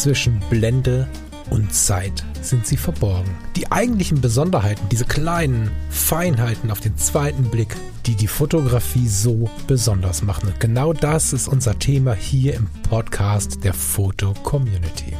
Zwischen 0.00 0.40
Blende 0.48 1.06
und 1.50 1.74
Zeit 1.74 2.24
sind 2.40 2.66
sie 2.66 2.78
verborgen. 2.78 3.36
Die 3.54 3.70
eigentlichen 3.70 4.22
Besonderheiten, 4.22 4.88
diese 4.88 5.04
kleinen 5.04 5.70
Feinheiten 5.90 6.70
auf 6.70 6.80
den 6.80 6.96
zweiten 6.96 7.50
Blick, 7.50 7.76
die 8.06 8.14
die 8.14 8.26
Fotografie 8.26 9.06
so 9.06 9.50
besonders 9.66 10.22
machen. 10.22 10.48
Und 10.48 10.58
genau 10.58 10.94
das 10.94 11.34
ist 11.34 11.48
unser 11.48 11.78
Thema 11.78 12.14
hier 12.14 12.54
im 12.54 12.66
Podcast 12.88 13.62
der 13.62 13.74
Foto 13.74 14.32
Community. 14.42 15.14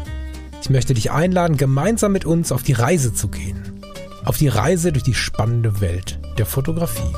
Ich 0.62 0.70
möchte 0.70 0.94
dich 0.94 1.10
einladen, 1.10 1.58
gemeinsam 1.58 2.12
mit 2.12 2.24
uns 2.24 2.50
auf 2.50 2.62
die 2.62 2.72
Reise 2.72 3.12
zu 3.12 3.28
gehen. 3.28 3.82
Auf 4.24 4.38
die 4.38 4.48
Reise 4.48 4.92
durch 4.92 5.04
die 5.04 5.12
spannende 5.12 5.82
Welt 5.82 6.18
der 6.38 6.46
Fotografie. 6.46 7.14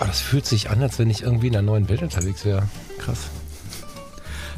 Oh, 0.00 0.06
das 0.06 0.20
fühlt 0.22 0.46
sich 0.46 0.70
an, 0.70 0.80
als 0.82 0.98
wenn 0.98 1.10
ich 1.10 1.24
irgendwie 1.24 1.48
in 1.48 1.56
einer 1.56 1.66
neuen 1.66 1.90
Welt 1.90 2.00
unterwegs 2.00 2.46
wäre. 2.46 2.62
Krass. 2.96 3.28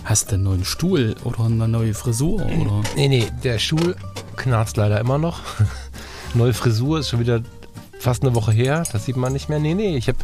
Hast 0.05 0.31
du 0.31 0.35
einen 0.35 0.45
neuen 0.45 0.65
Stuhl 0.65 1.15
oder 1.25 1.45
eine 1.45 1.69
neue 1.69 1.95
Frisur? 1.95 2.45
Oder? 2.45 2.83
Nee, 2.97 3.09
nee, 3.09 3.27
der 3.45 3.59
Stuhl 3.59 3.97
knarzt 4.37 4.77
leider 4.77 4.99
immer 5.01 5.19
noch. 5.19 5.41
Neue 6.35 6.55
Frisur 6.55 6.99
ist 6.99 7.11
schon 7.11 7.21
wieder 7.21 7.43
fast 7.99 8.23
eine 8.23 8.35
Woche 8.35 8.53
her. 8.53 8.85
Das 8.91 9.05
sieht 9.05 9.17
man 9.17 9.33
nicht 9.33 9.49
mehr. 9.49 9.59
Nee, 9.61 9.75
nee, 9.75 9.97
ich 9.97 10.09
habe 10.09 10.19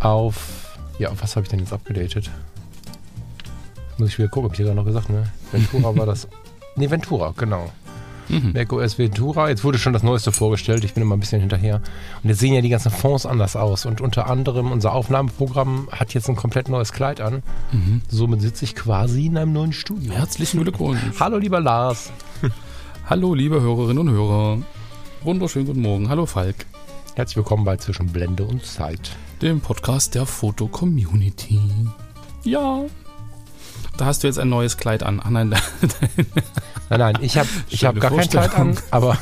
auf. 0.00 0.78
Ja, 0.98 1.10
auf 1.10 1.22
was 1.22 1.36
habe 1.36 1.44
ich 1.44 1.50
denn 1.50 1.58
jetzt 1.58 1.72
abgedatet? 1.72 2.30
Muss 3.98 4.10
ich 4.10 4.18
wieder 4.18 4.28
gucken, 4.28 4.50
hab 4.50 4.58
ich 4.58 4.64
ja 4.64 4.72
noch 4.72 4.84
gesagt, 4.84 5.10
ne? 5.10 5.24
Ventura 5.50 5.96
war 5.96 6.06
das. 6.06 6.28
Nee, 6.74 6.88
Ventura, 6.88 7.34
genau. 7.36 7.70
Mhm. 8.28 8.52
macOS 8.54 8.98
Ventura. 8.98 9.48
Jetzt 9.48 9.64
wurde 9.64 9.78
schon 9.78 9.92
das 9.92 10.02
Neueste 10.02 10.32
vorgestellt. 10.32 10.84
Ich 10.84 10.94
bin 10.94 11.02
immer 11.02 11.16
ein 11.16 11.20
bisschen 11.20 11.40
hinterher. 11.40 11.82
Und 12.22 12.30
jetzt 12.30 12.40
sehen 12.40 12.54
ja 12.54 12.60
die 12.60 12.68
ganzen 12.68 12.90
Fonds 12.90 13.26
anders 13.26 13.56
aus. 13.56 13.86
Und 13.86 14.00
unter 14.00 14.28
anderem 14.28 14.72
unser 14.72 14.92
Aufnahmeprogramm 14.92 15.88
hat 15.90 16.14
jetzt 16.14 16.28
ein 16.28 16.36
komplett 16.36 16.68
neues 16.68 16.92
Kleid 16.92 17.20
an. 17.20 17.42
Mhm. 17.72 18.02
Somit 18.08 18.40
sitze 18.40 18.64
ich 18.64 18.74
quasi 18.74 19.26
in 19.26 19.36
einem 19.36 19.52
neuen 19.52 19.72
Studio. 19.72 20.12
Herzlichen 20.12 20.62
Glückwunsch. 20.62 21.00
Hallo, 21.20 21.38
lieber 21.38 21.60
Lars. 21.60 22.10
Hallo, 23.08 23.34
liebe 23.34 23.60
Hörerinnen 23.60 23.98
und 24.08 24.10
Hörer. 24.10 24.58
Wunderschönen 25.22 25.66
guten 25.66 25.82
Morgen. 25.82 26.08
Hallo, 26.08 26.26
Falk. 26.26 26.66
Herzlich 27.14 27.36
willkommen 27.36 27.64
bei 27.64 27.76
Zwischen 27.76 28.06
Blende 28.06 28.44
und 28.44 28.64
Zeit. 28.64 29.10
Dem 29.42 29.60
Podcast 29.60 30.14
der 30.14 30.24
Foto-Community. 30.24 31.60
Ja. 32.44 32.82
Da 33.98 34.04
hast 34.06 34.22
du 34.22 34.28
jetzt 34.28 34.38
ein 34.38 34.48
neues 34.48 34.78
Kleid 34.78 35.02
an. 35.02 35.20
Ach 35.22 35.28
nein, 35.30 35.54
Nein, 36.98 37.12
nein, 37.14 37.18
ich 37.22 37.36
habe 37.38 37.48
ich 37.68 37.84
hab 37.84 37.98
gar 38.00 38.10
kein 38.10 38.28
Kleid 38.28 38.54
an, 38.54 38.76
aber 38.90 39.16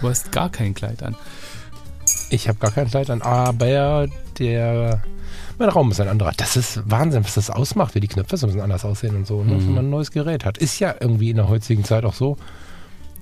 du 0.00 0.08
hast 0.08 0.32
gar 0.32 0.50
kein 0.50 0.74
Kleid 0.74 1.02
an. 1.02 1.16
ich 2.30 2.48
habe 2.48 2.58
gar 2.58 2.70
kein 2.70 2.88
Kleid 2.88 3.10
an, 3.10 3.22
aber 3.22 4.06
der 4.38 5.02
mein 5.58 5.68
Raum 5.68 5.90
ist 5.90 6.00
ein 6.00 6.08
anderer. 6.08 6.32
Das 6.36 6.56
ist 6.56 6.80
Wahnsinn, 6.90 7.24
was 7.24 7.34
das 7.34 7.50
ausmacht, 7.50 7.94
wie 7.94 8.00
die 8.00 8.08
Knöpfe 8.08 8.36
so 8.36 8.46
ein 8.46 8.48
bisschen 8.48 8.62
anders 8.62 8.84
aussehen 8.84 9.14
und 9.16 9.26
so, 9.26 9.44
ne? 9.44 9.54
Mhm. 9.54 9.58
wenn 9.66 9.74
man 9.74 9.84
ein 9.86 9.90
neues 9.90 10.10
Gerät 10.10 10.44
hat. 10.44 10.58
Ist 10.58 10.78
ja 10.80 10.94
irgendwie 10.98 11.30
in 11.30 11.36
der 11.36 11.48
heutigen 11.48 11.84
Zeit 11.84 12.04
auch 12.04 12.14
so. 12.14 12.36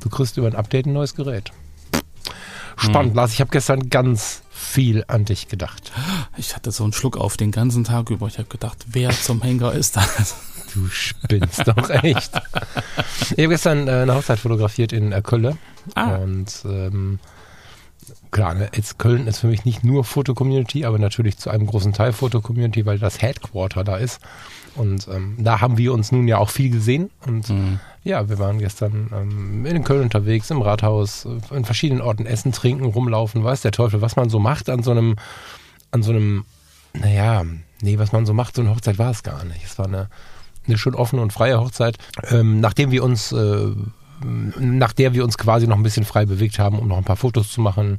Du 0.01 0.09
kriegst 0.09 0.37
über 0.39 0.47
ein 0.47 0.55
Update 0.55 0.87
ein 0.87 0.93
neues 0.93 1.15
Gerät. 1.15 1.51
Spannend, 2.77 3.13
Mhm. 3.13 3.17
Lars. 3.17 3.33
Ich 3.35 3.41
habe 3.41 3.51
gestern 3.51 3.91
ganz 3.91 4.43
viel 4.51 5.05
an 5.09 5.25
dich 5.27 5.49
gedacht. 5.49 5.93
Ich 6.37 6.55
hatte 6.57 6.71
so 6.71 6.85
einen 6.85 6.93
Schluck 6.95 7.19
auf 7.19 7.37
den 7.37 7.51
ganzen 7.51 7.85
Tag 7.85 8.09
über. 8.11 8.27
Ich 8.29 8.39
habe 8.39 8.49
gedacht, 8.49 8.79
wer 8.87 9.11
zum 9.11 9.43
Henker 9.43 9.73
ist 9.73 9.97
das? 9.97 10.37
Du 10.75 10.87
spinnst 10.89 11.67
doch 11.67 11.91
echt. 11.91 12.33
Ich 13.33 13.45
habe 13.45 13.49
gestern 13.49 13.87
äh, 13.87 13.93
eine 13.93 14.15
Hochzeit 14.15 14.39
fotografiert 14.41 14.93
in 14.93 15.13
äh, 15.13 15.23
Köln. 15.23 15.57
Ah. 15.95 16.17
Und 16.17 16.63
ähm, 16.65 17.19
klar, 18.31 18.55
ne, 18.55 18.69
jetzt 18.75 18.99
Köln 18.99 19.27
ist 19.27 19.39
für 19.39 19.47
mich 19.47 19.65
nicht 19.65 19.85
nur 19.85 20.05
Foto-Community, 20.05 20.85
aber 20.85 20.99
natürlich 20.99 21.39
zu 21.39 21.49
einem 21.51 21.67
großen 21.67 21.93
Teil 21.93 22.13
Foto-Community, 22.13 22.87
weil 22.87 22.99
das 22.99 23.23
Headquarter 23.23 23.85
da 23.85 23.97
ist. 23.97 24.21
Und 24.75 25.07
ähm, 25.09 25.37
da 25.39 25.61
haben 25.61 25.79
wir 25.79 25.93
uns 25.93 26.13
nun 26.13 26.27
ja 26.29 26.39
auch 26.39 26.51
viel 26.51 26.71
gesehen. 26.71 27.11
Und 27.27 27.49
Mhm. 27.51 27.81
ja, 28.05 28.29
wir 28.29 28.39
waren 28.39 28.59
gestern 28.59 29.11
ähm, 29.15 29.67
in 29.67 29.85
Köln 29.85 30.03
unterwegs, 30.03 30.51
im 30.51 30.63
Rathaus, 30.63 31.25
äh, 31.27 31.57
in 31.57 31.65
verschiedenen 31.65 32.03
Orten 32.03 32.27
essen, 32.27 32.53
trinken, 32.53 32.85
rumlaufen, 32.85 33.45
weiß 33.45 33.61
der 33.63 33.73
Teufel, 33.73 34.01
was 34.03 34.17
man 34.17 34.29
so 34.29 34.39
macht 34.39 34.69
an 34.69 34.83
so 34.83 34.91
einem, 34.91 35.17
an 35.93 36.03
so 36.03 36.11
einem, 36.11 36.45
naja, 36.95 37.45
nee, 37.83 37.99
was 37.99 38.13
man 38.13 38.27
so 38.27 38.35
macht, 38.35 38.57
so 38.57 38.63
eine 38.63 38.71
Hochzeit 38.71 38.99
war 38.99 39.11
es 39.11 39.23
gar 39.23 39.45
nicht. 39.45 39.65
Es 39.65 39.79
war 39.79 39.87
eine, 39.87 40.09
eine 40.67 40.79
schön 40.79 40.95
offene 40.95 41.23
und 41.23 41.33
freie 41.33 41.59
Hochzeit, 41.61 41.97
ähm, 42.31 42.61
nachdem 42.61 42.91
wir 42.91 43.03
uns, 43.05 43.33
äh, 43.33 43.69
nach 44.59 44.93
der 44.93 45.15
wir 45.15 45.25
uns 45.25 45.39
quasi 45.39 45.67
noch 45.67 45.77
ein 45.77 45.83
bisschen 45.83 46.05
frei 46.05 46.27
bewegt 46.27 46.59
haben, 46.59 46.79
um 46.79 46.89
noch 46.89 46.99
ein 46.99 47.05
paar 47.05 47.17
Fotos 47.17 47.51
zu 47.51 47.61
machen. 47.61 47.99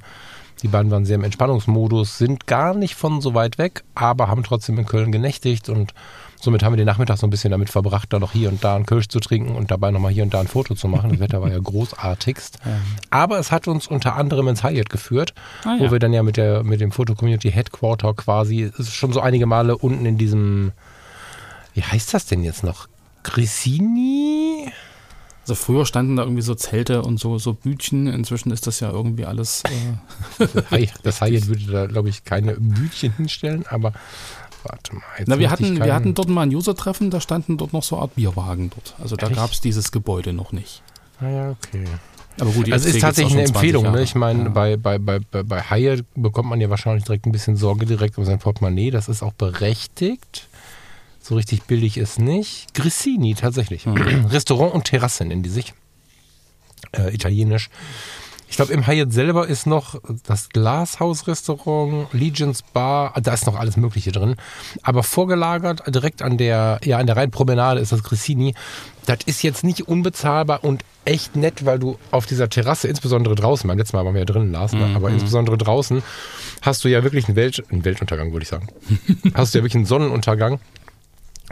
Die 0.61 0.67
beiden 0.67 0.91
waren 0.91 1.05
sehr 1.05 1.15
im 1.15 1.23
Entspannungsmodus, 1.23 2.19
sind 2.19 2.45
gar 2.45 2.75
nicht 2.75 2.93
von 2.93 3.19
so 3.19 3.33
weit 3.33 3.57
weg, 3.57 3.83
aber 3.95 4.27
haben 4.27 4.43
trotzdem 4.43 4.77
in 4.77 4.85
Köln 4.85 5.11
genächtigt 5.11 5.69
und 5.69 5.95
somit 6.39 6.61
haben 6.61 6.73
wir 6.73 6.77
den 6.77 6.85
Nachmittag 6.85 7.17
so 7.17 7.25
ein 7.25 7.31
bisschen 7.31 7.49
damit 7.49 7.71
verbracht, 7.71 8.13
da 8.13 8.19
noch 8.19 8.31
hier 8.33 8.49
und 8.49 8.63
da 8.63 8.75
einen 8.75 8.85
Kölsch 8.85 9.07
zu 9.07 9.19
trinken 9.19 9.55
und 9.55 9.71
dabei 9.71 9.89
nochmal 9.89 10.11
hier 10.11 10.21
und 10.21 10.35
da 10.35 10.39
ein 10.39 10.47
Foto 10.47 10.75
zu 10.75 10.87
machen. 10.87 11.09
Das 11.11 11.19
Wetter 11.19 11.41
war 11.41 11.49
ja 11.49 11.57
großartigst. 11.63 12.59
Aber 13.09 13.39
es 13.39 13.51
hat 13.51 13.67
uns 13.67 13.87
unter 13.87 14.15
anderem 14.15 14.47
ins 14.49 14.63
Hyatt 14.63 14.91
geführt, 14.91 15.33
Ah, 15.65 15.77
wo 15.79 15.85
ja. 15.85 15.91
wir 15.91 15.97
dann 15.99 16.13
ja 16.13 16.21
mit, 16.21 16.37
der, 16.37 16.63
mit 16.63 16.79
dem 16.79 16.91
Foto-Community 16.91 17.51
Headquarter 17.51 18.13
quasi, 18.13 18.71
schon 18.83 19.13
so 19.13 19.19
einige 19.19 19.47
Male 19.47 19.75
unten 19.75 20.05
in 20.05 20.19
diesem, 20.19 20.73
wie 21.73 21.83
heißt 21.83 22.13
das 22.13 22.25
denn 22.25 22.43
jetzt 22.43 22.63
noch? 22.63 22.87
Grissini? 23.23 24.71
Also 25.43 25.55
früher 25.55 25.85
standen 25.85 26.15
da 26.17 26.23
irgendwie 26.23 26.41
so 26.43 26.53
Zelte 26.55 27.01
und 27.01 27.19
so, 27.19 27.37
so 27.39 27.53
Bütchen. 27.53 28.07
Inzwischen 28.07 28.51
ist 28.51 28.67
das 28.67 28.79
ja 28.79 28.91
irgendwie 28.91 29.25
alles. 29.25 29.63
Äh, 29.65 30.87
Das 31.03 31.21
Hyatt 31.21 31.47
würde 31.47 31.65
da, 31.71 31.85
glaube 31.87 32.09
ich, 32.09 32.23
keine 32.25 32.53
Bütchen 32.53 33.13
hinstellen, 33.13 33.65
aber 33.69 33.93
warte 34.63 34.93
mal. 34.95 35.01
Na, 35.25 35.39
wir 35.39 35.49
hatten, 35.49 35.83
wir 35.83 35.93
hatten 35.95 36.13
dort 36.13 36.29
mal 36.29 36.41
ein 36.43 36.53
User-Treffen, 36.55 37.09
da 37.09 37.19
standen 37.19 37.57
dort 37.57 37.73
noch 37.73 37.83
so 37.83 37.95
eine 37.95 38.03
Art 38.03 38.15
Bierwagen 38.15 38.69
dort. 38.69 38.95
Also 39.01 39.15
da 39.15 39.29
gab 39.29 39.51
es 39.51 39.61
dieses 39.61 39.91
Gebäude 39.91 40.31
noch 40.33 40.51
nicht. 40.51 40.83
Ah 41.19 41.29
ja, 41.29 41.49
okay. 41.51 41.85
Aber 42.39 42.51
gut, 42.51 42.71
Also 42.71 42.87
jetzt 42.87 42.95
ist 42.95 43.01
tatsächlich 43.01 43.33
eine 43.33 43.43
geht's 43.43 43.55
auch 43.57 43.61
schon 43.61 43.71
20 43.71 43.75
Empfehlung. 43.75 43.91
Ne? 43.93 44.03
Ich 44.03 44.15
meine, 44.15 44.43
Ja. 44.43 44.49
bei, 44.49 44.77
bei, 44.77 44.97
bei, 44.99 45.19
bei, 45.19 45.43
bei 45.43 45.61
Hyatt 45.69 46.05
bekommt 46.15 46.49
man 46.49 46.61
ja 46.61 46.69
wahrscheinlich 46.69 47.03
direkt 47.03 47.25
ein 47.25 47.31
bisschen 47.31 47.55
Sorge 47.57 47.85
direkt 47.85 48.17
um 48.17 48.25
sein 48.25 48.39
Portemonnaie. 48.39 48.91
Das 48.91 49.09
ist 49.09 49.21
auch 49.23 49.33
berechtigt. 49.33 50.47
So 51.21 51.35
richtig 51.35 51.63
billig 51.63 51.97
ist 51.97 52.19
nicht. 52.19 52.73
Grissini 52.73 53.35
tatsächlich. 53.35 53.85
Mhm. 53.85 54.25
Restaurant 54.29 54.73
und 54.73 54.85
Terrasse 54.85 55.25
nennen 55.25 55.43
die 55.43 55.49
sich. 55.49 55.73
Äh, 56.93 57.13
italienisch. 57.13 57.69
Ich 58.51 58.57
glaube, 58.57 58.73
im 58.73 58.85
Hyatt 58.85 59.13
selber 59.13 59.47
ist 59.47 59.65
noch 59.65 59.95
das 60.25 60.49
Glashaus-Restaurant, 60.49 62.11
Legions 62.11 62.63
Bar, 62.63 63.13
da 63.23 63.33
ist 63.33 63.45
noch 63.45 63.57
alles 63.57 63.77
Mögliche 63.77 64.11
drin. 64.11 64.35
Aber 64.83 65.03
vorgelagert, 65.03 65.83
direkt 65.87 66.21
an 66.21 66.37
der, 66.37 66.81
ja, 66.83 66.97
an 66.97 67.07
der 67.07 67.15
Rheinpromenade 67.15 67.79
ist 67.79 67.93
das 67.93 68.03
Grissini. 68.03 68.53
Das 69.05 69.19
ist 69.25 69.41
jetzt 69.41 69.63
nicht 69.63 69.87
unbezahlbar 69.87 70.65
und 70.65 70.83
echt 71.05 71.37
nett, 71.37 71.63
weil 71.65 71.79
du 71.79 71.97
auf 72.11 72.25
dieser 72.25 72.49
Terrasse, 72.49 72.89
insbesondere 72.89 73.35
draußen, 73.35 73.69
beim 73.69 73.77
letzten 73.77 73.95
Mal 73.95 74.03
waren 74.03 74.15
wir 74.15 74.21
ja 74.21 74.25
drinnen, 74.25 74.51
Lars, 74.51 74.73
ne? 74.73 74.91
aber 74.95 75.09
insbesondere 75.11 75.57
draußen, 75.57 76.03
hast 76.61 76.83
du 76.83 76.89
ja 76.89 77.03
wirklich 77.03 77.29
einen, 77.29 77.37
Welt, 77.37 77.63
einen 77.71 77.85
Weltuntergang, 77.85 78.33
würde 78.33 78.43
ich 78.43 78.49
sagen. 78.49 78.67
hast 79.33 79.53
du 79.53 79.59
ja 79.59 79.63
wirklich 79.63 79.75
einen 79.75 79.85
Sonnenuntergang, 79.85 80.59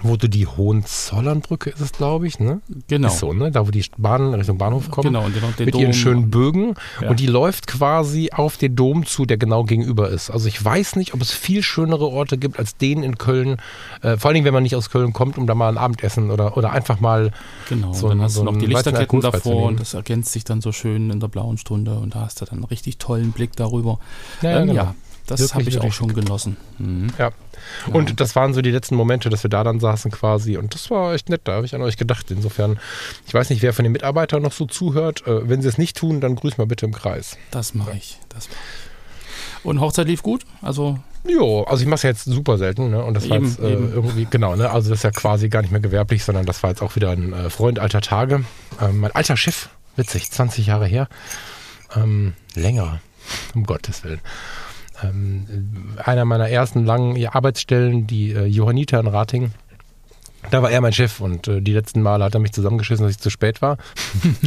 wo 0.03 0.15
du 0.17 0.27
die 0.29 0.45
Hohenzollernbrücke 0.47 1.69
ist 1.69 1.79
es, 1.81 1.91
glaube 1.91 2.27
ich, 2.27 2.39
ne? 2.39 2.61
Genau. 2.87 3.07
Ist 3.07 3.19
so, 3.19 3.33
ne? 3.33 3.51
Da, 3.51 3.65
wo 3.67 3.71
die 3.71 3.83
Bahn 3.97 4.33
Richtung 4.33 4.57
Bahnhof 4.57 4.89
kommen. 4.91 5.07
Genau, 5.13 5.25
und 5.25 5.35
den- 5.35 5.41
den 5.57 5.65
mit 5.65 5.75
ihren 5.75 5.91
Dom. 5.91 5.93
schönen 5.93 6.29
Bögen. 6.29 6.75
Ja. 7.01 7.09
Und 7.09 7.19
die 7.19 7.27
läuft 7.27 7.67
quasi 7.67 8.29
auf 8.33 8.57
den 8.57 8.75
Dom 8.75 9.05
zu, 9.05 9.25
der 9.25 9.37
genau 9.37 9.63
gegenüber 9.63 10.09
ist. 10.09 10.29
Also 10.29 10.47
ich 10.47 10.63
weiß 10.63 10.95
nicht, 10.95 11.13
ob 11.13 11.21
es 11.21 11.31
viel 11.31 11.63
schönere 11.63 12.07
Orte 12.07 12.37
gibt 12.37 12.59
als 12.59 12.75
den 12.77 13.03
in 13.03 13.17
Köln. 13.17 13.57
Äh, 14.01 14.17
vor 14.17 14.29
allen 14.29 14.35
Dingen, 14.35 14.45
wenn 14.45 14.53
man 14.53 14.63
nicht 14.63 14.75
aus 14.75 14.89
Köln 14.89 15.13
kommt, 15.13 15.37
um 15.37 15.47
da 15.47 15.55
mal 15.55 15.69
ein 15.69 15.77
Abendessen 15.77 16.31
oder, 16.31 16.57
oder 16.57 16.71
einfach 16.71 16.99
mal 16.99 17.31
Genau, 17.69 17.93
so 17.93 18.05
und 18.07 18.17
dann 18.17 18.21
hast 18.23 18.33
so 18.35 18.43
du 18.45 18.51
noch 18.51 18.57
die 18.57 18.65
Lichterketten 18.65 19.21
davor 19.21 19.63
und 19.67 19.79
das 19.79 19.93
ergänzt 19.93 20.31
sich 20.33 20.43
dann 20.43 20.61
so 20.61 20.71
schön 20.71 21.09
in 21.09 21.19
der 21.19 21.27
blauen 21.27 21.57
Stunde 21.57 21.95
und 21.99 22.15
da 22.15 22.21
hast 22.21 22.41
du 22.41 22.45
dann 22.45 22.55
einen 22.59 22.63
richtig 22.65 22.97
tollen 22.97 23.31
Blick 23.31 23.55
darüber. 23.55 23.99
Ja, 24.41 24.51
ja, 24.51 24.59
ähm, 24.61 24.67
genau. 24.67 24.81
ja 24.81 24.95
das 25.27 25.53
habe 25.53 25.63
ich 25.65 25.79
auch 25.79 25.93
schon 25.93 26.13
genossen. 26.15 26.57
Mhm. 26.79 27.09
Ja. 27.19 27.29
Und 27.91 28.19
das 28.19 28.35
waren 28.35 28.53
so 28.53 28.61
die 28.61 28.71
letzten 28.71 28.95
Momente, 28.95 29.29
dass 29.29 29.43
wir 29.43 29.49
da 29.49 29.63
dann 29.63 29.79
saßen 29.79 30.11
quasi. 30.11 30.57
Und 30.57 30.73
das 30.73 30.89
war 30.89 31.13
echt 31.13 31.29
nett, 31.29 31.41
da 31.45 31.53
habe 31.53 31.65
ich 31.65 31.75
an 31.75 31.81
euch 31.81 31.97
gedacht. 31.97 32.31
Insofern, 32.31 32.79
ich 33.27 33.33
weiß 33.33 33.49
nicht, 33.49 33.61
wer 33.61 33.73
von 33.73 33.83
den 33.83 33.91
Mitarbeitern 33.91 34.41
noch 34.41 34.53
so 34.53 34.65
zuhört. 34.65 35.25
Äh, 35.27 35.47
wenn 35.49 35.61
sie 35.61 35.67
es 35.67 35.77
nicht 35.77 35.97
tun, 35.97 36.21
dann 36.21 36.35
grüß 36.35 36.57
mal 36.57 36.67
bitte 36.67 36.85
im 36.85 36.93
Kreis. 36.93 37.37
Das 37.51 37.73
mache 37.73 37.93
ich. 37.95 38.19
Das 38.29 38.49
mach 38.49 38.55
ich. 38.55 39.65
Und 39.65 39.81
Hochzeit 39.81 40.07
lief 40.07 40.23
gut? 40.23 40.45
Also, 40.61 40.99
Jo, 41.27 41.63
also 41.63 41.81
ich 41.81 41.87
mache 41.87 41.95
es 41.95 42.03
ja 42.03 42.09
jetzt 42.11 42.23
super 42.23 42.57
selten, 42.57 42.91
ne? 42.91 43.03
Und 43.03 43.13
das 43.13 43.29
war 43.29 43.37
Eben, 43.37 43.45
jetzt 43.45 43.59
äh, 43.59 43.73
irgendwie, 43.73 44.25
genau, 44.29 44.55
ne? 44.55 44.69
Also 44.69 44.89
das 44.89 44.99
ist 44.99 45.03
ja 45.03 45.11
quasi 45.11 45.49
gar 45.49 45.61
nicht 45.61 45.71
mehr 45.71 45.81
gewerblich, 45.81 46.23
sondern 46.23 46.45
das 46.45 46.63
war 46.63 46.69
jetzt 46.69 46.81
auch 46.81 46.95
wieder 46.95 47.11
ein 47.11 47.33
äh, 47.33 47.49
Freund 47.49 47.77
alter 47.79 47.99
Tage. 48.01 48.45
Ähm, 48.79 48.99
mein 48.99 49.11
alter 49.11 49.35
Chef, 49.35 49.69
witzig, 49.97 50.31
20 50.31 50.65
Jahre 50.67 50.85
her. 50.85 51.09
Ähm, 51.93 52.33
länger, 52.55 53.01
um 53.53 53.65
Gottes 53.65 54.03
Willen. 54.05 54.21
Ähm, 55.03 55.95
einer 56.03 56.25
meiner 56.25 56.49
ersten 56.49 56.85
langen 56.85 57.25
Arbeitsstellen, 57.27 58.07
die 58.07 58.31
äh, 58.31 58.45
Johanniter 58.45 58.99
in 58.99 59.07
Rating. 59.07 59.51
Da 60.51 60.61
war 60.61 60.71
er 60.71 60.81
mein 60.81 60.93
Chef 60.93 61.19
und 61.19 61.47
äh, 61.47 61.61
die 61.61 61.73
letzten 61.73 62.01
Male 62.01 62.23
hat 62.23 62.33
er 62.33 62.39
mich 62.39 62.53
zusammengeschissen, 62.53 63.05
dass 63.05 63.15
ich 63.15 63.19
zu 63.19 63.29
spät 63.29 63.61
war. 63.61 63.77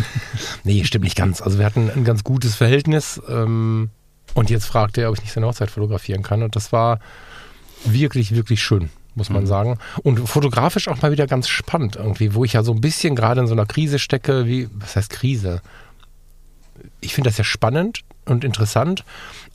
nee, 0.65 0.85
stimmt 0.85 1.05
nicht 1.05 1.17
ganz. 1.17 1.43
Also 1.43 1.59
wir 1.59 1.67
hatten 1.67 1.91
ein 1.91 2.05
ganz 2.05 2.25
gutes 2.25 2.55
Verhältnis. 2.55 3.21
Ähm, 3.29 3.91
und 4.35 4.51
jetzt 4.51 4.65
fragte 4.65 5.03
er, 5.03 5.11
ob 5.11 5.17
ich 5.17 5.23
nicht 5.23 5.33
seine 5.33 5.47
Hochzeit 5.47 5.71
fotografieren 5.71 6.23
kann. 6.23 6.43
Und 6.43 6.57
das 6.57 6.73
war 6.73 6.99
wirklich, 7.85 8.35
wirklich 8.35 8.63
schön. 8.63 8.91
muss 9.15 9.29
man 9.29 9.47
sagen. 9.47 9.79
Und 10.03 10.27
fotografisch 10.29 10.89
auch 10.89 11.03
mal 11.03 11.13
wieder 11.13 11.27
ganz 11.27 11.49
spannend 11.49 11.97
irgendwie, 11.97 12.35
wo 12.35 12.45
ich 12.45 12.55
ja 12.55 12.63
so 12.63 12.73
ein 12.73 12.81
bisschen 12.81 13.15
gerade 13.15 13.43
in 13.43 13.47
so 13.47 13.53
einer 13.53 13.67
Krise 13.67 13.99
stecke, 13.99 14.47
wie, 14.47 14.69
was 14.73 14.97
heißt 14.97 15.11
Krise? 15.11 15.61
Ich 17.01 17.15
finde 17.15 17.29
das 17.29 17.37
ja 17.37 17.45
spannend 17.45 18.01
und 18.25 18.45
interessant, 18.45 19.05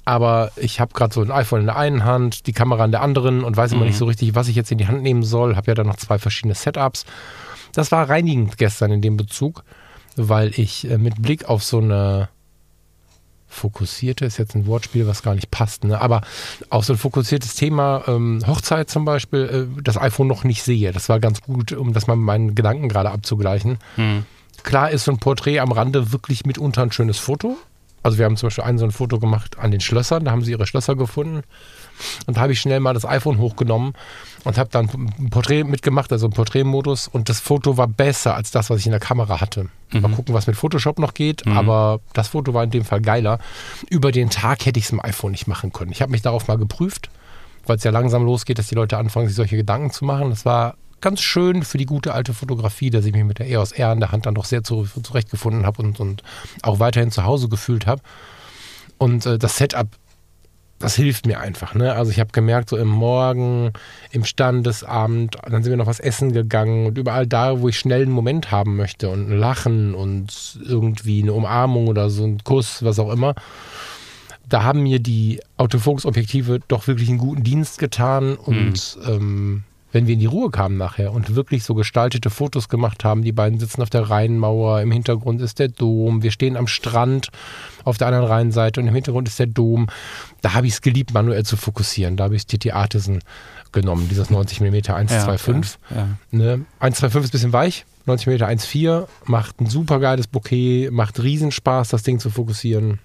aber 0.08 0.52
ich 0.56 0.80
habe 0.80 0.94
gerade 0.94 1.14
so 1.14 1.22
ein 1.22 1.32
iPhone 1.32 1.60
in 1.62 1.66
der 1.66 1.76
einen 1.76 2.06
Hand, 2.06 2.48
die 2.48 2.54
Kamera 2.54 2.86
in 2.86 2.92
der 2.92 3.02
anderen 3.02 3.44
und 3.44 3.58
weiß 3.58 3.74
immer 3.74 3.82
Mhm. 3.82 3.88
nicht 3.88 3.98
so 3.98 4.06
richtig, 4.06 4.36
was 4.36 4.48
ich 4.48 4.56
jetzt 4.56 4.72
in 4.72 4.78
die 4.78 4.88
Hand 4.88 5.04
nehmen 5.04 5.24
soll. 5.24 5.58
Habe 5.58 5.68
ja 5.72 5.76
dann 5.76 5.88
noch 5.88 5.98
zwei 5.98 6.18
verschiedene 6.18 6.56
Setups. 6.56 7.06
Das 7.74 7.92
war 7.92 8.10
reinigend 8.10 8.58
gestern 8.58 8.92
in 8.92 9.02
dem 9.02 9.18
Bezug, 9.18 9.64
weil 10.16 10.58
ich 10.58 10.90
äh, 10.90 10.98
mit 10.98 11.22
Blick 11.22 11.50
auf 11.50 11.62
so 11.64 11.80
eine 11.80 12.30
fokussierte, 13.50 14.26
ist 14.26 14.38
jetzt 14.38 14.56
ein 14.56 14.66
Wortspiel, 14.66 15.08
was 15.08 15.24
gar 15.24 15.36
nicht 15.36 15.52
passt, 15.52 15.84
ne? 15.84 16.00
aber 16.00 16.22
auf 16.70 16.86
so 16.86 16.94
ein 16.94 16.98
fokussiertes 17.00 17.56
Thema, 17.56 18.04
ähm, 18.08 18.42
Hochzeit 18.46 18.90
zum 18.90 19.04
Beispiel, 19.06 19.68
äh, 19.78 19.82
das 19.84 19.98
iPhone 19.98 20.28
noch 20.28 20.44
nicht 20.44 20.64
sehe. 20.64 20.92
Das 20.92 21.10
war 21.10 21.20
ganz 21.20 21.42
gut, 21.42 21.72
um 21.72 21.94
das 21.94 22.08
mal 22.08 22.16
mit 22.16 22.26
meinen 22.26 22.56
Gedanken 22.56 22.88
gerade 22.90 23.10
abzugleichen. 23.10 23.78
Hm. 23.96 24.26
Klar 24.64 24.92
ist 24.92 25.06
so 25.06 25.12
ein 25.12 25.18
Porträt 25.20 25.60
am 25.60 25.72
Rande 25.72 26.12
wirklich 26.12 26.46
mitunter 26.46 26.82
ein 26.84 26.92
schönes 26.92 27.20
Foto. 27.20 27.58
Also 28.08 28.20
wir 28.20 28.26
haben 28.26 28.38
zum 28.38 28.48
Beispiel 28.48 28.64
ein 28.64 28.78
so 28.78 28.86
ein 28.86 28.92
Foto 28.92 29.20
gemacht 29.20 29.60
an 29.60 29.70
den 29.70 29.82
Schlössern, 29.82 30.24
da 30.24 30.32
haben 30.32 30.42
sie 30.42 30.52
ihre 30.52 30.66
Schlösser 30.66 30.96
gefunden. 30.96 31.44
Und 32.26 32.38
da 32.38 32.42
habe 32.42 32.54
ich 32.54 32.62
schnell 32.62 32.80
mal 32.80 32.94
das 32.94 33.04
iPhone 33.04 33.38
hochgenommen 33.38 33.96
und 34.46 34.58
habe 34.58 34.70
dann 34.72 34.88
ein 35.20 35.30
Porträt 35.30 35.66
mitgemacht, 35.66 36.10
also 36.14 36.28
einen 36.28 36.34
Porträtmodus. 36.34 37.10
Und 37.10 37.28
das 37.28 37.42
Foto 37.42 37.76
war 37.76 37.88
besser 37.88 38.34
als 38.34 38.50
das, 38.50 38.70
was 38.70 38.80
ich 38.80 38.86
in 38.86 38.94
der 38.94 39.02
Kamera 39.02 39.42
hatte. 39.42 39.68
Mal 39.92 40.10
gucken, 40.10 40.34
was 40.34 40.48
mit 40.48 40.56
Photoshop 40.56 41.00
noch 41.00 41.14
geht. 41.14 41.46
Aber 41.48 42.00
das 42.14 42.30
Foto 42.30 42.54
war 42.54 42.64
in 42.64 42.72
dem 42.72 42.86
Fall 42.86 43.02
geiler. 43.02 43.40
Über 43.90 44.14
den 44.14 44.30
Tag 44.30 44.66
hätte 44.66 44.80
ich 44.80 44.86
es 44.86 44.92
im 44.92 45.04
iPhone 45.04 45.32
nicht 45.32 45.48
machen 45.48 45.74
können. 45.74 45.92
Ich 45.92 46.02
habe 46.02 46.14
mich 46.14 46.22
darauf 46.22 46.48
mal 46.48 46.58
geprüft, 46.58 47.10
weil 47.66 47.76
es 47.76 47.84
ja 47.84 47.92
langsam 47.92 48.24
losgeht, 48.24 48.58
dass 48.58 48.68
die 48.68 48.76
Leute 48.76 48.98
anfangen, 48.98 49.28
sich 49.28 49.36
solche 49.36 49.58
Gedanken 49.58 49.92
zu 49.92 50.06
machen. 50.06 50.30
Das 50.30 50.46
war 50.46 50.76
ganz 51.02 51.22
schön 51.22 51.64
für 51.64 51.78
die 51.78 51.86
gute 51.86 52.14
alte 52.14 52.34
Fotografie, 52.34 52.90
dass 52.90 53.06
ich 53.06 53.14
mich 53.14 53.24
mit 53.24 53.40
der 53.40 53.50
EOS 53.50 53.72
R 53.72 53.94
in 53.94 54.00
der 54.00 54.12
Hand 54.12 54.26
dann 54.26 54.36
doch 54.36 54.46
sehr 54.46 54.64
zu, 54.64 54.86
zurechtgefunden 54.86 55.66
habe 55.66 55.82
und, 55.82 56.00
und 56.00 56.24
auch 56.64 56.80
weiterhin 56.80 57.12
zu 57.12 57.24
Hause 57.24 57.50
gefühlt 57.50 57.86
habe. 57.86 58.02
Und 58.98 59.26
äh, 59.26 59.38
das 59.38 59.58
Setup, 59.58 59.88
das 60.80 60.96
hilft 60.96 61.26
mir 61.26 61.40
einfach. 61.40 61.74
Ne? 61.76 61.94
Also 61.94 62.12
ich 62.12 62.20
habe 62.20 62.32
gemerkt, 62.32 62.70
so 62.70 62.78
im 62.78 62.88
Morgen, 62.88 63.74
im 64.12 64.26
Standesamt, 64.26 65.38
dann 65.44 65.64
sind 65.64 65.72
wir 65.72 65.78
noch 65.78 65.88
was 65.88 66.00
essen 66.00 66.34
gegangen 66.34 66.88
und 66.88 66.98
überall 66.98 67.28
da, 67.28 67.62
wo 67.62 67.70
ich 67.70 67.80
schnell 67.80 68.02
einen 68.04 68.12
Moment 68.12 68.52
haben 68.52 68.76
möchte 68.76 69.10
und 69.10 69.30
ein 69.30 69.38
Lachen 69.38 69.94
und 69.94 70.60
irgendwie 70.64 71.22
eine 71.22 71.34
Umarmung 71.34 71.88
oder 71.88 72.10
so 72.10 72.26
ein 72.26 72.44
Kuss, 72.44 72.84
was 72.84 73.00
auch 73.00 73.12
immer. 73.12 73.36
Da 74.50 74.64
haben 74.64 74.84
mir 74.84 75.00
die 75.00 75.42
Autofokus-Objektive 75.58 76.60
doch 76.68 76.88
wirklich 76.88 77.10
einen 77.10 77.18
guten 77.18 77.44
Dienst 77.44 77.80
getan 77.80 78.36
und 78.36 78.98
ähm, 79.06 79.64
wenn 79.92 80.06
wir 80.08 80.14
in 80.14 80.20
die 80.20 80.26
Ruhe 80.26 80.50
kamen 80.50 80.78
nachher 80.78 81.14
und 81.14 81.36
wirklich 81.36 81.64
so 81.64 81.74
gestaltete 81.74 82.30
Fotos 82.30 82.68
gemacht 82.68 83.04
haben, 83.04 83.24
die 83.24 83.32
beiden 83.32 83.60
sitzen 83.60 83.82
auf 83.82 83.90
der 83.90 84.10
Rheinmauer, 84.10 84.82
im 84.82 84.92
Hintergrund 84.92 85.42
ist 85.42 85.60
der 85.60 85.70
Dom, 85.70 86.24
wir 86.24 86.32
stehen 86.32 86.58
am 86.58 86.68
Strand 86.68 87.30
auf 87.84 87.98
der 87.98 88.08
anderen 88.08 88.26
Rheinseite 88.26 88.82
und 88.82 88.88
im 88.88 88.96
Hintergrund 88.96 89.28
ist 89.28 89.40
der 89.40 89.48
Dom. 89.48 89.88
Da 90.42 90.54
habe 90.54 90.68
ich 90.68 90.74
es 90.74 90.82
geliebt, 90.82 91.14
manuell 91.14 91.46
zu 91.46 91.56
fokussieren. 91.56 92.18
Da 92.18 92.26
habe 92.26 92.36
ich 92.36 92.46
TT 92.46 92.74
Artisan 92.74 93.20
genommen, 93.72 94.08
dieses 94.10 94.30
90 94.30 94.62
mm 94.62 94.76
125. 94.92 95.80
Ja, 95.90 95.96
ja. 95.96 96.08
Ne? 96.32 96.66
125 96.80 97.14
ist 97.14 97.16
ein 97.16 97.32
bisschen 97.32 97.54
weich, 97.54 97.86
90 98.06 98.28
mm 98.28 98.34
1.4 98.44 99.08
macht 99.26 99.62
ein 99.62 99.68
super 99.68 100.00
geiles 100.00 100.28
Bouquet, 100.28 100.90
macht 100.92 101.22
Riesenspaß, 101.22 101.90
das 101.90 102.04
Ding 102.04 102.20
zu 102.20 102.30
fokussieren. 102.30 103.00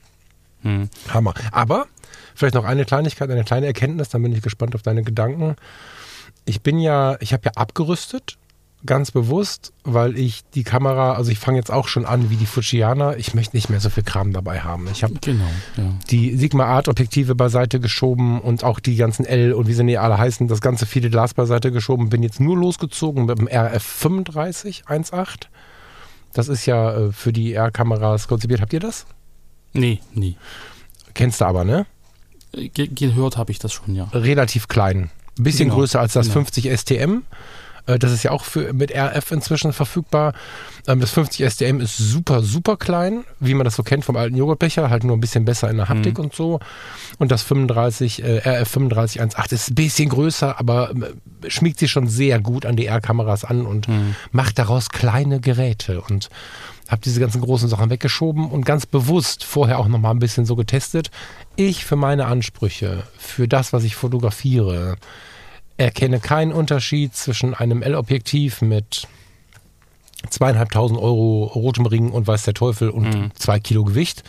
Hm. 0.62 0.88
Hammer. 1.08 1.34
Aber 1.50 1.86
vielleicht 2.34 2.54
noch 2.54 2.64
eine 2.64 2.84
Kleinigkeit, 2.84 3.30
eine 3.30 3.44
kleine 3.44 3.66
Erkenntnis, 3.66 4.08
dann 4.08 4.22
bin 4.22 4.32
ich 4.32 4.42
gespannt 4.42 4.74
auf 4.74 4.82
deine 4.82 5.02
Gedanken. 5.02 5.56
Ich 6.44 6.62
bin 6.62 6.78
ja, 6.78 7.16
ich 7.20 7.32
habe 7.32 7.42
ja 7.46 7.52
abgerüstet, 7.54 8.38
ganz 8.84 9.10
bewusst, 9.12 9.72
weil 9.84 10.18
ich 10.18 10.42
die 10.54 10.64
Kamera, 10.64 11.14
also 11.14 11.30
ich 11.30 11.38
fange 11.38 11.58
jetzt 11.58 11.70
auch 11.70 11.86
schon 11.86 12.04
an 12.04 12.30
wie 12.30 12.36
die 12.36 12.46
Fujiana, 12.46 13.16
ich 13.16 13.34
möchte 13.34 13.56
nicht 13.56 13.70
mehr 13.70 13.80
so 13.80 13.90
viel 13.90 14.02
Kram 14.02 14.32
dabei 14.32 14.60
haben. 14.60 14.88
Ich 14.90 15.04
habe 15.04 15.14
Genau, 15.20 15.50
ja. 15.76 15.84
die 16.10 16.36
Sigma 16.36 16.64
Art 16.64 16.88
Objektive 16.88 17.34
beiseite 17.34 17.78
geschoben 17.78 18.40
und 18.40 18.64
auch 18.64 18.80
die 18.80 18.96
ganzen 18.96 19.24
L 19.24 19.52
und 19.52 19.68
wie 19.68 19.74
sie 19.74 19.84
nicht 19.84 20.00
alle 20.00 20.18
heißen, 20.18 20.48
das 20.48 20.60
ganze 20.60 20.86
viele 20.86 21.10
Glas 21.10 21.34
beiseite 21.34 21.70
geschoben. 21.70 22.08
Bin 22.08 22.22
jetzt 22.22 22.40
nur 22.40 22.56
losgezogen 22.56 23.26
mit 23.26 23.38
dem 23.38 23.46
RF 23.46 23.82
35 23.82 24.84
1.8. 24.86 25.46
Das 26.32 26.48
ist 26.48 26.66
ja 26.66 26.92
äh, 26.92 27.12
für 27.12 27.32
die 27.32 27.52
R-Kameras 27.52 28.26
konzipiert. 28.26 28.60
Habt 28.60 28.72
ihr 28.72 28.80
das? 28.80 29.06
Nee, 29.74 30.00
nie. 30.14 30.36
Kennst 31.14 31.40
du 31.40 31.44
aber, 31.44 31.64
ne? 31.64 31.86
Ge 32.52 32.88
gehört 32.88 33.36
habe 33.36 33.50
ich 33.52 33.58
das 33.58 33.72
schon, 33.72 33.94
ja. 33.94 34.08
relativ 34.12 34.68
klein. 34.68 35.10
Ein 35.38 35.44
bisschen 35.44 35.66
Genau, 35.68 35.76
größer 35.80 36.00
als 36.00 36.12
das 36.12 36.26
genau. 36.26 36.34
50 36.44 36.70
STM. 36.78 37.22
Äh, 37.86 37.98
Das 37.98 38.12
ist 38.12 38.22
ja 38.22 38.30
auch 38.30 38.44
für, 38.44 38.72
mit 38.72 38.92
RF 38.94 39.32
inzwischen 39.32 39.72
verfügbar. 39.72 40.34
Ähm, 40.86 41.00
Das 41.00 41.10
50 41.10 41.44
STM 41.50 41.80
ist 41.80 41.96
super, 41.98 42.42
super 42.42 42.76
klein, 42.76 43.24
wie 43.40 43.54
man 43.54 43.64
das 43.64 43.74
so 43.76 43.82
kennt 43.82 44.04
vom 44.04 44.16
alten 44.16 44.36
Joghurtbecher, 44.36 44.88
halt 44.90 45.02
nur 45.04 45.16
ein 45.16 45.20
bisschen 45.20 45.44
besser 45.44 45.68
in 45.70 45.78
der 45.78 45.88
Haptik 45.88 46.18
Mhm. 46.18 46.24
und 46.24 46.34
so. 46.34 46.60
Und 47.18 47.32
das 47.32 47.42
35, 47.42 48.22
äh, 48.22 48.38
RF 48.48 48.68
35 48.68 49.20
1.8 49.20 49.52
ist 49.52 49.70
ein 49.70 49.74
bisschen 49.74 50.08
größer, 50.10 50.60
aber 50.60 50.90
äh, 50.90 51.50
schmiegt 51.50 51.78
sich 51.80 51.90
schon 51.90 52.06
sehr 52.08 52.38
gut 52.40 52.66
an 52.66 52.76
die 52.76 52.86
R-Kameras 52.86 53.44
an 53.44 53.66
und 53.66 53.88
Mhm. 53.88 54.14
macht 54.30 54.58
daraus 54.60 54.90
kleine 54.90 55.40
Geräte. 55.40 56.02
Und 56.02 56.28
habe 56.92 57.00
diese 57.02 57.20
ganzen 57.20 57.40
großen 57.40 57.68
Sachen 57.68 57.88
weggeschoben 57.88 58.50
und 58.50 58.66
ganz 58.66 58.84
bewusst 58.84 59.44
vorher 59.44 59.78
auch 59.78 59.88
nochmal 59.88 60.12
ein 60.12 60.18
bisschen 60.18 60.44
so 60.44 60.56
getestet. 60.56 61.10
Ich 61.56 61.86
für 61.86 61.96
meine 61.96 62.26
Ansprüche, 62.26 63.04
für 63.18 63.48
das, 63.48 63.72
was 63.72 63.82
ich 63.82 63.96
fotografiere, 63.96 64.96
erkenne 65.78 66.20
keinen 66.20 66.52
Unterschied 66.52 67.16
zwischen 67.16 67.54
einem 67.54 67.82
L-Objektiv 67.82 68.60
mit 68.60 69.08
zweieinhalbtausend 70.28 71.00
Euro 71.00 71.44
rotem 71.54 71.86
Ring 71.86 72.10
und 72.10 72.26
weiß 72.26 72.42
der 72.42 72.54
Teufel 72.54 72.90
und 72.90 73.30
zwei 73.38 73.58
Kilo 73.58 73.84
Gewicht 73.84 74.22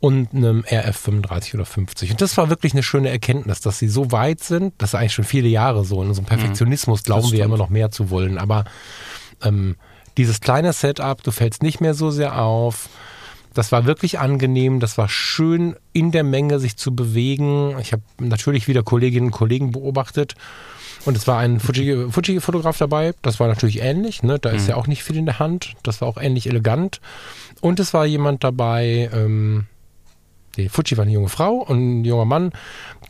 und 0.00 0.34
einem 0.34 0.64
RF 0.68 0.96
35 0.96 1.54
oder 1.54 1.64
50. 1.64 2.10
Und 2.10 2.20
das 2.20 2.36
war 2.36 2.50
wirklich 2.50 2.72
eine 2.72 2.82
schöne 2.82 3.08
Erkenntnis, 3.08 3.60
dass 3.60 3.78
sie 3.78 3.88
so 3.88 4.10
weit 4.10 4.42
sind, 4.42 4.74
das 4.78 4.90
ist 4.90 4.94
eigentlich 4.96 5.14
schon 5.14 5.24
viele 5.24 5.48
Jahre 5.48 5.84
so. 5.84 6.02
In 6.02 6.12
so 6.12 6.20
einem 6.20 6.26
Perfektionismus 6.26 7.04
glauben 7.04 7.30
wir 7.30 7.44
immer 7.44 7.56
noch 7.56 7.70
mehr 7.70 7.92
zu 7.92 8.10
wollen. 8.10 8.36
Aber 8.36 8.64
ähm, 9.42 9.76
dieses 10.16 10.40
kleine 10.40 10.72
Setup, 10.72 11.22
du 11.22 11.30
fällst 11.30 11.62
nicht 11.62 11.80
mehr 11.80 11.94
so 11.94 12.10
sehr 12.10 12.40
auf. 12.40 12.88
Das 13.52 13.70
war 13.70 13.86
wirklich 13.86 14.18
angenehm, 14.18 14.80
das 14.80 14.98
war 14.98 15.08
schön 15.08 15.76
in 15.92 16.10
der 16.10 16.24
Menge 16.24 16.58
sich 16.58 16.76
zu 16.76 16.94
bewegen. 16.94 17.76
Ich 17.80 17.92
habe 17.92 18.02
natürlich 18.18 18.66
wieder 18.66 18.82
Kolleginnen 18.82 19.26
und 19.26 19.32
Kollegen 19.32 19.70
beobachtet 19.70 20.34
und 21.04 21.16
es 21.16 21.26
war 21.28 21.38
ein 21.38 21.60
Fuji- 21.60 22.10
Fuji-Fotograf 22.10 22.78
dabei. 22.78 23.14
Das 23.22 23.38
war 23.38 23.46
natürlich 23.46 23.80
ähnlich, 23.80 24.22
ne? 24.24 24.38
da 24.40 24.50
ist 24.50 24.66
ja 24.68 24.74
auch 24.76 24.88
nicht 24.88 25.04
viel 25.04 25.16
in 25.16 25.26
der 25.26 25.38
Hand. 25.38 25.74
Das 25.84 26.00
war 26.00 26.08
auch 26.08 26.16
ähnlich 26.16 26.48
elegant. 26.48 27.00
Und 27.60 27.78
es 27.78 27.94
war 27.94 28.06
jemand 28.06 28.42
dabei, 28.42 29.08
ähm, 29.12 29.66
die 30.56 30.68
Fuji 30.68 30.96
war 30.96 31.02
eine 31.02 31.12
junge 31.12 31.28
Frau 31.28 31.54
und 31.54 32.00
ein 32.00 32.04
junger 32.04 32.24
Mann, 32.24 32.52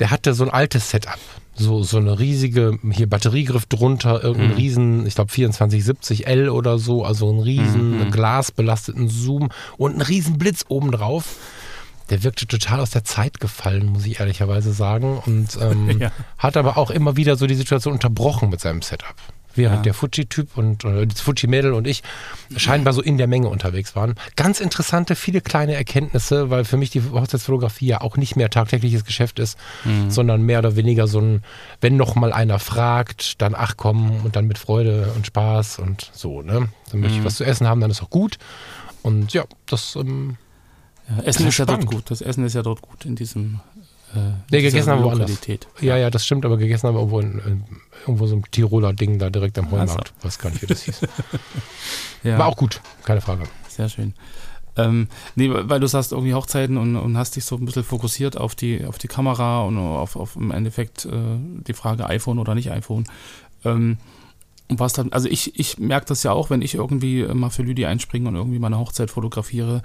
der 0.01 0.11
hatte 0.11 0.35
so 0.35 0.45
ein 0.45 0.51
altes 0.51 0.91
Setup. 0.91 1.19
So, 1.57 1.85
so 1.85 1.99
eine 1.99 2.19
riesige, 2.19 2.79
hier 2.91 3.09
Batteriegriff 3.09 3.67
drunter, 3.67 4.25
irgendein 4.25 4.57
riesen, 4.57 5.07
ich 5.07 5.15
glaube 5.15 5.31
2470L 5.33 6.49
oder 6.51 6.79
so, 6.79 7.05
also 7.05 7.31
einen 7.31 7.41
riesen 7.41 8.11
glasbelasteten 8.11 9.09
Zoom 9.09 9.51
und 9.77 9.93
einen 9.93 10.03
riesen 10.03 10.37
Blitz 10.37 10.65
obendrauf. 10.69 11.37
Der 12.11 12.23
wirkte 12.23 12.47
total 12.47 12.81
aus 12.81 12.91
der 12.91 13.05
Zeit 13.05 13.41
gefallen, 13.41 13.87
muss 13.87 14.05
ich 14.05 14.21
ehrlicherweise 14.21 14.73
sagen. 14.73 15.23
Und 15.25 15.57
ähm, 15.61 16.01
Ja. 16.01 16.11
hat 16.39 16.57
aber 16.57 16.77
auch 16.77 16.91
immer 16.91 17.17
wieder 17.17 17.37
so 17.37 17.47
die 17.47 17.55
Situation 17.55 17.95
unterbrochen 17.95 18.51
mit 18.51 18.61
seinem 18.61 18.83
Setup. 18.83 19.15
Während 19.57 19.77
Ja. 19.79 19.83
der 19.83 19.95
Fuji-Typ 19.95 20.57
und 20.57 20.85
äh, 20.85 21.07
das 21.07 21.21
Fuji-Mädel 21.21 21.73
und 21.73 21.87
ich 21.87 22.03
scheinbar 22.57 22.93
so 22.93 23.03
in 23.03 23.19
der 23.19 23.27
Menge 23.27 23.49
unterwegs 23.49 23.95
waren. 23.97 24.15
Ganz 24.37 24.61
interessante, 24.61 25.15
viele 25.17 25.41
kleine 25.41 25.75
Erkenntnisse, 25.75 26.51
weil 26.51 26.65
für 26.65 26.77
mich 26.77 26.91
die 26.91 27.03
Hochzeitsfotografie 27.03 27.87
ja 27.87 28.01
auch 28.01 28.17
nicht 28.17 28.37
mehr 28.37 28.51
tagtägliches 28.51 29.05
Geschäft 29.05 29.39
ist, 29.39 29.59
sondern 30.09 30.43
mehr 30.43 30.59
oder 30.61 30.77
weniger 30.77 31.07
so 31.07 31.21
ein, 31.21 31.43
wenn 31.81 31.97
noch 31.97 32.15
mal 32.15 32.33
einer 32.33 32.59
fragt, 32.59 33.41
dann 33.43 33.55
ach 33.57 33.75
komm 33.77 34.25
und 34.25 34.37
dann 34.37 34.47
mit 34.47 34.59
Freude 34.59 35.13
und 35.17 35.27
Spaß 35.27 35.79
und 35.79 36.11
so, 36.13 36.43
ne? 36.43 36.69
Dann 36.91 37.01
möchte 37.01 37.19
ich 37.19 37.25
was 37.25 37.37
zu 37.37 37.45
essen 37.45 37.67
haben, 37.67 37.81
dann 37.81 37.91
ist 37.91 38.03
auch 38.03 38.11
gut. 38.11 38.39
Und 39.03 39.33
ja, 39.33 39.45
das 39.67 39.97
ähm, 39.97 40.37
ja 41.09 41.23
Essen 41.25 41.43
ist 41.47 41.55
ist 41.55 41.59
ja 41.59 41.65
dort 41.67 41.87
gut. 41.87 42.11
Das 42.11 42.21
Essen 42.23 42.45
ist 42.45 42.55
ja 42.55 42.63
dort 42.63 42.81
gut 42.83 43.05
in 43.05 43.17
diesem. 43.17 43.61
Äh, 44.15 44.19
Nee, 44.51 44.63
gegessen 44.63 44.91
haben 44.91 45.01
wir 45.01 45.07
woanders. 45.07 45.39
Ja, 45.81 45.97
ja, 45.97 46.11
das 46.11 46.25
stimmt, 46.25 46.45
aber 46.45 46.57
gegessen 46.57 46.89
haben 46.89 46.95
wir 46.95 47.01
irgendwo, 47.01 47.21
in, 47.21 47.65
irgendwo 48.03 48.27
so 48.27 48.37
ein 48.37 48.45
Tiroler 48.51 48.93
Ding 48.93 49.19
da 49.19 49.31
direkt 49.31 49.59
am 49.59 49.71
Heumarkt. 49.71 50.13
Weiß 50.23 50.39
gar 50.39 50.51
nicht, 50.51 50.63
wie 50.63 50.67
das 50.67 50.83
hieß. 50.83 51.01
Ja. 52.23 52.39
War 52.39 52.47
auch 52.47 52.57
gut, 52.57 52.81
keine 53.05 53.21
Frage. 53.21 53.45
Sehr 53.69 53.91
schön. 53.91 54.15
Ähm, 54.77 55.09
nee, 55.35 55.51
weil 55.53 55.79
du 55.79 55.87
sagst 55.87 56.13
irgendwie 56.13 56.33
Hochzeiten 56.33 56.79
und, 56.79 56.97
und 56.97 57.19
hast 57.19 57.37
dich 57.37 57.45
so 57.45 57.57
ein 57.57 57.67
bisschen 57.67 57.85
fokussiert 57.85 58.39
auf 58.39 58.55
die, 58.55 58.87
auf 58.87 58.97
die 58.97 59.09
Kamera 59.09 59.63
und 59.63 59.77
auf, 59.77 60.17
auf 60.17 60.35
im 60.37 60.51
Endeffekt 60.51 61.05
äh, 61.05 61.11
die 61.67 61.75
Frage 61.75 62.07
iPhone 62.07 62.39
oder 62.39 62.55
nicht 62.55 62.73
iPhone. 62.73 63.05
Ähm, 63.65 63.99
und 64.69 64.81
was 64.81 64.95
dann, 64.95 65.13
also 65.13 65.29
ich, 65.29 65.59
ich 65.61 65.79
merke 65.79 66.07
das 66.07 66.23
ja 66.23 66.33
auch, 66.33 66.49
wenn 66.49 66.63
ich 66.63 66.75
irgendwie 66.75 67.25
mal 67.25 67.51
für 67.51 67.63
Lüdi 67.63 67.85
einspringe 67.85 68.29
und 68.29 68.37
irgendwie 68.37 68.59
meine 68.59 68.79
Hochzeit 68.79 69.11
fotografiere, 69.11 69.83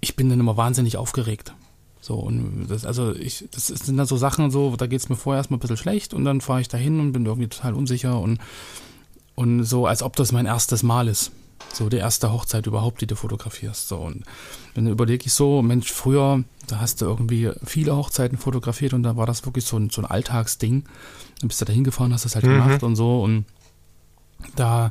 ich 0.00 0.14
bin 0.14 0.28
dann 0.30 0.38
immer 0.38 0.56
wahnsinnig 0.56 0.96
aufgeregt. 0.96 1.52
So, 2.00 2.14
und 2.14 2.66
das, 2.68 2.86
also 2.86 3.14
ich, 3.14 3.46
das 3.50 3.66
sind 3.66 3.96
dann 3.96 4.06
so 4.06 4.16
Sachen 4.16 4.50
so, 4.50 4.74
da 4.76 4.86
geht 4.86 5.00
es 5.00 5.08
mir 5.08 5.16
vorher 5.16 5.40
erstmal 5.40 5.58
ein 5.58 5.60
bisschen 5.60 5.76
schlecht 5.76 6.14
und 6.14 6.24
dann 6.24 6.40
fahre 6.40 6.62
ich 6.62 6.68
dahin 6.68 6.98
und 6.98 7.12
bin 7.12 7.26
irgendwie 7.26 7.48
total 7.48 7.74
unsicher 7.74 8.18
und, 8.18 8.38
und 9.34 9.64
so, 9.64 9.86
als 9.86 10.02
ob 10.02 10.16
das 10.16 10.32
mein 10.32 10.46
erstes 10.46 10.82
Mal 10.82 11.08
ist. 11.08 11.32
So 11.72 11.88
die 11.88 11.98
erste 11.98 12.32
Hochzeit 12.32 12.66
überhaupt, 12.66 13.00
die 13.02 13.06
du 13.06 13.14
fotografierst. 13.14 13.88
So, 13.88 13.98
und 13.98 14.24
dann 14.74 14.86
überlege 14.86 15.26
ich 15.26 15.34
so, 15.34 15.60
Mensch, 15.62 15.92
früher, 15.92 16.42
da 16.66 16.80
hast 16.80 17.02
du 17.02 17.04
irgendwie 17.04 17.50
viele 17.64 17.94
Hochzeiten 17.94 18.38
fotografiert 18.38 18.94
und 18.94 19.02
da 19.02 19.16
war 19.16 19.26
das 19.26 19.44
wirklich 19.44 19.66
so 19.66 19.76
ein, 19.76 19.90
so 19.90 20.00
ein 20.00 20.06
Alltagsding. 20.06 20.84
Dann 21.40 21.48
bist 21.48 21.60
du 21.60 21.66
da 21.66 21.72
hingefahren, 21.72 22.14
hast 22.14 22.24
das 22.24 22.34
halt 22.34 22.46
mhm. 22.46 22.52
gemacht 22.52 22.82
und 22.82 22.96
so 22.96 23.22
und 23.22 23.44
da 24.56 24.90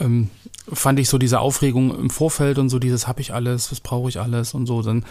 ähm, 0.00 0.30
fand 0.72 0.98
ich 0.98 1.08
so 1.08 1.18
diese 1.18 1.40
Aufregung 1.40 1.96
im 1.96 2.10
Vorfeld 2.10 2.58
und 2.58 2.68
so 2.68 2.78
dieses, 2.78 3.06
habe 3.06 3.20
ich 3.20 3.32
alles, 3.32 3.70
was 3.70 3.80
brauche 3.80 4.08
ich 4.08 4.20
alles 4.20 4.54
und 4.54 4.66
so, 4.66 4.82
dann 4.82 5.04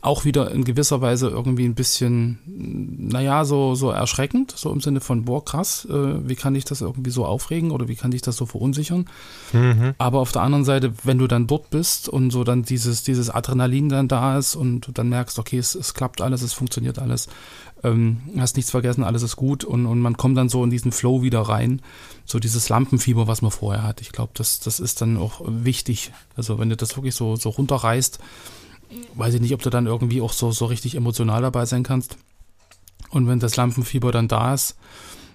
auch 0.00 0.24
wieder 0.24 0.50
in 0.52 0.64
gewisser 0.64 1.00
Weise 1.00 1.28
irgendwie 1.28 1.64
ein 1.64 1.74
bisschen, 1.74 2.38
naja, 2.46 3.44
so, 3.44 3.74
so 3.74 3.90
erschreckend, 3.90 4.52
so 4.52 4.70
im 4.70 4.80
Sinne 4.80 5.00
von, 5.00 5.24
boah, 5.24 5.44
krass, 5.44 5.86
äh, 5.90 6.28
wie 6.28 6.36
kann 6.36 6.54
ich 6.54 6.64
das 6.64 6.80
irgendwie 6.80 7.10
so 7.10 7.24
aufregen 7.24 7.72
oder 7.72 7.88
wie 7.88 7.96
kann 7.96 8.12
ich 8.12 8.22
das 8.22 8.36
so 8.36 8.46
verunsichern? 8.46 9.06
Mhm. 9.52 9.94
Aber 9.98 10.20
auf 10.20 10.30
der 10.30 10.42
anderen 10.42 10.64
Seite, 10.64 10.92
wenn 11.02 11.18
du 11.18 11.26
dann 11.26 11.46
dort 11.48 11.70
bist 11.70 12.08
und 12.08 12.30
so 12.30 12.44
dann 12.44 12.62
dieses, 12.62 13.02
dieses 13.02 13.28
Adrenalin 13.28 13.88
dann 13.88 14.08
da 14.08 14.38
ist 14.38 14.54
und 14.54 14.86
du 14.86 14.92
dann 14.92 15.08
merkst, 15.08 15.38
okay, 15.38 15.58
es, 15.58 15.74
es 15.74 15.94
klappt 15.94 16.20
alles, 16.20 16.42
es 16.42 16.52
funktioniert 16.52 17.00
alles, 17.00 17.28
ähm, 17.82 18.18
hast 18.38 18.56
nichts 18.56 18.70
vergessen, 18.70 19.02
alles 19.02 19.22
ist 19.22 19.36
gut 19.36 19.64
und, 19.64 19.86
und 19.86 20.00
man 20.00 20.16
kommt 20.16 20.36
dann 20.36 20.48
so 20.48 20.62
in 20.62 20.70
diesen 20.70 20.92
Flow 20.92 21.22
wieder 21.22 21.40
rein, 21.40 21.82
so 22.24 22.38
dieses 22.38 22.68
Lampenfieber, 22.68 23.26
was 23.26 23.42
man 23.42 23.50
vorher 23.50 23.82
hat. 23.82 24.00
Ich 24.00 24.12
glaube, 24.12 24.32
das, 24.34 24.60
das 24.60 24.78
ist 24.78 25.00
dann 25.00 25.16
auch 25.16 25.40
wichtig. 25.44 26.12
Also 26.36 26.58
wenn 26.58 26.68
du 26.68 26.76
das 26.76 26.96
wirklich 26.96 27.14
so, 27.14 27.34
so 27.34 27.48
runterreißt, 27.50 28.20
weiß 29.14 29.34
ich 29.34 29.40
nicht, 29.40 29.54
ob 29.54 29.62
du 29.62 29.70
dann 29.70 29.86
irgendwie 29.86 30.20
auch 30.20 30.32
so, 30.32 30.50
so 30.52 30.66
richtig 30.66 30.94
emotional 30.94 31.42
dabei 31.42 31.66
sein 31.66 31.82
kannst. 31.82 32.16
Und 33.10 33.26
wenn 33.26 33.40
das 33.40 33.56
Lampenfieber 33.56 34.12
dann 34.12 34.28
da 34.28 34.54
ist, 34.54 34.76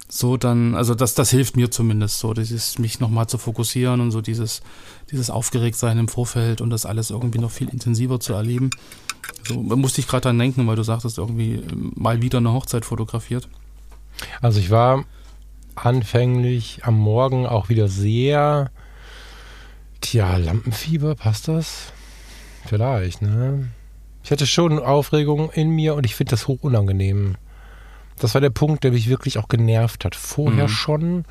so 0.07 0.37
dann, 0.37 0.75
also 0.75 0.93
das, 0.93 1.15
das 1.15 1.31
hilft 1.31 1.55
mir 1.55 1.71
zumindest 1.71 2.19
so, 2.19 2.33
dieses 2.33 2.77
mich 2.77 2.99
nochmal 2.99 3.27
zu 3.27 3.39
fokussieren 3.39 3.99
und 3.99 4.11
so 4.11 4.21
dieses, 4.21 4.61
dieses 5.09 5.29
Aufgeregtsein 5.31 5.97
im 5.97 6.07
Vorfeld 6.07 6.61
und 6.61 6.69
das 6.69 6.85
alles 6.85 7.09
irgendwie 7.09 7.39
noch 7.39 7.49
viel 7.49 7.69
intensiver 7.69 8.19
zu 8.19 8.33
erleben. 8.33 8.69
So 9.47 9.55
musste 9.55 10.01
ich 10.01 10.07
gerade 10.07 10.21
dran 10.21 10.37
denken, 10.37 10.67
weil 10.67 10.75
du 10.75 10.83
sagtest, 10.83 11.17
irgendwie 11.17 11.63
mal 11.95 12.21
wieder 12.21 12.37
eine 12.37 12.53
Hochzeit 12.53 12.85
fotografiert. 12.85 13.49
Also 14.41 14.59
ich 14.59 14.69
war 14.69 15.05
anfänglich 15.75 16.81
am 16.83 16.99
Morgen 16.99 17.47
auch 17.47 17.69
wieder 17.69 17.87
sehr, 17.87 18.69
tja, 20.01 20.37
Lampenfieber, 20.37 21.15
passt 21.15 21.47
das? 21.47 21.91
Vielleicht, 22.65 23.21
ne? 23.21 23.69
Ich 24.23 24.31
hatte 24.31 24.47
schon 24.47 24.79
Aufregung 24.79 25.51
in 25.51 25.69
mir 25.69 25.95
und 25.95 26.05
ich 26.05 26.15
finde 26.15 26.31
das 26.31 26.47
hoch 26.47 26.59
unangenehm. 26.61 27.35
Das 28.19 28.33
war 28.33 28.41
der 28.41 28.51
Punkt, 28.51 28.83
der 28.83 28.91
mich 28.91 29.09
wirklich 29.09 29.37
auch 29.37 29.47
genervt 29.47 30.05
hat. 30.05 30.15
Vorher 30.15 30.65
mhm. 30.65 30.69
schon. 30.69 31.25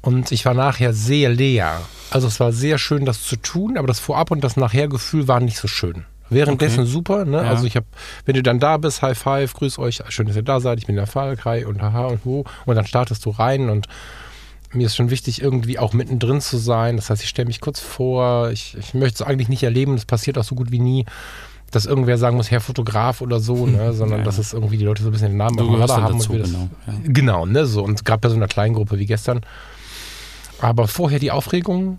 Und 0.00 0.32
ich 0.32 0.44
war 0.44 0.54
nachher 0.54 0.92
sehr 0.92 1.28
leer. 1.28 1.80
Also 2.10 2.26
es 2.26 2.40
war 2.40 2.52
sehr 2.52 2.78
schön, 2.78 3.04
das 3.04 3.22
zu 3.22 3.36
tun, 3.36 3.76
aber 3.76 3.86
das 3.86 4.00
Vorab- 4.00 4.30
und 4.30 4.42
das 4.42 4.56
Nachher-Gefühl 4.56 5.28
war 5.28 5.40
nicht 5.40 5.58
so 5.58 5.68
schön. 5.68 6.04
Währenddessen 6.28 6.80
okay. 6.80 6.90
super, 6.90 7.24
ne? 7.24 7.38
Ja. 7.38 7.50
Also 7.50 7.66
ich 7.66 7.76
habe, 7.76 7.86
wenn 8.24 8.34
du 8.34 8.42
dann 8.42 8.58
da 8.58 8.76
bist, 8.78 9.02
High 9.02 9.16
Five, 9.16 9.54
grüß 9.54 9.78
euch, 9.78 10.02
schön, 10.08 10.26
dass 10.26 10.36
ihr 10.36 10.42
da 10.42 10.58
seid, 10.60 10.78
ich 10.78 10.86
bin 10.86 10.96
der 10.96 11.06
Fall, 11.06 11.36
Kai 11.36 11.66
und 11.66 11.80
haha 11.82 12.06
und 12.06 12.20
wo. 12.24 12.44
Und 12.64 12.76
dann 12.76 12.86
startest 12.86 13.24
du 13.24 13.30
rein 13.30 13.68
und 13.68 13.86
mir 14.76 14.86
ist 14.86 14.96
schon 14.96 15.10
wichtig, 15.10 15.42
irgendwie 15.42 15.78
auch 15.78 15.92
mittendrin 15.92 16.40
zu 16.40 16.58
sein. 16.58 16.96
Das 16.96 17.10
heißt, 17.10 17.22
ich 17.22 17.28
stelle 17.28 17.46
mich 17.46 17.60
kurz 17.60 17.80
vor, 17.80 18.50
ich, 18.50 18.76
ich 18.78 18.94
möchte 18.94 19.22
es 19.22 19.28
eigentlich 19.28 19.48
nicht 19.48 19.62
erleben, 19.62 19.96
das 19.96 20.04
passiert 20.04 20.38
auch 20.38 20.44
so 20.44 20.54
gut 20.54 20.70
wie 20.70 20.78
nie, 20.78 21.04
dass 21.70 21.86
irgendwer 21.86 22.18
sagen 22.18 22.36
muss, 22.36 22.50
Herr 22.50 22.60
Fotograf 22.60 23.20
oder 23.20 23.40
so, 23.40 23.66
ne? 23.66 23.92
sondern 23.92 24.20
ja, 24.20 24.24
dass 24.24 24.38
es 24.38 24.52
irgendwie 24.52 24.76
die 24.76 24.84
Leute 24.84 25.02
so 25.02 25.08
ein 25.08 25.12
bisschen 25.12 25.30
den 25.30 25.36
Namen 25.36 25.58
auf 25.58 25.90
haben. 25.90 26.18
Dazu, 26.18 26.32
und 26.32 26.38
das, 26.40 26.50
genau, 26.50 26.68
ja. 26.86 26.94
genau, 27.04 27.46
ne? 27.46 27.66
So, 27.66 27.82
und 27.82 28.04
gerade 28.04 28.20
bei 28.20 28.28
so 28.28 28.36
einer 28.36 28.46
kleinen 28.46 28.74
Gruppe 28.74 28.98
wie 28.98 29.06
gestern. 29.06 29.40
Aber 30.60 30.88
vorher 30.88 31.18
die 31.18 31.30
Aufregung, 31.30 31.98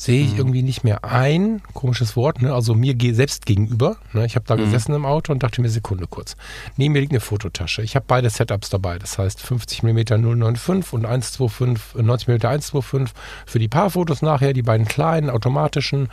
sehe 0.00 0.24
ich 0.24 0.32
mhm. 0.32 0.38
irgendwie 0.38 0.62
nicht 0.62 0.82
mehr 0.82 1.04
ein. 1.04 1.60
Komisches 1.74 2.16
Wort, 2.16 2.40
ne? 2.40 2.54
Also 2.54 2.74
mir 2.74 2.96
selbst 3.14 3.44
gegenüber. 3.44 3.98
Ne? 4.14 4.24
Ich 4.24 4.34
habe 4.34 4.46
da 4.46 4.56
mhm. 4.56 4.64
gesessen 4.64 4.94
im 4.94 5.04
Auto 5.04 5.30
und 5.30 5.42
dachte 5.42 5.60
mir, 5.60 5.68
Sekunde 5.68 6.06
kurz. 6.06 6.36
Neben 6.78 6.94
mir 6.94 7.00
liegt 7.00 7.12
eine 7.12 7.20
Fototasche. 7.20 7.82
Ich 7.82 7.96
habe 7.96 8.06
beide 8.08 8.30
Setups 8.30 8.70
dabei. 8.70 8.98
Das 8.98 9.18
heißt 9.18 9.42
50 9.42 9.82
mm 9.82 9.98
095 10.06 10.94
und 10.94 11.04
125, 11.04 12.02
90 12.02 12.28
mm 12.28 12.46
125 12.46 13.14
für 13.44 13.58
die 13.58 13.68
Paarfotos 13.68 14.22
nachher, 14.22 14.54
die 14.54 14.62
beiden 14.62 14.86
kleinen 14.86 15.28
automatischen. 15.28 16.08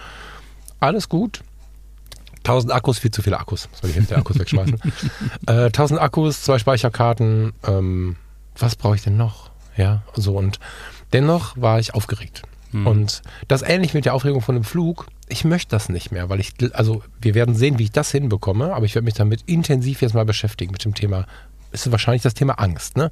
Alles 0.82 1.08
gut. 1.08 1.40
1000 2.40 2.74
Akkus, 2.74 3.00
viel 3.00 3.12
zu 3.12 3.22
viele 3.22 3.40
Akkus. 3.40 3.70
Soll 3.72 3.90
ich 3.90 3.96
jetzt 3.96 4.12
die 4.12 4.16
Akkus 4.16 4.38
wegschmeißen? 4.38 4.82
äh, 5.48 5.68
1000 5.68 6.02
Akkus, 6.02 6.44
zwei 6.44 6.60
Speicherkarten. 6.60 7.54
Ähm, 7.66 8.18
was 8.58 8.76
brauche 8.76 8.96
ich 8.96 9.04
denn 9.04 9.16
noch? 9.16 9.50
Ja, 9.78 10.02
so 10.14 10.36
und 10.36 10.60
dennoch 11.14 11.56
war 11.56 11.80
ich 11.80 11.94
aufgeregt. 11.94 12.44
Mhm. 12.82 12.88
Und 12.88 13.22
das 13.48 13.62
ähnlich 13.62 13.94
mit 13.94 14.06
der 14.06 14.14
Aufregung 14.14 14.42
von 14.42 14.56
dem 14.56 14.64
Flug. 14.64 15.08
Ich 15.30 15.44
möchte 15.44 15.72
das 15.72 15.90
nicht 15.90 16.12
mehr, 16.12 16.30
weil 16.30 16.40
ich, 16.40 16.54
also 16.74 17.04
wir 17.20 17.36
werden 17.36 17.56
sehen, 17.56 17.80
wie 17.80 17.84
ich 17.84 17.92
das 17.92 18.12
hinbekomme, 18.12 18.74
aber 18.74 18.86
ich 18.86 18.96
werde 18.96 19.06
mich 19.06 19.16
damit 19.16 19.42
intensiv 19.46 20.02
jetzt 20.02 20.14
mal 20.14 20.26
beschäftigen 20.26 20.72
mit 20.72 20.84
dem 20.86 20.94
Thema. 20.94 21.26
Ist 21.72 21.92
wahrscheinlich 21.92 22.22
das 22.22 22.34
Thema 22.34 22.54
Angst, 22.54 22.96
ne? 22.96 23.12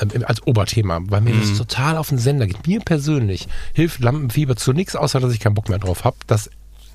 Ähm, 0.00 0.24
als 0.26 0.46
Oberthema, 0.46 1.00
weil 1.08 1.22
mir 1.22 1.34
mhm. 1.34 1.40
das 1.40 1.56
total 1.56 1.96
auf 1.96 2.10
den 2.10 2.18
Sender 2.18 2.46
geht. 2.46 2.66
Mir 2.66 2.80
persönlich 2.80 3.48
hilft 3.72 4.00
Lampenfieber 4.00 4.56
zu 4.56 4.72
nichts, 4.72 4.96
außer 4.96 5.18
dass 5.20 5.32
ich 5.32 5.40
keinen 5.40 5.54
Bock 5.54 5.68
mehr 5.70 5.78
drauf 5.78 6.04
habe. 6.04 6.16
Das 6.26 6.50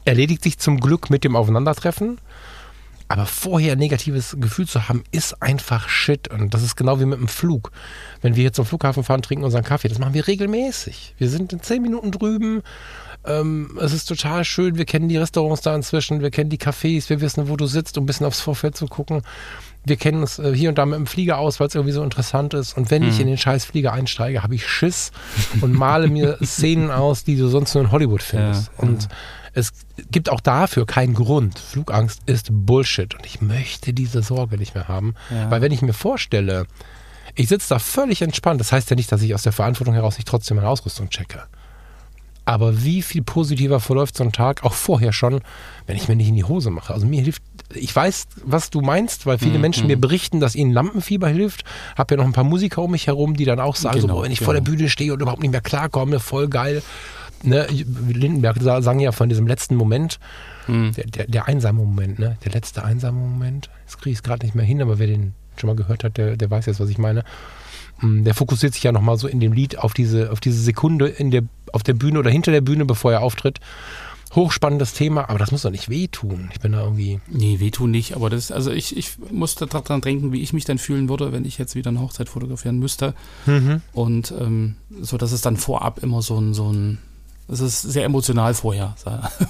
erledigt 0.06 0.44
sich 0.44 0.60
zum 0.60 0.80
Glück 0.80 1.10
mit 1.10 1.24
dem 1.24 1.36
Aufeinandertreffen. 1.36 2.20
Aber 3.12 3.25
vorher 3.25 3.74
ein 3.74 3.80
negatives 3.80 4.38
Gefühl 4.39 4.68
zu 4.68 4.88
haben, 4.88 5.03
ist 5.12 5.41
einfach 5.41 5.89
Shit. 5.89 6.30
Und 6.30 6.53
das 6.53 6.63
ist 6.63 6.75
genau 6.75 7.00
wie 7.00 7.06
mit 7.06 7.20
dem 7.20 7.27
Flug. 7.27 7.72
Wenn 8.22 8.36
wir 8.36 8.44
jetzt 8.44 8.56
zum 8.56 8.65
Flughafen 8.65 9.03
fahren, 9.03 9.22
trinken 9.22 9.44
unseren 9.44 9.63
Kaffee, 9.63 9.88
das 9.88 10.00
machen 10.00 10.13
wir 10.13 10.27
regelmäßig. 10.27 11.15
Wir 11.18 11.30
sind 11.30 11.51
in 11.53 11.62
zehn 11.62 11.82
Minuten 11.82 12.12
drüben. 12.12 12.62
Ähm, 13.25 13.77
es 13.80 13.94
ist 13.94 14.06
total 14.06 14.46
schön. 14.46 14.77
Wir 14.77 14.86
kennen 14.86 15.10
die 15.10 15.18
Restaurants 15.18 15.62
da 15.62 15.75
inzwischen. 15.75 16.22
Wir 16.22 16.32
kennen 16.32 16.50
die 16.50 16.58
Cafés. 16.58 17.10
Wir 17.10 17.22
wissen, 17.22 17.50
wo 17.50 17.56
du 17.56 17.65
sitzt, 17.65 17.98
um 17.98 18.03
ein 18.03 18.08
bisschen 18.08 18.25
aufs 18.25 18.41
Vorfeld 18.41 18.75
zu 18.75 18.88
gucken. 18.88 19.22
Wir 19.84 19.96
kennen 19.96 20.24
es 20.24 20.39
äh, 20.39 20.56
hier 20.56 20.70
und 20.70 20.77
da 20.77 20.86
mit 20.86 20.98
dem 20.98 21.08
Flieger 21.08 21.38
aus, 21.38 21.60
weil 21.60 21.68
es 21.68 21.75
irgendwie 21.75 21.94
so 21.94 22.03
interessant 22.03 22.53
ist. 22.53 22.77
Und 22.77 22.91
wenn 22.91 23.03
mhm. 23.03 23.10
ich 23.10 23.20
in 23.20 23.27
den 23.27 23.38
scheiß 23.38 23.65
Flieger 23.65 23.94
einsteige, 23.94 24.44
habe 24.44 24.56
ich 24.56 24.68
Schiss 24.68 25.12
und 25.62 25.74
male 25.74 26.08
mir 26.08 26.38
Szenen 26.44 26.91
aus, 26.91 27.24
die 27.24 27.36
du 27.36 27.48
sonst 27.48 27.74
nur 27.75 27.84
in 27.84 27.91
Hollywood 27.91 28.24
findest. 28.24 28.72
Ja, 28.77 28.84
und 28.84 29.03
ja 29.03 29.10
es 29.53 29.72
gibt 30.10 30.29
auch 30.29 30.39
dafür 30.39 30.86
keinen 30.86 31.13
Grund. 31.13 31.60
Flugangst 31.60 32.22
ist 32.25 32.50
Bullshit 32.51 33.13
und 33.15 33.25
ich 33.25 33.41
möchte 33.41 33.93
diese 33.93 34.22
Sorge 34.22 34.58
nicht 34.58 34.75
mehr 34.75 34.88
haben. 34.88 35.15
Ja. 35.29 35.51
Weil 35.51 35.62
wenn 35.62 35.72
ich 35.72 35.81
mir 35.81 35.93
vorstelle, 35.93 36.65
ich 37.36 37.50
sitze 37.50 37.70
da 37.70 37.79
völlig 37.79 38.22
entspannt, 38.22 38.60
das 38.60 38.72
heißt 38.72 38.89
ja 38.89 38.96
nicht, 38.96 39.12
dass 39.12 39.22
ich 39.22 39.34
aus 39.34 39.43
der 39.43 39.51
Verantwortung 39.51 39.93
heraus 39.93 40.17
nicht 40.17 40.27
trotzdem 40.27 40.55
meine 40.55 40.70
Ausrüstung 40.70 41.10
checke. 41.10 41.43
Aber 42.43 42.84
wie 42.84 43.01
viel 43.01 43.22
positiver 43.22 43.79
verläuft 43.79 44.17
so 44.17 44.24
ein 44.24 44.31
Tag, 44.31 44.63
auch 44.63 44.74
vorher 44.74 45.13
schon, 45.13 45.41
wenn 45.86 45.96
ich 45.96 46.08
mir 46.08 46.15
nicht 46.15 46.27
in 46.27 46.36
die 46.36 46.43
Hose 46.43 46.72
mache. 46.72 46.93
Also 46.93 47.05
mir 47.05 47.22
hilft, 47.22 47.43
ich 47.74 47.96
weiß, 47.96 48.27
was 48.43 48.72
du 48.72 48.81
meinst, 48.81 49.25
weil 49.25 49.38
viele 49.38 49.55
mhm. 49.55 49.62
Menschen 49.62 49.88
mir 49.88 50.00
berichten, 50.00 50.39
dass 50.39 50.55
ihnen 50.55 50.72
Lampenfieber 50.72 51.27
hilft. 51.27 51.63
Hab 51.96 52.10
ja 52.10 52.17
noch 52.17 52.25
ein 52.25 52.34
paar 52.34 52.43
Musiker 52.43 52.81
um 52.81 52.91
mich 52.91 53.08
herum, 53.08 53.36
die 53.36 53.46
dann 53.46 53.60
auch 53.60 53.75
sagen, 53.75 54.01
genau, 54.01 54.17
so, 54.17 54.24
wenn 54.24 54.31
ich 54.31 54.39
genau. 54.39 54.48
vor 54.48 54.53
der. 54.55 54.62
Bühne 54.62 54.89
stehe 54.89 55.13
und 55.13 55.22
überhaupt 55.22 55.41
nicht 55.41 55.51
mehr 55.51 55.62
klarkomme, 55.62 56.20
voll 56.20 56.48
geil 56.48 56.81
ne, 57.43 57.67
Lindenberg 58.10 58.57
sang 58.62 59.00
ja 59.00 59.12
von 59.12 59.29
diesem 59.29 59.48
letzten 59.48 59.75
Moment, 59.75 60.19
mhm. 60.67 60.93
der, 60.93 61.05
der, 61.05 61.27
der, 61.27 61.48
einsame 61.48 61.79
Moment, 61.79 62.19
ne? 62.19 62.38
Der 62.45 62.51
letzte 62.51 62.83
einsame 62.83 63.19
Moment. 63.19 63.69
Jetzt 63.86 63.98
kriege 64.00 64.12
ich 64.12 64.17
es 64.17 64.24
gerade 64.24 64.45
nicht 64.45 64.55
mehr 64.55 64.65
hin, 64.65 64.81
aber 64.81 65.00
wer 65.00 65.07
den 65.07 65.33
schon 65.57 65.67
mal 65.67 65.75
gehört 65.75 66.03
hat, 66.03 66.17
der, 66.17 66.38
der 66.38 66.50
weiß 66.50 66.65
jetzt, 66.65 66.79
was 66.79 66.89
ich 66.89 66.98
meine. 66.98 67.24
Hm, 68.00 68.24
der 68.24 68.33
fokussiert 68.33 68.74
sich 68.74 68.83
ja 68.83 68.91
nochmal 68.91 69.17
so 69.17 69.27
in 69.27 69.39
dem 69.39 69.53
Lied 69.53 69.77
auf 69.77 69.93
diese, 69.93 70.31
auf 70.31 70.39
diese 70.39 70.62
Sekunde 70.62 71.07
in 71.07 71.31
der, 71.31 71.43
auf 71.71 71.83
der 71.83 71.93
Bühne 71.93 72.19
oder 72.19 72.29
hinter 72.29 72.51
der 72.51 72.62
Bühne, 72.62 72.86
bevor 72.86 73.12
er 73.12 73.21
auftritt. 73.21 73.60
Hochspannendes 74.33 74.93
Thema, 74.93 75.29
aber 75.29 75.39
das 75.39 75.51
muss 75.51 75.63
doch 75.63 75.71
nicht 75.71 75.89
wehtun. 75.89 76.50
Ich 76.53 76.62
bin 76.62 76.71
da 76.71 76.83
irgendwie. 76.83 77.19
Nee, 77.27 77.60
wehtun 77.60 77.91
nicht, 77.91 78.15
aber 78.15 78.29
das, 78.29 78.50
also 78.50 78.71
ich, 78.71 78.95
ich 78.95 79.17
musste 79.29 79.67
daran 79.67 80.00
denken, 80.00 80.31
wie 80.31 80.41
ich 80.41 80.53
mich 80.53 80.63
dann 80.63 80.77
fühlen 80.77 81.10
würde, 81.10 81.33
wenn 81.33 81.43
ich 81.43 81.57
jetzt 81.57 81.75
wieder 81.75 81.89
eine 81.89 82.00
Hochzeit 82.00 82.29
fotografieren 82.29 82.79
müsste. 82.79 83.13
Mhm. 83.45 83.81
Und 83.91 84.33
ähm, 84.39 84.75
so, 85.01 85.17
dass 85.17 85.33
es 85.33 85.41
dann 85.41 85.57
vorab 85.57 86.01
immer 86.01 86.21
so 86.21 86.39
ein, 86.39 86.53
so 86.53 86.71
ein 86.71 87.00
es 87.51 87.60
ist 87.60 87.81
sehr 87.81 88.05
emotional 88.05 88.53
vorher. 88.53 88.96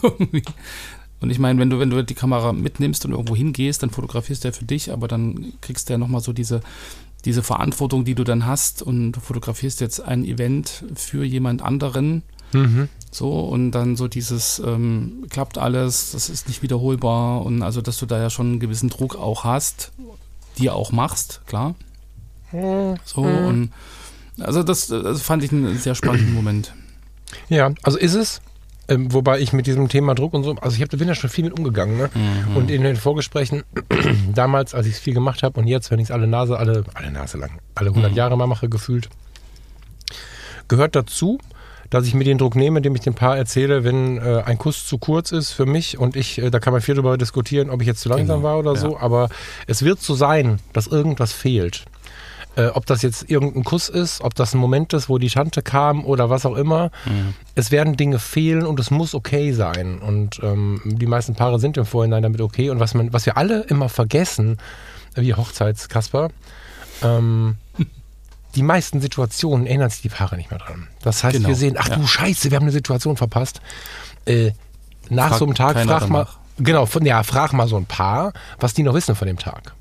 und 1.19 1.29
ich 1.29 1.39
meine, 1.39 1.59
wenn 1.59 1.69
du, 1.69 1.79
wenn 1.79 1.89
du 1.89 2.03
die 2.03 2.15
Kamera 2.15 2.51
mitnimmst 2.51 3.05
und 3.05 3.11
irgendwo 3.11 3.35
hingehst, 3.35 3.83
dann 3.83 3.91
fotografierst 3.91 4.43
du 4.43 4.49
ja 4.49 4.51
für 4.53 4.65
dich, 4.65 4.91
aber 4.91 5.07
dann 5.07 5.53
kriegst 5.61 5.87
du 5.87 5.93
ja 5.93 5.97
nochmal 5.97 6.21
so 6.21 6.33
diese, 6.33 6.61
diese 7.25 7.43
Verantwortung, 7.43 8.05
die 8.05 8.15
du 8.15 8.23
dann 8.23 8.45
hast 8.45 8.81
und 8.81 9.13
du 9.13 9.19
fotografierst 9.19 9.81
jetzt 9.81 10.01
ein 10.01 10.25
Event 10.25 10.83
für 10.95 11.23
jemand 11.23 11.61
anderen. 11.61 12.23
Mhm. 12.53 12.89
So, 13.11 13.39
und 13.39 13.71
dann 13.71 13.95
so 13.95 14.07
dieses, 14.07 14.59
ähm, 14.65 15.25
klappt 15.29 15.57
alles, 15.57 16.11
das 16.11 16.29
ist 16.29 16.47
nicht 16.47 16.63
wiederholbar 16.63 17.45
und 17.45 17.61
also, 17.61 17.81
dass 17.81 17.97
du 17.97 18.05
da 18.05 18.19
ja 18.19 18.29
schon 18.29 18.47
einen 18.47 18.59
gewissen 18.59 18.89
Druck 18.89 19.15
auch 19.15 19.43
hast, 19.43 19.91
dir 20.57 20.75
auch 20.75 20.91
machst, 20.91 21.41
klar. 21.45 21.75
Mhm. 22.51 22.95
So, 23.05 23.21
und 23.21 23.71
also 24.39 24.63
das, 24.63 24.87
das 24.87 25.21
fand 25.21 25.43
ich 25.43 25.51
einen 25.51 25.77
sehr 25.77 25.95
spannenden 25.95 26.33
Moment. 26.33 26.73
Ja, 27.51 27.71
also 27.83 27.97
ist 27.97 28.15
es. 28.15 28.41
Ähm, 28.87 29.13
wobei 29.13 29.39
ich 29.39 29.53
mit 29.53 29.67
diesem 29.67 29.89
Thema 29.89 30.15
Druck 30.15 30.33
und 30.33 30.43
so, 30.43 30.55
also 30.55 30.75
ich 30.75 30.81
hab, 30.81 30.89
bin 30.89 31.07
da 31.07 31.15
schon 31.15 31.29
viel 31.29 31.43
mit 31.43 31.57
umgegangen. 31.57 31.97
Ne? 31.97 32.09
Mhm. 32.13 32.55
Und 32.57 32.71
in 32.71 32.81
den 32.81 32.95
Vorgesprächen, 32.95 33.63
damals, 34.33 34.73
als 34.73 34.87
ich 34.87 34.93
es 34.93 34.99
viel 34.99 35.13
gemacht 35.13 35.43
habe 35.43 35.59
und 35.59 35.67
jetzt, 35.67 35.91
wenn 35.91 35.99
ich 35.99 36.05
es 36.05 36.11
alle 36.11 36.27
Nase, 36.27 36.57
alle, 36.57 36.83
alle 36.93 37.11
Nase 37.11 37.37
lang, 37.37 37.59
alle 37.75 37.89
100 37.89 38.11
Mhm. 38.11 38.17
Jahre 38.17 38.37
mal 38.37 38.47
mache, 38.47 38.69
gefühlt, 38.69 39.09
gehört 40.67 40.95
dazu, 40.95 41.37
dass 41.89 42.05
ich 42.07 42.13
mir 42.13 42.23
den 42.23 42.37
Druck 42.37 42.55
nehme, 42.55 42.79
indem 42.79 42.95
ich 42.95 43.01
dem 43.01 43.15
Paar 43.15 43.37
erzähle, 43.37 43.83
wenn 43.83 44.17
äh, 44.17 44.43
ein 44.45 44.57
Kuss 44.57 44.87
zu 44.87 44.97
kurz 44.97 45.31
ist 45.33 45.51
für 45.51 45.65
mich 45.65 45.97
und 45.97 46.15
ich, 46.15 46.37
äh, 46.41 46.49
da 46.49 46.59
kann 46.59 46.71
man 46.73 46.81
viel 46.81 46.95
darüber 46.95 47.17
diskutieren, 47.17 47.69
ob 47.69 47.81
ich 47.81 47.87
jetzt 47.87 48.01
zu 48.01 48.09
langsam 48.09 48.37
Genau, 48.37 48.43
war 48.43 48.57
oder 48.59 48.73
ja. 48.73 48.79
so, 48.79 48.97
aber 48.97 49.27
es 49.67 49.83
wird 49.83 50.01
so 50.01 50.15
sein, 50.15 50.59
dass 50.73 50.87
irgendwas 50.87 51.33
fehlt. 51.33 51.83
Äh, 52.57 52.67
ob 52.67 52.85
das 52.85 53.01
jetzt 53.01 53.29
irgendein 53.29 53.63
Kuss 53.63 53.87
ist, 53.87 54.19
ob 54.21 54.35
das 54.35 54.53
ein 54.53 54.57
Moment 54.57 54.91
ist, 54.91 55.07
wo 55.07 55.17
die 55.17 55.29
Tante 55.29 55.61
kam 55.61 56.05
oder 56.05 56.29
was 56.29 56.45
auch 56.45 56.57
immer. 56.57 56.91
Mhm. 57.05 57.33
Es 57.55 57.71
werden 57.71 57.95
Dinge 57.95 58.19
fehlen 58.19 58.65
und 58.65 58.79
es 58.79 58.91
muss 58.91 59.15
okay 59.15 59.53
sein. 59.53 59.99
Und 59.99 60.41
ähm, 60.43 60.81
die 60.83 61.05
meisten 61.05 61.33
Paare 61.33 61.59
sind 61.59 61.77
im 61.77 61.85
Vorhinein 61.85 62.23
damit 62.23 62.41
okay. 62.41 62.69
Und 62.69 62.81
was, 62.81 62.93
man, 62.93 63.13
was 63.13 63.25
wir 63.25 63.37
alle 63.37 63.61
immer 63.61 63.87
vergessen, 63.87 64.57
wie 65.15 65.33
Hochzeitskasper, 65.33 66.29
ähm, 67.01 67.55
die 68.55 68.63
meisten 68.63 68.99
Situationen 68.99 69.65
erinnern 69.65 69.89
sich 69.89 70.01
die 70.01 70.09
Paare 70.09 70.35
nicht 70.35 70.51
mehr 70.51 70.59
dran. 70.59 70.89
Das 71.03 71.23
heißt, 71.23 71.37
Genau, 71.37 71.47
wir 71.47 71.55
sehen, 71.55 71.77
ach 71.79 71.87
ja. 71.87 71.95
du 71.95 72.05
Scheiße, 72.05 72.51
wir 72.51 72.57
haben 72.57 72.63
eine 72.63 72.73
Situation 72.73 73.15
verpasst. 73.15 73.61
Äh, 74.25 74.51
nach 75.09 75.29
Fragt 75.29 75.39
so 75.39 75.45
einem 75.45 75.55
Tag 75.55 75.79
frag 75.79 76.09
mal, 76.09 76.27
genau, 76.57 76.85
von, 76.85 77.05
ja, 77.05 77.23
frag 77.23 77.53
mal 77.53 77.69
so 77.69 77.77
ein 77.77 77.85
Paar, 77.85 78.33
was 78.59 78.73
die 78.73 78.83
noch 78.83 78.93
wissen 78.93 79.15
von 79.15 79.27
dem 79.27 79.37
Tag. 79.37 79.73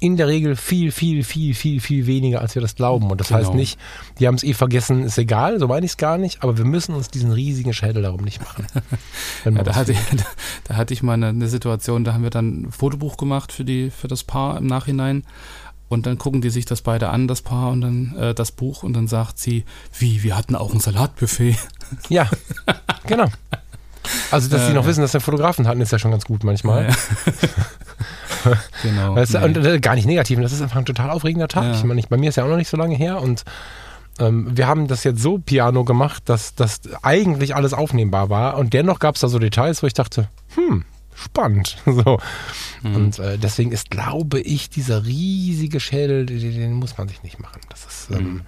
In 0.00 0.16
der 0.16 0.28
Regel 0.28 0.54
viel, 0.54 0.92
viel, 0.92 1.24
viel, 1.24 1.54
viel, 1.54 1.80
viel 1.80 2.06
weniger, 2.06 2.40
als 2.40 2.54
wir 2.54 2.62
das 2.62 2.76
glauben. 2.76 3.10
Und 3.10 3.20
das 3.20 3.28
Genau. 3.28 3.40
heißt 3.40 3.54
nicht, 3.54 3.78
die 4.20 4.26
haben 4.26 4.36
es 4.36 4.44
eh 4.44 4.54
vergessen, 4.54 5.02
ist 5.02 5.18
egal, 5.18 5.58
so 5.58 5.66
meine 5.66 5.84
ich 5.86 5.92
es 5.92 5.96
gar 5.96 6.18
nicht, 6.18 6.42
aber 6.42 6.56
wir 6.56 6.64
müssen 6.64 6.94
uns 6.94 7.08
diesen 7.08 7.32
riesigen 7.32 7.72
Schädel 7.72 8.02
darum 8.02 8.22
nicht 8.22 8.40
machen. 8.40 8.66
Ja, 9.44 9.50
da, 9.62 9.74
hatte 9.74 9.92
ich, 9.92 10.12
will. 10.12 10.20
da 10.64 10.76
hatte 10.76 10.92
ich 10.94 11.02
mal 11.02 11.14
eine, 11.14 11.28
eine 11.28 11.48
Situation, 11.48 12.04
da 12.04 12.12
haben 12.12 12.22
wir 12.22 12.30
dann 12.30 12.62
ein 12.62 12.72
Fotobuch 12.72 13.16
gemacht 13.16 13.52
für, 13.52 13.64
die, 13.64 13.90
für 13.90 14.08
das 14.08 14.24
Paar 14.24 14.58
im 14.58 14.66
Nachhinein. 14.66 15.24
Und 15.88 16.06
dann 16.06 16.18
gucken 16.18 16.42
die 16.42 16.50
sich 16.50 16.66
das 16.66 16.82
beide 16.82 17.08
an, 17.08 17.28
das 17.28 17.40
Paar, 17.40 17.70
und 17.70 17.80
dann 17.80 18.14
äh, 18.16 18.34
das 18.34 18.52
Buch, 18.52 18.82
und 18.82 18.92
dann 18.92 19.08
sagt 19.08 19.38
sie, 19.38 19.64
wie, 19.98 20.22
wir 20.22 20.36
hatten 20.36 20.54
auch 20.54 20.74
ein 20.74 20.80
Salatbuffet. 20.80 21.56
ja, 22.08 22.28
genau. 23.06 23.28
Also, 24.30 24.48
dass 24.50 24.66
die 24.66 24.74
noch 24.74 24.82
ja. 24.82 24.88
wissen, 24.88 25.00
dass 25.00 25.14
wir 25.14 25.20
Fotografen 25.20 25.66
hatten, 25.66 25.80
ist 25.80 25.92
ja 25.92 25.98
schon 25.98 26.10
ganz 26.10 26.24
gut 26.24 26.44
manchmal. 26.44 26.90
Ja. 26.90 26.96
genau. 28.82 29.14
Weißt 29.16 29.34
du, 29.34 29.38
nee. 29.38 29.44
Und 29.44 29.56
äh, 29.64 29.80
gar 29.80 29.94
nicht 29.94 30.06
negativ. 30.06 30.36
und 30.38 30.42
Das 30.42 30.52
ist 30.52 30.62
einfach 30.62 30.76
ein 30.78 30.84
total 30.84 31.10
aufregender 31.10 31.48
Tag. 31.48 31.64
Ja. 31.64 31.72
Ich 31.74 31.84
meine, 31.84 32.00
ich, 32.00 32.08
bei 32.08 32.16
mir 32.16 32.28
ist 32.30 32.36
ja 32.36 32.44
auch 32.44 32.48
noch 32.48 32.56
nicht 32.56 32.68
so 32.70 32.76
lange 32.76 32.94
her 32.96 33.20
und 33.20 33.44
ähm, 34.18 34.48
wir 34.56 34.66
haben 34.66 34.88
das 34.88 35.04
jetzt 35.04 35.20
so 35.22 35.38
piano 35.38 35.84
gemacht, 35.84 36.22
dass 36.26 36.54
das 36.54 36.80
eigentlich 37.02 37.54
alles 37.54 37.72
aufnehmbar 37.74 38.30
war. 38.30 38.58
Und 38.58 38.72
dennoch 38.74 38.98
gab 38.98 39.14
es 39.14 39.20
da 39.20 39.28
so 39.28 39.38
Details, 39.38 39.82
wo 39.82 39.86
ich 39.86 39.94
dachte, 39.94 40.28
hm, 40.54 40.84
spannend. 41.14 41.76
So. 41.84 42.18
Mhm. 42.82 42.94
Und 42.96 43.18
äh, 43.18 43.38
deswegen 43.38 43.72
ist, 43.72 43.90
glaube 43.90 44.40
ich, 44.40 44.70
dieser 44.70 45.04
riesige 45.04 45.80
Schädel, 45.80 46.26
den, 46.26 46.40
den 46.40 46.72
muss 46.74 46.96
man 46.98 47.08
sich 47.08 47.22
nicht 47.22 47.38
machen. 47.40 47.60
Das 47.68 47.84
ist, 47.86 48.10
ähm, 48.10 48.34
Mhm. 48.34 48.40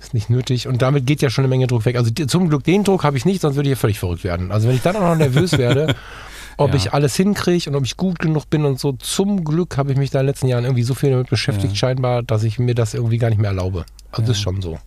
ist 0.00 0.14
nicht 0.14 0.30
nötig. 0.30 0.66
Und 0.68 0.80
damit 0.82 1.06
geht 1.06 1.20
ja 1.22 1.28
schon 1.30 1.44
eine 1.44 1.50
Menge 1.50 1.66
Druck 1.66 1.84
weg. 1.84 1.96
Also 1.96 2.10
die, 2.10 2.26
zum 2.26 2.48
Glück 2.48 2.64
den 2.64 2.84
Druck 2.84 3.04
habe 3.04 3.16
ich 3.18 3.24
nicht, 3.26 3.40
sonst 3.42 3.56
würde 3.56 3.68
ich 3.68 3.76
ja 3.76 3.80
völlig 3.80 3.98
verrückt 3.98 4.24
werden. 4.24 4.50
Also 4.52 4.68
wenn 4.68 4.76
ich 4.76 4.82
dann 4.82 4.96
auch 4.96 5.00
noch 5.02 5.16
nervös 5.16 5.56
werde, 5.58 5.94
ob 6.60 6.70
Ja. 6.70 6.76
ich 6.76 6.92
alles 6.92 7.16
hinkriege 7.16 7.70
und 7.70 7.76
ob 7.76 7.84
ich 7.84 7.96
gut 7.96 8.18
genug 8.18 8.48
bin 8.50 8.64
und 8.64 8.78
so. 8.78 8.92
Zum 8.92 9.44
Glück 9.44 9.76
habe 9.76 9.92
ich 9.92 9.98
mich 9.98 10.10
da 10.10 10.20
in 10.20 10.26
den 10.26 10.30
letzten 10.30 10.46
Jahren 10.48 10.64
irgendwie 10.64 10.82
so 10.82 10.94
viel 10.94 11.10
damit 11.10 11.30
beschäftigt, 11.30 11.72
Ja. 11.72 11.76
scheinbar, 11.76 12.22
dass 12.22 12.42
ich 12.44 12.58
mir 12.58 12.74
das 12.74 12.94
irgendwie 12.94 13.18
gar 13.18 13.30
nicht 13.30 13.40
mehr 13.40 13.50
erlaube. 13.50 13.84
Also 14.12 14.22
das 14.22 14.36
ist 14.36 14.40
schon 14.42 14.60
so. 14.62 14.78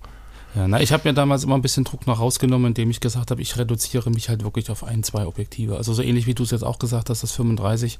Ja, 0.56 0.68
na, 0.68 0.80
ich 0.80 0.94
habe 0.94 1.08
mir 1.10 1.16
damals 1.16 1.44
immer 1.44 1.56
ein 1.56 1.64
bisschen 1.64 1.84
Druck 1.84 2.06
noch 2.06 2.20
rausgenommen, 2.20 2.68
indem 2.68 2.92
ich 2.92 3.00
gesagt 3.00 3.32
habe, 3.32 3.42
ich 3.42 3.58
reduziere 3.58 4.12
mich 4.12 4.30
halt 4.30 4.44
wirklich 4.44 4.70
auf 4.70 4.84
ein, 4.84 5.02
zwei 5.02 5.26
Objektive. 5.26 5.78
Also 5.78 5.94
so 5.94 6.04
ähnlich 6.04 6.28
wie 6.28 6.36
du 6.36 6.44
es 6.44 6.52
jetzt 6.52 6.64
auch 6.64 6.78
gesagt 6.78 7.10
hast, 7.10 7.24
das 7.24 7.32
35 7.32 7.98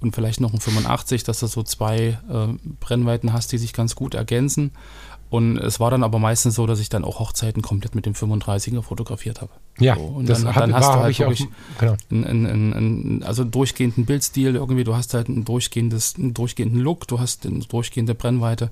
und 0.00 0.14
vielleicht 0.14 0.40
noch 0.40 0.52
ein 0.54 0.60
85, 0.60 1.24
dass 1.24 1.40
du 1.40 1.48
so 1.48 1.64
zwei 1.64 2.16
äh, 2.30 2.46
Brennweiten 2.78 3.32
hast, 3.32 3.50
die 3.50 3.58
sich 3.58 3.72
ganz 3.72 3.96
gut 3.96 4.14
ergänzen. 4.14 4.70
Und 5.28 5.58
es 5.58 5.80
war 5.80 5.90
dann 5.90 6.04
aber 6.04 6.20
meistens 6.20 6.54
so, 6.54 6.66
dass 6.68 6.78
ich 6.78 6.88
dann 6.88 7.04
auch 7.04 7.18
Hochzeiten 7.18 7.60
komplett 7.60 7.96
mit 7.96 8.06
dem 8.06 8.14
35er 8.14 8.80
fotografiert 8.82 9.40
habe. 9.40 9.50
Ja, 9.80 9.96
So, 9.96 10.02
und 10.02 10.28
das 10.28 10.44
dann- 10.44 10.54
hat, 10.54 10.62
dann 10.62 10.74
hast 10.74 10.86
war, 10.86 10.96
du 10.98 11.02
halt 11.02 11.10
ich 11.10 11.24
auch. 11.24 11.28
wirklich- 11.30 11.48
Genau. 11.80 11.96
Ein, 12.12 12.24
ein, 12.24 12.46
ein, 12.46 12.72
ein, 12.72 13.22
also 13.24 13.42
durchgehenden 13.42 14.06
Bildstil 14.06 14.54
irgendwie, 14.54 14.84
du 14.84 14.94
hast 14.94 15.14
halt 15.14 15.28
ein 15.28 15.44
durchgehendes, 15.44 16.14
einen 16.16 16.32
durchgehenden 16.32 16.80
Look, 16.80 17.08
du 17.08 17.18
hast 17.18 17.44
eine 17.44 17.58
durchgehende 17.58 18.14
Brennweite 18.14 18.70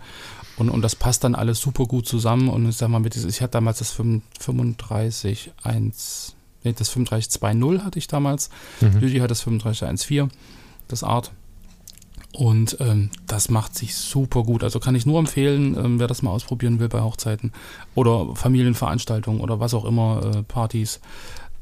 und, 0.57 0.69
und 0.71 0.83
das 0.83 0.95
passt 0.95 1.25
dann 1.25 1.35
alles 1.35 1.61
super 1.61 1.87
gut 1.87 2.07
zusammen 2.07 2.49
und 2.49 2.69
ich 2.69 2.77
sag 2.77 2.89
mal, 2.89 3.01
mit 3.01 3.17
ich 3.17 3.41
hatte 3.43 3.51
damals 3.53 3.79
das 3.81 3.91
35 3.91 5.53
1, 5.63 6.37
nee, 6.63 6.73
das 6.73 6.89
35 6.89 7.33
2.0 7.43 7.85
hatte 7.85 7.99
ich 7.99 8.07
damals, 8.07 8.51
Mhm. 8.81 8.99
Lüdi 9.01 9.19
hat 9.19 9.31
das 9.31 9.41
35 9.43 9.89
1.4, 9.89 10.29
das 10.89 11.03
Art 11.03 11.33
und 12.35 12.79
ähm, 12.81 13.11
das 13.29 13.49
macht 13.49 13.77
sich 13.77 13.95
super 13.95 14.43
gut. 14.43 14.65
Also 14.65 14.81
kann 14.81 14.97
ich 14.97 15.07
nur 15.07 15.21
empfehlen, 15.21 15.77
ähm, 15.79 16.01
wer 16.01 16.09
das 16.09 16.23
mal 16.23 16.33
ausprobieren 16.33 16.81
will 16.81 16.89
bei 16.89 17.01
Hochzeiten 17.01 17.53
oder 17.95 18.35
Familienveranstaltungen 18.35 19.41
oder 19.41 19.61
was 19.61 19.73
auch 19.73 19.85
immer, 19.85 20.21
äh, 20.35 20.43
Partys, 20.43 21.01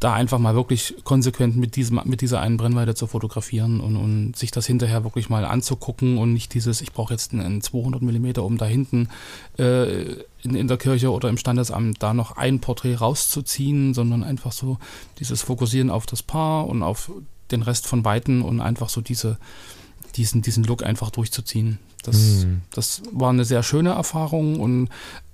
da 0.01 0.15
einfach 0.15 0.39
mal 0.39 0.55
wirklich 0.55 0.97
konsequent 1.05 1.57
mit, 1.57 1.77
diesem, 1.77 2.01
mit 2.05 2.23
dieser 2.23 2.41
einen 2.41 2.57
Brennweite 2.57 2.95
zu 2.95 3.07
fotografieren 3.07 3.81
und, 3.81 3.97
und 3.97 4.35
sich 4.35 4.51
das 4.51 4.67
hinterher 4.67 5.05
wirklich 5.05 5.29
mal 5.29 5.45
anzugucken 5.45 6.17
und 6.17 6.33
nicht 6.33 6.55
dieses, 6.55 6.81
ich 6.81 6.93
brauche 6.93 7.13
jetzt 7.13 7.35
einen 7.35 7.61
200 7.61 8.01
Millimeter, 8.01 8.43
um 8.43 8.57
da 8.57 8.65
hinten 8.65 9.11
äh, 9.59 10.15
in, 10.43 10.55
in 10.55 10.69
der 10.69 10.79
Kirche 10.79 11.13
oder 11.13 11.29
im 11.29 11.37
Standesamt 11.37 12.03
da 12.03 12.15
noch 12.15 12.37
ein 12.37 12.61
Porträt 12.61 12.97
rauszuziehen, 12.97 13.93
sondern 13.93 14.25
einfach 14.25 14.53
so 14.53 14.79
dieses 15.21 15.43
Fokussieren 15.43 15.91
auf 15.91 16.07
das 16.07 16.23
Paar 16.23 16.67
und 16.67 16.83
auf 16.83 17.13
den 17.51 17.63
Rest 17.63 17.87
von 17.87 18.05
Weiten 18.05 18.43
und 18.43 18.61
einfach 18.61 18.89
so 18.89 19.03
diese, 19.03 19.39
diesen, 20.17 20.43
diesen 20.43 20.65
Look 20.65 20.83
einfach 20.83 21.11
durchzuziehen. 21.11 21.79
Das, 22.03 22.17
Mhm. 22.17 22.63
das 22.73 23.03
war 23.13 23.31
eine 23.31 23.45
sehr 23.45 23.63
schöne 23.63 23.91
Erfahrung 23.91 24.59
und 24.59 24.89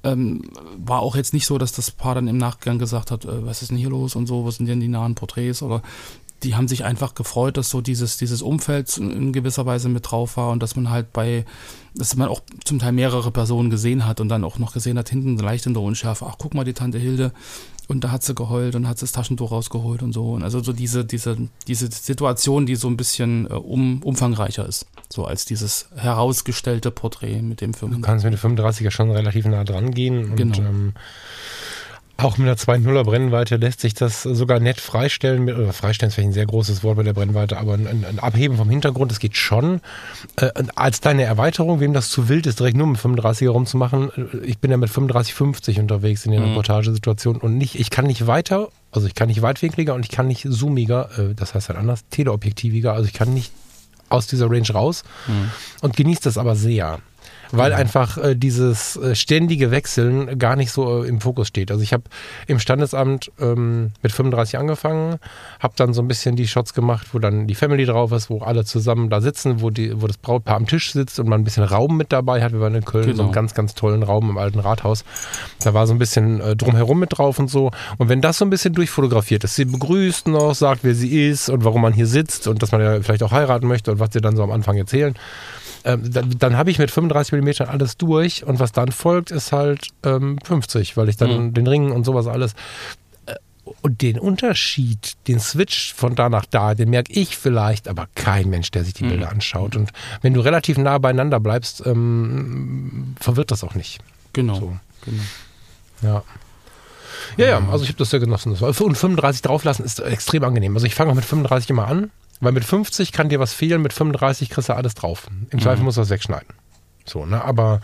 ähm, 0.05 0.51
war 0.77 1.01
auch 1.01 1.17
jetzt 1.17 1.33
nicht 1.33 1.47
so, 1.47 1.57
dass 1.59 1.73
das 1.73 1.91
Paar 1.91 2.15
dann 2.15 2.29
im 2.29 2.37
Nachgang 2.37 2.79
gesagt 2.79 3.11
hat, 3.11 3.25
äh, 3.25 3.47
was 3.47 3.63
ist 3.63 3.71
denn 3.71 3.79
hier 3.79 3.89
los 3.91 4.15
und 4.17 4.27
so, 4.27 4.45
was 4.45 4.57
sind 4.57 4.67
denn 4.67 4.81
die 4.81 4.89
nahen 4.89 5.15
Porträts 5.15 5.63
oder 5.63 5.83
die 6.43 6.55
haben 6.55 6.69
sich 6.69 6.85
einfach 6.85 7.15
gefreut, 7.15 7.57
dass 7.57 7.71
so 7.71 7.81
dieses, 7.81 8.17
dieses 8.17 8.43
Umfeld 8.43 8.97
in 8.99 9.33
gewisser 9.33 9.67
Weise 9.67 9.89
mit 9.89 10.11
drauf 10.11 10.37
war 10.37 10.51
und 10.51 10.63
dass 10.63 10.77
man 10.77 10.91
halt 10.91 11.13
bei, 11.13 11.45
dass 11.95 12.15
man 12.17 12.29
auch 12.29 12.41
zum 12.65 12.79
Teil 12.79 12.93
mehrere 12.93 13.31
Personen 13.31 13.71
gesehen 13.71 14.07
hat 14.07 14.21
und 14.21 14.29
dann 14.29 14.45
auch 14.45 14.59
noch 14.59 14.73
gesehen 14.73 14.99
hat, 14.99 15.09
hinten 15.09 15.37
leicht 15.39 15.67
in 15.67 15.75
der 15.75 15.83
Unschärfe, 15.83 16.27
ach 16.29 16.37
guck 16.39 16.55
mal, 16.55 16.65
die 16.65 16.75
Tante 16.75 16.99
Hilde 16.99 17.33
und 17.89 18.05
da 18.05 18.11
hat 18.11 18.23
sie 18.23 18.35
geheult 18.35 18.75
und 18.77 18.87
hat 18.87 18.99
sie 18.99 19.07
das 19.07 19.13
Taschentuch 19.13 19.51
rausgeholt 19.51 20.03
und 20.03 20.13
so. 20.13 20.33
Und 20.33 20.43
also 20.43 20.63
so 20.63 20.75
diese, 20.75 21.07
diese, 21.07 21.39
diese 21.67 21.91
Situation, 21.91 22.67
die 22.67 22.77
so 22.77 22.87
ein 22.87 22.99
bisschen 22.99 23.47
äh, 23.51 23.55
um, 23.55 24.03
umfangreicher 24.03 24.67
ist. 24.67 24.87
So 25.11 25.25
als 25.25 25.47
dieses 25.47 25.89
herausgestellte 25.97 26.91
Porträt 26.91 27.41
mit 27.41 27.63
dem 27.63 27.73
Du 27.73 27.79
35. 27.79 28.05
kannst 28.05 28.25
mit 28.27 28.35
dem 28.35 28.57
35er 28.59 28.91
schon 28.91 29.11
relativ 29.11 29.47
nah 29.47 29.65
dran 29.65 29.91
gehen. 29.91 30.33
Und, 30.33 30.37
Genau. 30.37 30.59
ähm, 30.59 30.93
auch 32.21 32.37
mit 32.37 32.49
einer 32.49 32.57
2.0er 32.57 33.05
Brennweite 33.05 33.57
lässt 33.57 33.81
sich 33.81 33.95
das 33.95 34.25
sogar 34.25 34.59
nett 34.59 34.81
freistellen. 34.81 35.45
Mit, 35.45 35.57
oder 35.57 35.73
freistellen 35.73 36.09
ist 36.09 36.15
vielleicht 36.17 36.31
ein 36.31 36.33
sehr 36.35 36.47
großes 36.47 36.83
Wort 36.83 36.97
bei 36.97 37.05
der 37.05 37.13
Brennweite, 37.13 37.57
aber 37.59 37.75
ein, 37.75 38.05
ein 38.05 38.19
Abheben 38.19 38.57
vom 38.57 38.69
Hintergrund, 38.69 39.13
das 39.13 39.21
geht 39.21 39.37
schon. 39.37 39.81
Äh, 40.37 40.51
als 40.75 41.01
deine 41.01 41.23
Erweiterung, 41.23 41.79
wem 41.79 41.93
das 41.93 42.09
zu 42.11 42.29
wild 42.29 42.47
ist, 42.47 42.59
direkt 42.59 42.77
nur 42.77 42.89
mit 42.89 42.99
35er 43.01 43.51
rumzumachen, 43.51 44.11
äh, 44.17 44.37
ich 44.45 44.59
bin 44.59 44.73
ja 44.73 44.77
mit 44.77 44.91
35,50 44.91 45.79
unterwegs 45.79 46.27
in 46.27 46.33
den 46.33 46.43
Mhm. 46.43 46.49
Reportagesituationen 46.49 47.41
und 47.41 47.57
nicht, 47.57 47.77
ich 47.79 47.89
kann 47.91 48.07
nicht 48.07 48.27
weiter, 48.27 48.69
also 48.91 49.07
ich 49.07 49.15
kann 49.15 49.29
nicht 49.29 49.43
weitwinkliger 49.43 49.95
und 49.95 50.05
ich 50.05 50.11
kann 50.11 50.27
nicht 50.27 50.45
zoomiger, 50.51 51.11
äh, 51.19 51.35
das 51.37 51.55
heißt 51.55 51.69
halt 51.69 51.79
anders, 51.79 52.05
teleobjektiviger, 52.11 52.95
also 52.95 53.07
ich 53.07 53.15
kann 53.15 53.33
nicht 53.33 53.53
aus 54.09 54.27
dieser 54.27 54.51
Range 54.51 54.69
raus 54.75 55.05
Mhm. 55.29 55.51
und 55.83 55.97
genießt 55.97 56.27
das 56.27 56.37
aber 56.37 56.57
sehr. 56.57 56.99
Weil 57.53 57.71
Mhm. 57.73 57.77
einfach 57.79 58.19
äh, 58.19 58.35
dieses 58.35 58.97
äh, 58.97 59.15
ständige 59.15 59.71
Wechseln 59.71 60.39
gar 60.39 60.57
nicht 60.57 60.71
so 60.71 61.03
äh, 61.05 61.09
im 61.09 61.21
Fokus 61.21 61.49
steht. 61.49 61.71
Also 61.71 61.83
ich 61.83 61.93
habe 61.93 62.05
im 62.47 62.59
Standesamt 62.59 63.31
ähm, 63.41 63.93
mit 64.03 64.13
35 64.13 64.59
angefangen, 64.59 65.17
habe 65.61 65.75
dann 65.77 65.95
so 65.95 66.03
ein 66.03 66.09
bisschen 66.09 66.37
die 66.37 66.47
Shots 66.47 66.75
gemacht, 66.75 67.09
wo 67.13 67.19
dann 67.19 67.47
die 67.47 67.55
Family 67.55 67.85
drauf 67.87 68.13
ist, 68.13 68.29
wo 68.31 68.41
alle 68.43 68.65
zusammen 68.65 69.09
da 69.11 69.21
sitzen, 69.21 69.61
wo, 69.63 69.71
die, 69.71 70.01
wo 70.03 70.07
das 70.07 70.19
Brautpaar 70.19 70.57
am 70.57 70.67
Tisch 70.67 70.93
sitzt 70.93 71.19
und 71.21 71.29
man 71.29 71.41
ein 71.41 71.45
bisschen 71.45 71.65
Raum 71.65 71.97
mit 71.97 72.13
dabei 72.13 72.43
hat. 72.43 72.53
Wir 72.53 72.61
waren 72.61 72.75
in 72.75 72.85
Köln, 72.85 73.05
so 73.05 73.11
Genau. 73.13 73.23
einen 73.25 73.33
ganz, 73.33 73.55
ganz 73.55 73.75
tollen 73.75 74.03
Raum 74.03 74.29
im 74.31 74.39
alten 74.39 74.59
Rathaus. 74.59 75.05
Da 75.63 75.73
war 75.75 75.87
so 75.87 75.95
ein 75.95 75.99
bisschen 75.99 76.41
äh, 76.41 76.55
drumherum 76.57 76.99
mit 77.01 77.17
drauf 77.19 77.39
und 77.39 77.49
so. 77.51 77.71
Und 77.97 78.09
wenn 78.09 78.21
das 78.21 78.39
so 78.39 78.45
ein 78.45 78.51
bisschen 78.51 78.75
durchfotografiert 78.75 79.45
ist, 79.45 79.55
sie 79.57 79.65
begrüßt 79.65 80.29
noch, 80.29 80.55
sagt, 80.55 80.81
wer 80.85 80.95
sie 80.95 81.29
ist 81.29 81.49
und 81.49 81.65
warum 81.65 81.83
man 81.83 81.93
hier 81.93 82.07
sitzt 82.07 82.47
und 82.47 82.63
dass 82.63 82.73
man 82.73 82.81
ja 82.83 83.01
vielleicht 83.01 83.23
auch 83.23 83.33
heiraten 83.33 83.67
möchte 83.67 83.91
und 83.93 83.99
was 84.01 84.11
sie 84.13 84.21
dann 84.21 84.37
so 84.37 84.43
am 84.43 84.51
Anfang 84.51 84.77
erzählen, 84.77 85.15
ähm, 85.89 86.13
dann, 86.13 86.39
dann 86.39 86.57
habe 86.57 86.71
ich 86.71 86.79
mit 86.79 86.91
35 86.91 87.33
mm 87.41 87.69
alles 87.69 87.97
durch 87.97 88.45
und 88.45 88.61
was 88.61 88.71
dann 88.73 88.93
folgt, 88.93 89.31
ist 89.31 89.51
halt 89.53 89.89
ähm, 90.05 90.39
50, 90.45 90.97
weil 90.97 91.09
ich 91.09 91.17
dann 91.17 91.47
Mhm. 91.47 91.55
den 91.55 91.67
Ring 91.67 91.91
und 91.91 92.05
sowas 92.05 92.27
alles. 92.27 92.53
äh, 93.27 93.35
Und 93.83 94.01
den 94.03 94.19
Unterschied, 94.19 95.15
den 95.27 95.41
Switch 95.41 95.93
von 95.95 96.15
da 96.15 96.29
nach 96.29 96.47
da, 96.47 96.75
den 96.75 96.91
merke 96.91 97.13
ich 97.13 97.37
vielleicht, 97.37 97.89
aber 97.89 98.07
kein 98.15 98.49
Mensch, 98.51 98.71
der 98.71 98.85
sich 98.85 98.95
die 98.95 99.05
Mhm. 99.05 99.09
Bilder 99.09 99.31
anschaut. 99.31 99.77
Und 99.77 99.91
wenn 100.23 100.35
du 100.35 100.41
relativ 100.41 100.79
nah 100.79 100.99
beieinander 100.99 101.41
bleibst, 101.41 101.83
ähm, 101.87 103.15
verwirrt 103.21 103.51
das 103.51 103.65
auch 103.65 103.75
nicht. 103.75 103.99
Genau. 104.33 104.55
So. 104.55 104.77
genau. 105.05 105.23
Ja. 106.03 106.23
Ja, 107.37 107.47
ja, 107.47 107.69
also 107.71 107.83
ich 107.83 107.89
habe 107.91 107.99
das 107.99 108.11
sehr 108.11 108.21
genossen. 108.21 108.53
Und 108.53 108.75
35 108.75 109.43
drauflassen 109.43 109.85
ist 109.85 109.99
extrem 110.01 110.45
angenehm. 110.45 110.75
Also 110.75 110.87
ich 110.87 110.95
fange 110.95 111.11
auch 111.11 111.15
mit 111.17 111.25
35 111.25 111.69
immer 111.71 111.89
an, 111.89 112.11
weil 112.41 112.53
mit 112.53 112.65
50 112.65 113.13
kann 113.13 113.29
dir 113.29 113.41
was 113.41 113.53
fehlen, 113.53 113.83
mit 113.83 113.93
35 113.93 114.51
kriegst 114.51 114.69
du 114.69 114.75
alles 114.75 114.95
drauf. 114.95 115.27
Im 115.51 115.61
Zweifel 115.61 115.85
musst 115.85 115.99
du 115.99 116.03
was 116.03 116.11
wegschneiden. 116.11 116.55
So, 117.05 117.25
ne? 117.25 117.43
Aber 117.45 117.81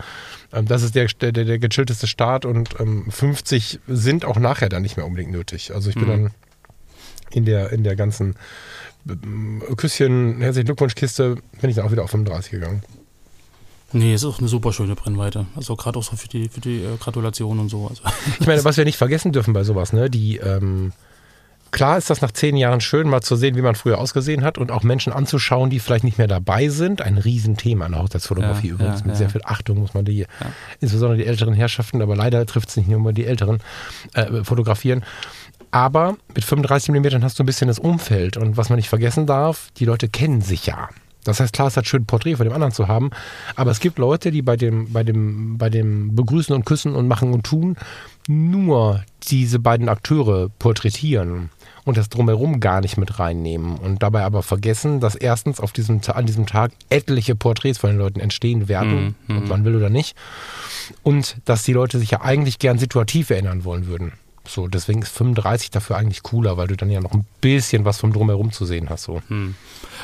ähm, 0.53 0.65
das 0.65 0.83
ist 0.83 0.95
der, 0.95 1.07
der, 1.07 1.31
der, 1.31 1.59
gechillteste 1.59 2.07
Start 2.07 2.45
und 2.45 2.79
ähm, 2.79 3.09
50 3.09 3.79
sind 3.87 4.25
auch 4.25 4.37
nachher 4.37 4.69
dann 4.69 4.83
nicht 4.83 4.97
mehr 4.97 5.05
unbedingt 5.05 5.31
nötig. 5.31 5.73
Also 5.73 5.89
ich 5.89 5.95
bin 5.95 6.07
dann 6.07 6.31
in 7.31 7.45
der, 7.45 7.71
in 7.71 7.83
der 7.83 7.95
ganzen 7.95 8.35
ähm, 9.09 9.63
Küsschen, 9.77 10.41
herzlichen 10.41 10.67
Glückwunschkiste, 10.67 11.37
bin 11.59 11.69
ich 11.69 11.75
dann 11.75 11.85
auch 11.85 11.91
wieder 11.91 12.03
auf 12.03 12.11
35 12.11 12.51
gegangen. 12.51 12.83
Nee, 13.93 14.13
ist 14.13 14.25
auch 14.25 14.39
eine 14.39 14.47
super 14.47 14.73
schöne 14.73 14.95
Brennweite. 14.95 15.45
Also 15.55 15.75
gerade 15.75 15.97
auch 15.97 16.03
so 16.03 16.15
für 16.15 16.27
die, 16.27 16.49
für 16.49 16.59
die 16.59 16.83
äh, 16.83 16.97
Gratulation 16.99 17.59
und 17.59 17.69
so. 17.69 17.87
Also, 17.87 18.01
Ich 18.39 18.47
meine, 18.47 18.63
was 18.65 18.77
wir 18.77 18.85
nicht 18.85 18.97
vergessen 18.97 19.31
dürfen 19.31 19.53
bei 19.53 19.63
sowas, 19.63 19.93
ne, 19.93 20.09
die, 20.09 20.37
ähm, 20.37 20.91
klar 21.71 21.97
ist 21.97 22.09
das 22.09 22.21
nach 22.21 22.31
zehn 22.31 22.57
Jahren 22.57 22.81
schön, 22.81 23.09
mal 23.09 23.21
zu 23.21 23.35
sehen, 23.35 23.55
wie 23.55 23.61
man 23.61 23.75
früher 23.75 23.97
ausgesehen 23.97 24.43
hat 24.43 24.57
und 24.57 24.71
auch 24.71 24.83
Menschen 24.83 25.13
anzuschauen, 25.13 25.69
die 25.69 25.79
vielleicht 25.79 26.03
nicht 26.03 26.17
mehr 26.17 26.27
dabei 26.27 26.69
sind. 26.69 27.01
Ein 27.01 27.17
Riesenthema 27.17 27.85
in 27.85 27.91
der 27.93 28.01
Hochzeitsfotografie 28.01 28.69
Ja, 28.69 28.73
übrigens. 28.73 28.99
ja, 29.01 29.05
mit 29.05 29.15
ja. 29.15 29.17
sehr 29.19 29.29
viel 29.29 29.41
Achtung 29.43 29.79
muss 29.79 29.93
man 29.93 30.05
die, 30.05 30.25
insbesondere 30.79 31.17
die 31.17 31.25
älteren 31.25 31.53
Herrschaften, 31.53 32.01
aber 32.01 32.15
leider 32.15 32.45
trifft 32.45 32.69
es 32.69 32.77
nicht 32.77 32.87
nur 32.87 33.13
die 33.13 33.25
älteren, 33.25 33.59
äh, 34.13 34.43
fotografieren. 34.43 35.03
Aber 35.71 36.15
mit 36.33 36.45
35 36.45 36.93
mm 36.93 37.23
hast 37.23 37.37
du 37.37 37.43
ein 37.43 37.45
bisschen 37.45 37.67
das 37.67 37.79
Umfeld. 37.79 38.37
Und 38.37 38.55
was 38.55 38.69
man 38.69 38.77
nicht 38.77 38.87
vergessen 38.87 39.25
darf, 39.25 39.69
die 39.77 39.85
Leute 39.85 40.07
kennen 40.07 40.41
sich 40.41 40.65
ja. 40.65 40.89
Das 41.25 41.39
heißt, 41.39 41.53
klar, 41.53 41.67
es 41.67 41.75
hat 41.75 41.87
schön 41.87 42.03
ein 42.03 42.05
Porträt 42.05 42.35
von 42.35 42.45
dem 42.45 42.53
anderen 42.53 42.71
zu 42.71 42.87
haben, 42.87 43.09
aber 43.55 43.71
es 43.71 43.79
gibt 43.79 43.97
Leute, 43.97 44.31
die 44.31 44.43
bei 44.43 44.55
dem, 44.55 44.93
bei 44.93 45.03
dem, 45.03 45.57
bei 45.57 45.69
dem 45.69 46.15
Begrüßen 46.15 46.55
und 46.55 46.65
Küssen 46.65 46.95
und 46.95 47.07
Machen 47.07 47.33
und 47.33 47.43
Tun 47.43 47.75
nur 48.27 49.03
diese 49.27 49.59
beiden 49.59 49.89
Akteure 49.89 50.49
porträtieren 50.59 51.49
und 51.85 51.97
das 51.97 52.09
drumherum 52.09 52.59
gar 52.59 52.81
nicht 52.81 52.97
mit 52.97 53.19
reinnehmen 53.19 53.77
und 53.77 54.03
dabei 54.03 54.23
aber 54.23 54.43
vergessen, 54.43 54.99
dass 54.99 55.15
erstens 55.15 55.59
auf 55.59 55.71
diesem, 55.71 56.01
an 56.07 56.25
diesem 56.25 56.45
Tag 56.47 56.71
etliche 56.89 57.35
Porträts 57.35 57.77
von 57.77 57.91
den 57.91 57.99
Leuten 57.99 58.19
entstehen 58.19 58.67
werden, 58.67 59.15
ob 59.29 59.47
man 59.47 59.63
will 59.63 59.75
oder 59.75 59.89
nicht, 59.89 60.17
und 61.03 61.37
dass 61.45 61.63
die 61.63 61.73
Leute 61.73 61.99
sich 61.99 62.11
ja 62.11 62.21
eigentlich 62.21 62.59
gern 62.59 62.77
situativ 62.77 63.29
erinnern 63.29 63.63
wollen 63.63 63.87
würden. 63.87 64.13
So, 64.49 64.67
deswegen 64.67 65.01
ist 65.01 65.11
35 65.11 65.71
dafür 65.71 65.97
eigentlich 65.97 66.23
cooler, 66.23 66.57
weil 66.57 66.67
du 66.67 66.75
dann 66.75 66.89
ja 66.89 67.01
noch 67.01 67.13
ein 67.13 67.25
bisschen 67.41 67.85
was 67.85 67.99
vom 67.99 68.13
Drumherum 68.13 68.51
zu 68.51 68.65
sehen 68.65 68.89
hast. 68.89 69.03
So. 69.03 69.21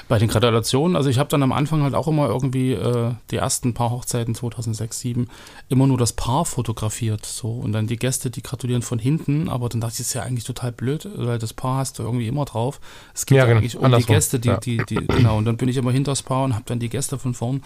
Bei 0.08 0.20
den 0.20 0.28
Gratulationen, 0.28 0.96
also 0.96 1.10
ich 1.10 1.20
habe 1.20 1.30
dann 1.30 1.44
am 1.44 1.52
Anfang 1.52 1.84
halt 1.84 1.96
auch 1.96 2.08
immer 2.08 2.28
irgendwie 2.28 2.74
äh, 2.74 3.12
die 3.32 3.38
ersten 3.38 3.74
paar 3.74 3.92
Hochzeiten 3.92 4.36
2006, 4.36 5.00
2007 5.00 5.30
immer 5.70 5.88
nur 5.88 5.98
das 5.98 6.14
Paar 6.14 6.46
fotografiert 6.46 7.26
so 7.26 7.52
und 7.52 7.72
dann 7.72 7.88
die 7.88 7.98
Gäste, 7.98 8.30
die 8.30 8.42
gratulieren 8.42 8.82
von 8.82 9.00
hinten, 9.00 9.50
aber 9.50 9.70
dann 9.70 9.82
dachte 9.82 9.94
ich, 9.94 9.98
das 10.00 10.08
ist 10.08 10.14
ja 10.14 10.24
eigentlich 10.24 10.46
total 10.46 10.72
blöd, 10.72 11.08
weil 11.16 11.40
das 11.40 11.54
Paar 11.54 11.78
hast 11.78 12.00
du 12.00 12.04
irgendwie 12.04 12.28
immer 12.28 12.46
drauf. 12.46 12.80
Es 13.14 13.26
geht 13.26 13.38
Ja, 13.38 13.44
ja, 13.44 13.48
genau, 13.48 13.60
eigentlich 13.60 13.78
um 13.78 13.86
andersrum, 13.86 14.08
die 14.08 14.14
Gäste, 14.14 14.40
die, 14.40 14.50
ja. 14.50 14.58
die, 14.58 14.78
die, 14.88 15.08
genau, 15.08 15.38
und 15.38 15.46
dann 15.46 15.58
bin 15.58 15.70
ich 15.70 15.78
immer 15.78 15.92
hinter 15.92 16.12
das 16.12 16.24
Paar 16.24 16.44
und 16.44 16.54
habe 16.54 16.66
dann 16.66 16.80
die 16.80 16.90
Gäste 16.90 17.18
von 17.18 17.34
vorn. 17.34 17.64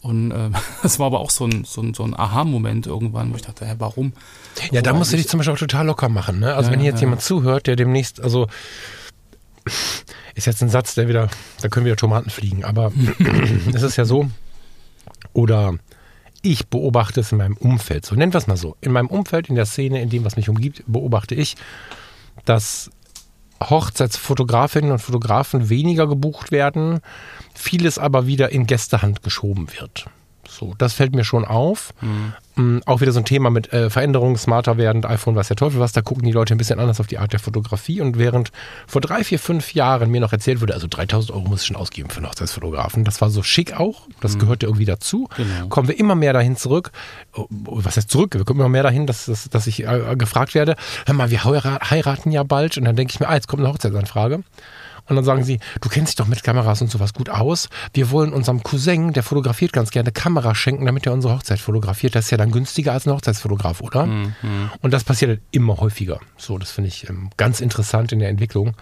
Und 0.00 0.30
äh, 0.30 0.50
das 0.82 0.98
war 0.98 1.06
aber 1.06 1.20
auch 1.20 1.30
so 1.30 1.46
ein, 1.46 1.64
so 1.64 1.82
ein, 1.82 1.94
so 1.94 2.04
ein 2.04 2.18
Aha-Moment 2.18 2.86
irgendwann, 2.86 3.32
wo 3.32 3.36
ich 3.36 3.42
dachte, 3.42 3.66
hä, 3.66 3.74
warum? 3.78 4.12
Ja, 4.70 4.82
da 4.82 4.92
musst 4.92 5.12
du 5.12 5.16
dich 5.16 5.28
zum 5.28 5.38
Beispiel 5.38 5.54
auch 5.54 5.58
total 5.58 5.86
locker 5.86 6.08
machen. 6.08 6.40
Ne? 6.40 6.54
Also 6.54 6.68
Ja, 6.68 6.72
wenn 6.72 6.80
hier 6.80 6.90
jetzt 6.90 7.00
ja. 7.00 7.06
jemand 7.06 7.22
zuhört, 7.22 7.66
der 7.66 7.76
demnächst, 7.76 8.20
also 8.20 8.48
ist 10.34 10.46
jetzt 10.46 10.62
ein 10.62 10.70
Satz, 10.70 10.94
der 10.94 11.08
wieder, 11.08 11.28
da 11.60 11.68
können 11.68 11.86
wieder 11.86 11.96
Tomaten 11.96 12.30
fliegen, 12.30 12.64
aber 12.64 12.92
es 13.74 13.82
ist 13.82 13.96
ja 13.96 14.04
so, 14.04 14.30
oder 15.32 15.74
ich 16.42 16.68
beobachte 16.68 17.20
es 17.20 17.32
in 17.32 17.38
meinem 17.38 17.56
Umfeld, 17.56 18.06
so 18.06 18.14
nennen 18.14 18.32
wir 18.32 18.38
es 18.38 18.46
mal 18.46 18.56
so. 18.56 18.76
In 18.80 18.92
meinem 18.92 19.08
Umfeld, 19.08 19.48
in 19.48 19.56
der 19.56 19.66
Szene, 19.66 20.00
in 20.00 20.10
dem, 20.10 20.24
was 20.24 20.36
mich 20.36 20.48
umgibt, 20.48 20.84
beobachte 20.86 21.34
ich, 21.34 21.56
dass 22.44 22.90
Hochzeitsfotografinnen 23.62 24.92
und 24.92 25.00
Fotografen 25.00 25.68
weniger 25.68 26.06
gebucht 26.06 26.52
werden, 26.52 27.00
vieles 27.58 27.98
aber 27.98 28.26
wieder 28.26 28.50
in 28.50 28.66
Gästehand 28.66 29.22
geschoben 29.22 29.68
wird. 29.78 30.06
So, 30.50 30.74
das 30.78 30.94
fällt 30.94 31.14
mir 31.14 31.24
schon 31.24 31.44
auf. 31.44 31.92
Mm, 32.56 32.78
Auch 32.86 33.02
wieder 33.02 33.12
so 33.12 33.18
ein 33.20 33.26
Thema 33.26 33.50
mit 33.50 33.70
äh, 33.70 33.90
Veränderung, 33.90 34.38
smarter 34.38 34.78
werden, 34.78 35.04
iPhone, 35.04 35.36
weiß 35.36 35.48
der 35.48 35.58
Teufel 35.58 35.78
was, 35.78 35.92
da 35.92 36.00
gucken 36.00 36.24
die 36.24 36.32
Leute 36.32 36.54
ein 36.54 36.58
bisschen 36.58 36.80
anders 36.80 37.00
auf 37.00 37.06
die 37.06 37.18
Art 37.18 37.34
der 37.34 37.38
Fotografie. 37.38 38.00
Und 38.00 38.16
während 38.18 38.50
vor 38.86 39.02
drei, 39.02 39.24
vier, 39.24 39.38
fünf 39.38 39.74
Jahren 39.74 40.10
mir 40.10 40.22
noch 40.22 40.32
erzählt 40.32 40.62
wurde, 40.62 40.72
also 40.72 40.86
3000 40.88 41.32
Euro 41.36 41.46
muss 41.48 41.60
ich 41.60 41.66
schon 41.66 41.76
ausgeben 41.76 42.08
für 42.08 42.16
einen 42.16 42.28
Hochzeitsfotografen, 42.28 43.04
das 43.04 43.20
war 43.20 43.28
so 43.28 43.42
schick 43.42 43.78
auch, 43.78 44.06
das 44.22 44.38
gehörte 44.38 44.64
irgendwie 44.64 44.86
dazu, 44.86 45.28
Genau. 45.36 45.66
kommen 45.68 45.86
wir 45.86 45.98
immer 46.00 46.14
mehr 46.14 46.32
dahin 46.32 46.56
zurück. 46.56 46.92
Oh, 47.34 47.46
Was 47.50 47.98
heißt 47.98 48.10
zurück? 48.10 48.34
Wir 48.34 48.46
kommen 48.46 48.60
immer 48.60 48.70
mehr 48.70 48.82
dahin, 48.84 49.06
dass, 49.06 49.26
dass, 49.26 49.50
dass 49.50 49.66
ich 49.66 49.86
äh, 49.86 50.16
gefragt 50.16 50.54
werde, 50.54 50.76
hör 51.04 51.14
mal, 51.14 51.30
wir 51.30 51.44
heira- 51.44 51.90
heiraten 51.90 52.30
ja 52.32 52.42
bald. 52.42 52.78
Und 52.78 52.84
dann 52.86 52.96
denke 52.96 53.12
ich 53.12 53.20
mir, 53.20 53.28
ah, 53.28 53.34
jetzt 53.34 53.48
kommt 53.48 53.62
eine 53.62 53.70
Hochzeitsanfrage. 53.70 54.42
Und 55.08 55.16
dann 55.16 55.24
sagen 55.24 55.44
sie, 55.44 55.58
du 55.80 55.88
kennst 55.88 56.10
dich 56.10 56.16
doch 56.16 56.26
mit 56.26 56.42
Kameras 56.42 56.82
und 56.82 56.90
sowas 56.90 57.14
gut 57.14 57.30
aus. 57.30 57.68
Wir 57.94 58.10
wollen 58.10 58.32
unserem 58.32 58.62
Cousin, 58.62 59.12
der 59.12 59.22
fotografiert 59.22 59.72
ganz 59.72 59.90
gerne, 59.90 60.12
Kamera 60.12 60.54
schenken, 60.54 60.86
damit 60.86 61.06
er 61.06 61.12
unsere 61.12 61.34
Hochzeit 61.34 61.58
fotografiert. 61.58 62.14
Das 62.14 62.26
ist 62.26 62.30
ja 62.30 62.36
dann 62.36 62.50
günstiger 62.50 62.92
als 62.92 63.06
ein 63.06 63.12
Hochzeitsfotograf, 63.12 63.80
oder? 63.80 64.06
Und 64.82 64.92
das 64.92 65.04
passiert 65.04 65.30
halt 65.30 65.40
immer 65.50 65.78
häufiger. 65.78 66.20
So, 66.36 66.58
das 66.58 66.70
finde 66.70 66.88
ich 66.88 67.08
ähm, 67.08 67.30
ganz 67.36 67.60
interessant 67.60 68.12
in 68.12 68.18
der 68.18 68.28
Entwicklung. 68.28 68.74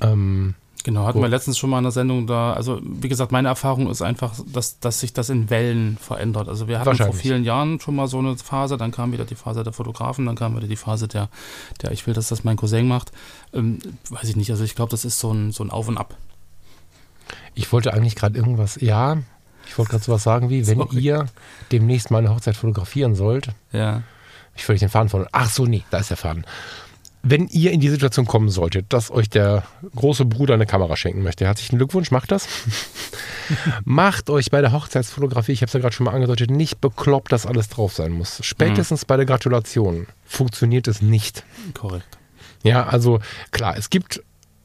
Ähm, 0.00 0.54
Genau, 0.84 1.06
hatten 1.06 1.20
wir 1.20 1.28
letztens 1.28 1.58
schon 1.58 1.70
mal 1.70 1.78
in 1.78 1.84
der 1.84 1.90
Sendung 1.92 2.26
da. 2.26 2.52
Also, 2.52 2.80
wie 2.82 3.08
gesagt, 3.08 3.32
meine 3.32 3.48
Erfahrung 3.48 3.90
ist 3.90 4.00
einfach, 4.00 4.34
dass, 4.46 4.78
dass 4.78 5.00
sich 5.00 5.12
das 5.12 5.28
in 5.28 5.50
Wellen 5.50 5.98
verändert. 5.98 6.48
Also, 6.48 6.68
wir 6.68 6.78
hatten 6.80 6.96
vor 6.96 7.12
vielen 7.12 7.44
Jahren 7.44 7.80
schon 7.80 7.96
mal 7.96 8.06
so 8.06 8.18
eine 8.20 8.36
Phase, 8.36 8.76
dann 8.76 8.90
kam 8.92 9.12
wieder 9.12 9.24
die 9.24 9.34
Phase 9.34 9.64
der 9.64 9.72
Fotografen, 9.72 10.24
dann 10.26 10.36
kam 10.36 10.56
wieder 10.56 10.68
die 10.68 10.76
Phase 10.76 11.08
der, 11.08 11.28
der 11.82 11.90
ich 11.92 12.06
will, 12.06 12.14
dass 12.14 12.28
das 12.28 12.44
mein 12.44 12.56
Cousin 12.56 12.86
macht. 12.88 13.12
Ähm, 13.52 13.80
weiß 14.08 14.28
ich 14.28 14.36
nicht, 14.36 14.50
also 14.50 14.64
ich 14.64 14.74
glaube, 14.76 14.90
das 14.90 15.04
ist 15.04 15.18
so 15.18 15.32
ein, 15.32 15.52
so 15.52 15.64
ein 15.64 15.70
Auf 15.70 15.88
und 15.88 15.98
Ab. 15.98 16.16
Ich 17.54 17.72
wollte 17.72 17.92
eigentlich 17.92 18.14
gerade 18.14 18.38
irgendwas, 18.38 18.80
ja, 18.80 19.18
ich 19.66 19.76
wollte 19.76 19.90
gerade 19.90 20.04
sowas 20.04 20.22
sagen 20.22 20.48
wie, 20.48 20.66
wenn 20.66 20.78
Sorry. 20.78 20.98
ihr 21.00 21.26
demnächst 21.72 22.10
mal 22.10 22.18
eine 22.18 22.30
Hochzeit 22.30 22.56
fotografieren 22.56 23.14
sollt, 23.14 23.48
Ja. 23.72 24.02
ich 24.56 24.64
völlig 24.64 24.80
den 24.80 24.88
Faden 24.88 25.08
von, 25.08 25.26
ach 25.32 25.50
so, 25.50 25.66
nee, 25.66 25.82
da 25.90 25.98
ist 25.98 26.10
der 26.10 26.16
Faden. 26.16 26.44
Wenn 27.22 27.48
ihr 27.48 27.72
in 27.72 27.80
die 27.80 27.88
Situation 27.88 28.26
kommen 28.26 28.48
solltet, 28.48 28.92
dass 28.92 29.10
euch 29.10 29.28
der 29.28 29.64
große 29.94 30.24
Bruder 30.24 30.54
eine 30.54 30.66
Kamera 30.66 30.96
schenken 30.96 31.22
möchte, 31.22 31.44
herzlichen 31.44 31.76
Glückwunsch, 31.76 32.10
macht 32.10 32.30
das. 32.30 32.46
macht 33.84 34.30
euch 34.30 34.50
bei 34.50 34.60
der 34.60 34.72
Hochzeitsfotografie, 34.72 35.52
ich 35.52 35.62
habe 35.62 35.68
es 35.68 35.72
ja 35.72 35.80
gerade 35.80 35.94
schon 35.94 36.04
mal 36.04 36.14
angedeutet, 36.14 36.50
nicht 36.50 36.80
bekloppt, 36.80 37.32
dass 37.32 37.44
alles 37.44 37.68
drauf 37.68 37.92
sein 37.92 38.12
muss. 38.12 38.38
Spätestens 38.42 39.04
bei 39.04 39.16
der 39.16 39.26
Gratulation 39.26 40.06
funktioniert 40.24 40.86
es 40.86 41.02
nicht. 41.02 41.44
Korrekt. 41.74 42.18
Ja, 42.62 42.86
also 42.86 43.20
klar, 43.50 43.76
es 43.76 43.90
gibt 43.90 44.22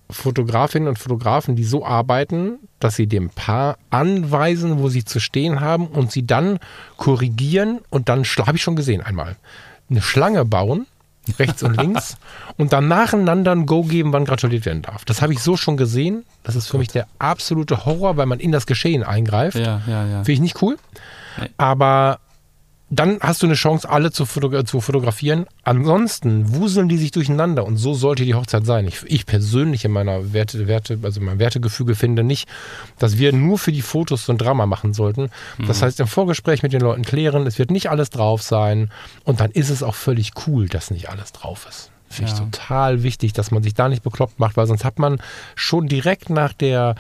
Fotografinnen 0.10 0.88
und 0.88 1.00
Fotografen, 1.00 1.56
die 1.56 1.64
so 1.64 1.86
arbeiten, 1.86 2.60
dass 2.80 2.96
sie 2.96 3.08
dem 3.08 3.30
Paar 3.30 3.78
anweisen, 3.90 4.80
wo 4.80 4.90
sie 4.90 5.04
zu 5.04 5.20
stehen 5.20 5.60
haben 5.60 5.88
und 5.88 6.12
sie 6.12 6.26
dann 6.26 6.60
korrigieren 6.98 7.82
und 7.90 8.10
dann, 8.10 8.24
habe 8.24 8.58
ich 8.58 8.64
schon 8.64 8.76
gesehen 8.76 9.02
einmal, 9.02 9.36
eine 9.90 10.02
Schlange 10.02 10.46
bauen, 10.46 10.86
rechts 11.40 11.64
und 11.64 11.78
links, 11.78 12.18
und 12.58 12.74
dann 12.74 12.88
nacheinander 12.88 13.52
ein 13.52 13.66
Go 13.66 13.84
geben, 13.84 14.14
wann 14.14 14.26
gratuliert 14.26 14.66
werden 14.66 14.82
darf. 14.82 15.06
Das 15.06 15.22
habe 15.22 15.34
ich 15.34 15.40
so 15.40 15.58
schon 15.58 15.78
gesehen. 15.78 16.26
Das 16.44 16.56
ist 16.56 16.68
für 16.68 16.78
mich 16.78 16.90
der 16.90 17.08
absolute 17.20 17.86
Horror, 17.86 18.18
weil 18.18 18.26
man 18.26 18.40
in 18.40 18.52
das 18.52 18.66
Geschehen 18.66 19.04
eingreift. 19.04 19.58
Ja, 19.58 19.82
ja, 19.88 20.06
ja. 20.06 20.16
Finde 20.18 20.32
ich 20.34 20.40
nicht 20.42 20.62
cool. 20.62 20.78
Nee. 21.40 21.50
Aber 21.58 22.20
dann 22.96 23.18
hast 23.22 23.42
du 23.42 23.48
eine 23.48 23.56
Chance, 23.56 23.90
alle 23.90 24.12
zu, 24.12 24.26
foto 24.26 24.64
zu 24.64 24.82
fotografieren. 24.82 25.46
Ansonsten 25.64 26.54
wuseln 26.56 26.90
die 26.90 26.98
sich 26.98 27.12
durcheinander 27.12 27.66
und 27.66 27.78
so 27.78 27.94
sollte 27.94 28.24
die 28.26 28.36
Hochzeit 28.36 28.66
sein. 28.66 28.88
Ich, 28.88 29.04
ich 29.06 29.26
persönlich 29.26 29.84
in 29.86 29.92
meiner 29.92 30.34
Werte, 30.34 30.68
Werte, 30.68 31.00
also 31.02 31.20
in 31.20 31.26
meinem 31.26 31.40
Wertegefüge 31.40 31.96
finde 31.96 32.24
nicht, 32.24 32.48
dass 33.00 33.18
wir 33.18 33.34
nur 33.34 33.58
für 33.58 33.72
die 33.72 33.82
Fotos 33.82 34.26
so 34.26 34.32
ein 34.34 34.38
Drama 34.38 34.66
machen 34.66 34.94
sollten. 34.94 35.30
Das 35.66 35.82
heißt, 35.82 36.00
im 36.00 36.08
Vorgespräch 36.08 36.64
mit 36.64 36.74
den 36.74 36.82
Leuten 36.82 37.04
klären, 37.04 37.48
es 37.48 37.58
wird 37.58 37.72
nicht 37.72 37.90
alles 37.90 38.10
drauf 38.10 38.42
sein 38.42 38.92
und 39.24 39.40
dann 39.40 39.52
ist 39.52 39.70
es 39.70 39.84
auch 39.84 39.96
völlig 39.96 40.32
cool, 40.48 40.68
dass 40.68 40.92
nicht 40.92 41.10
alles 41.10 41.32
drauf 41.32 41.66
ist. 41.70 41.90
Finde 42.10 42.32
ich 42.32 42.38
Ja. 42.38 42.46
total 42.46 43.02
wichtig, 43.02 43.34
dass 43.34 43.50
man 43.50 43.64
sich 43.64 43.74
da 43.74 43.90
nicht 43.90 44.04
bekloppt 44.04 44.40
macht, 44.40 44.56
weil 44.56 44.68
sonst 44.68 44.86
hat 44.86 45.00
man 45.00 45.20
schon 45.56 45.88
direkt 45.88 46.30
nach 46.30 46.54
der 46.54 46.94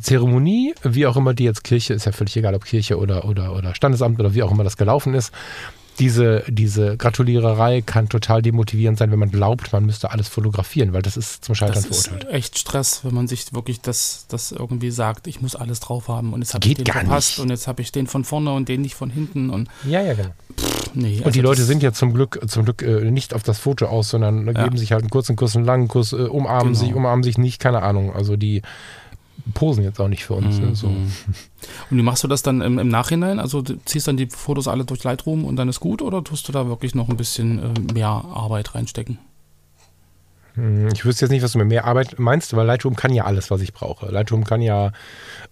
Zeremonie, 0.00 0.74
wie 0.82 1.06
auch 1.06 1.16
immer 1.16 1.34
die 1.34 1.44
jetzt 1.44 1.64
Kirche, 1.64 1.94
ist 1.94 2.06
ja 2.06 2.12
völlig 2.12 2.36
egal, 2.36 2.54
ob 2.54 2.64
Kirche 2.64 2.98
oder, 2.98 3.24
oder, 3.26 3.54
oder 3.54 3.74
Standesamt 3.74 4.18
oder 4.20 4.34
wie 4.34 4.42
auch 4.42 4.50
immer 4.50 4.64
das 4.64 4.76
gelaufen 4.76 5.14
ist. 5.14 5.32
Diese, 5.98 6.42
diese 6.48 6.96
Gratuliererei 6.96 7.82
kann 7.82 8.08
total 8.08 8.40
demotivierend 8.40 8.96
sein, 8.98 9.10
wenn 9.12 9.18
man 9.18 9.30
glaubt, 9.30 9.74
man 9.74 9.84
müsste 9.84 10.10
alles 10.10 10.26
fotografieren, 10.26 10.94
weil 10.94 11.02
das 11.02 11.18
ist 11.18 11.44
zum 11.44 11.54
Scheitern 11.54 11.74
Das 11.74 11.84
ist 11.84 12.08
verurteilt. 12.08 12.32
echt 12.32 12.58
Stress, 12.58 13.04
wenn 13.04 13.12
man 13.14 13.28
sich 13.28 13.52
wirklich 13.52 13.82
das, 13.82 14.24
das 14.28 14.52
irgendwie 14.52 14.90
sagt, 14.90 15.26
ich 15.26 15.42
muss 15.42 15.54
alles 15.54 15.80
drauf 15.80 16.08
haben 16.08 16.32
und 16.32 16.40
jetzt 16.40 16.54
habe 16.54 16.66
ich 16.66 16.74
den 16.76 16.86
verpasst 16.86 17.32
nicht. 17.32 17.38
und 17.40 17.50
jetzt 17.50 17.68
habe 17.68 17.82
ich 17.82 17.92
den 17.92 18.06
von 18.06 18.24
vorne 18.24 18.52
und 18.54 18.70
den 18.70 18.80
nicht 18.80 18.94
von 18.94 19.10
hinten 19.10 19.50
und 19.50 19.68
Ja, 19.86 20.00
ja, 20.00 20.14
genau. 20.14 20.30
nee. 20.94 21.18
Und 21.18 21.26
also 21.26 21.30
die 21.30 21.42
Leute 21.42 21.60
das- 21.60 21.68
sind 21.68 21.82
ja 21.82 21.92
zum 21.92 22.14
Glück, 22.14 22.40
zum 22.46 22.64
Glück 22.64 22.80
äh, 22.80 23.10
nicht 23.10 23.34
auf 23.34 23.42
das 23.42 23.58
Foto 23.58 23.84
aus, 23.84 24.08
sondern 24.08 24.46
Ja. 24.46 24.64
geben 24.64 24.78
sich 24.78 24.92
halt 24.92 25.02
einen 25.02 25.10
kurzen 25.10 25.36
Kuss, 25.36 25.54
einen 25.56 25.66
langen 25.66 25.88
Kuss, 25.88 26.14
äh, 26.14 26.16
umarmen 26.16 26.72
Genau. 26.72 26.84
sich, 26.86 26.94
umarmen 26.94 27.22
sich 27.22 27.36
nicht, 27.36 27.60
keine 27.60 27.82
Ahnung. 27.82 28.14
Also 28.14 28.36
die 28.38 28.62
posen 29.54 29.84
jetzt 29.84 30.00
auch 30.00 30.08
nicht 30.08 30.24
für 30.24 30.34
uns. 30.34 30.58
Ne? 30.58 30.74
So. 30.74 30.88
Mhm. 30.88 31.12
Und 31.90 31.98
wie 31.98 32.02
machst 32.02 32.24
du 32.24 32.28
das 32.28 32.42
dann 32.42 32.60
im, 32.60 32.78
im, 32.78 32.88
Nachhinein? 32.88 33.38
Also 33.38 33.62
du 33.62 33.76
ziehst 33.84 34.08
dann 34.08 34.16
die 34.16 34.26
Fotos 34.26 34.68
alle 34.68 34.84
durch 34.84 35.04
Lightroom 35.04 35.44
und 35.44 35.56
dann 35.56 35.68
ist 35.68 35.80
gut 35.80 36.02
oder 36.02 36.24
tust 36.24 36.48
du 36.48 36.52
da 36.52 36.66
wirklich 36.66 36.94
noch 36.94 37.08
ein 37.08 37.16
bisschen 37.16 37.58
äh, 37.58 37.92
mehr 37.92 38.08
Arbeit 38.08 38.74
reinstecken? 38.74 39.18
Hm, 40.54 40.88
ich 40.92 41.04
wüsste 41.04 41.24
jetzt 41.24 41.32
nicht, 41.32 41.42
was 41.42 41.52
du 41.52 41.58
mit 41.58 41.68
mehr 41.68 41.84
Arbeit 41.84 42.18
meinst, 42.18 42.54
weil 42.56 42.66
Lightroom 42.66 42.96
kann 42.96 43.12
ja 43.14 43.24
alles, 43.24 43.50
was 43.50 43.60
ich 43.60 43.72
brauche. 43.72 44.10
Lightroom 44.10 44.44
kann 44.44 44.60
ja 44.60 44.92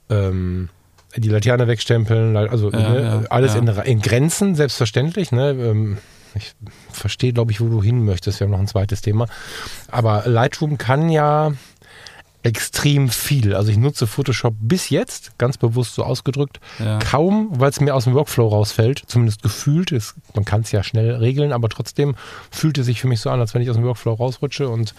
ähm, 0.09 0.69
die 1.17 1.29
Laterne 1.29 1.67
wegstempeln, 1.67 2.37
also 2.37 2.71
ja, 2.71 2.79
ne, 2.79 3.03
ja, 3.03 3.23
alles 3.31 3.55
ja. 3.55 3.61
In, 3.61 3.69
in, 3.69 4.01
Grenzen, 4.01 4.55
selbstverständlich. 4.55 5.33
Ne? 5.33 5.51
Ähm, 5.51 5.99
ich 6.35 6.55
verstehe, 6.93 7.33
glaube 7.33 7.53
ich, 7.53 7.61
wo 7.61 7.69
du 7.69 7.83
hin 7.83 8.05
möchtest. 8.05 8.41
Wir 8.41 8.47
haben 8.47 8.53
noch 8.53 8.61
ein 8.61 8.69
zweites 8.69 9.01
Thema. 9.01 9.27
Aber 9.91 10.25
Lightroom 10.27 10.79
kann 10.79 11.09
ja 11.09 11.53
extrem 12.43 13.09
viel. 13.11 13.55
Also 13.55 13.71
ich 13.71 13.77
nutze 13.77 14.07
Photoshop 14.07 14.55
bis 14.59 14.89
jetzt, 14.89 15.37
ganz 15.39 15.59
bewusst 15.59 15.95
so 15.95 16.05
ausgedrückt, 16.05 16.61
ja. 16.79 16.99
kaum, 16.99 17.49
weil 17.53 17.71
es 17.71 17.81
mir 17.81 17.95
aus 17.95 18.05
dem 18.05 18.15
Workflow 18.15 18.49
rausfällt, 18.49 19.03
zumindest 19.07 19.43
gefühlt. 19.43 19.93
Ist, 19.93 20.15
man 20.35 20.45
kann 20.45 20.63
es 20.63 20.73
ja 20.73 20.83
schnell 20.83 21.17
regeln, 21.17 21.53
aber 21.53 21.69
trotzdem 21.69 22.15
fühlt 22.51 22.79
es 22.79 22.87
sich 22.87 23.01
für 23.01 23.09
mich 23.09 23.21
so 23.21 23.31
an, 23.31 23.41
als 23.41 23.55
wenn 23.55 23.61
ich 23.61 23.69
aus 23.69 23.77
dem 23.77 23.85
Workflow 23.85 24.15
rausrutsche. 24.15 24.69
Und 24.69 24.95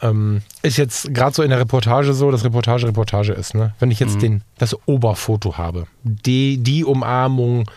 ähm, 0.00 0.42
ist 0.62 0.78
jetzt 0.78 1.12
gerade 1.12 1.34
so 1.34 1.42
in 1.42 1.50
der 1.50 1.58
Reportage 1.58 2.14
so, 2.14 2.30
dass 2.30 2.44
Reportage 2.44 2.86
Reportage 2.86 3.32
ist. 3.32 3.54
Ne? 3.54 3.74
Wenn 3.80 3.90
ich 3.90 3.98
jetzt 3.98 4.16
mhm. 4.16 4.20
den, 4.20 4.42
das 4.58 4.76
Oberfoto 4.86 5.58
habe, 5.58 5.86
die, 6.04 6.58
die 6.58 6.84
Umarmung, 6.84 7.68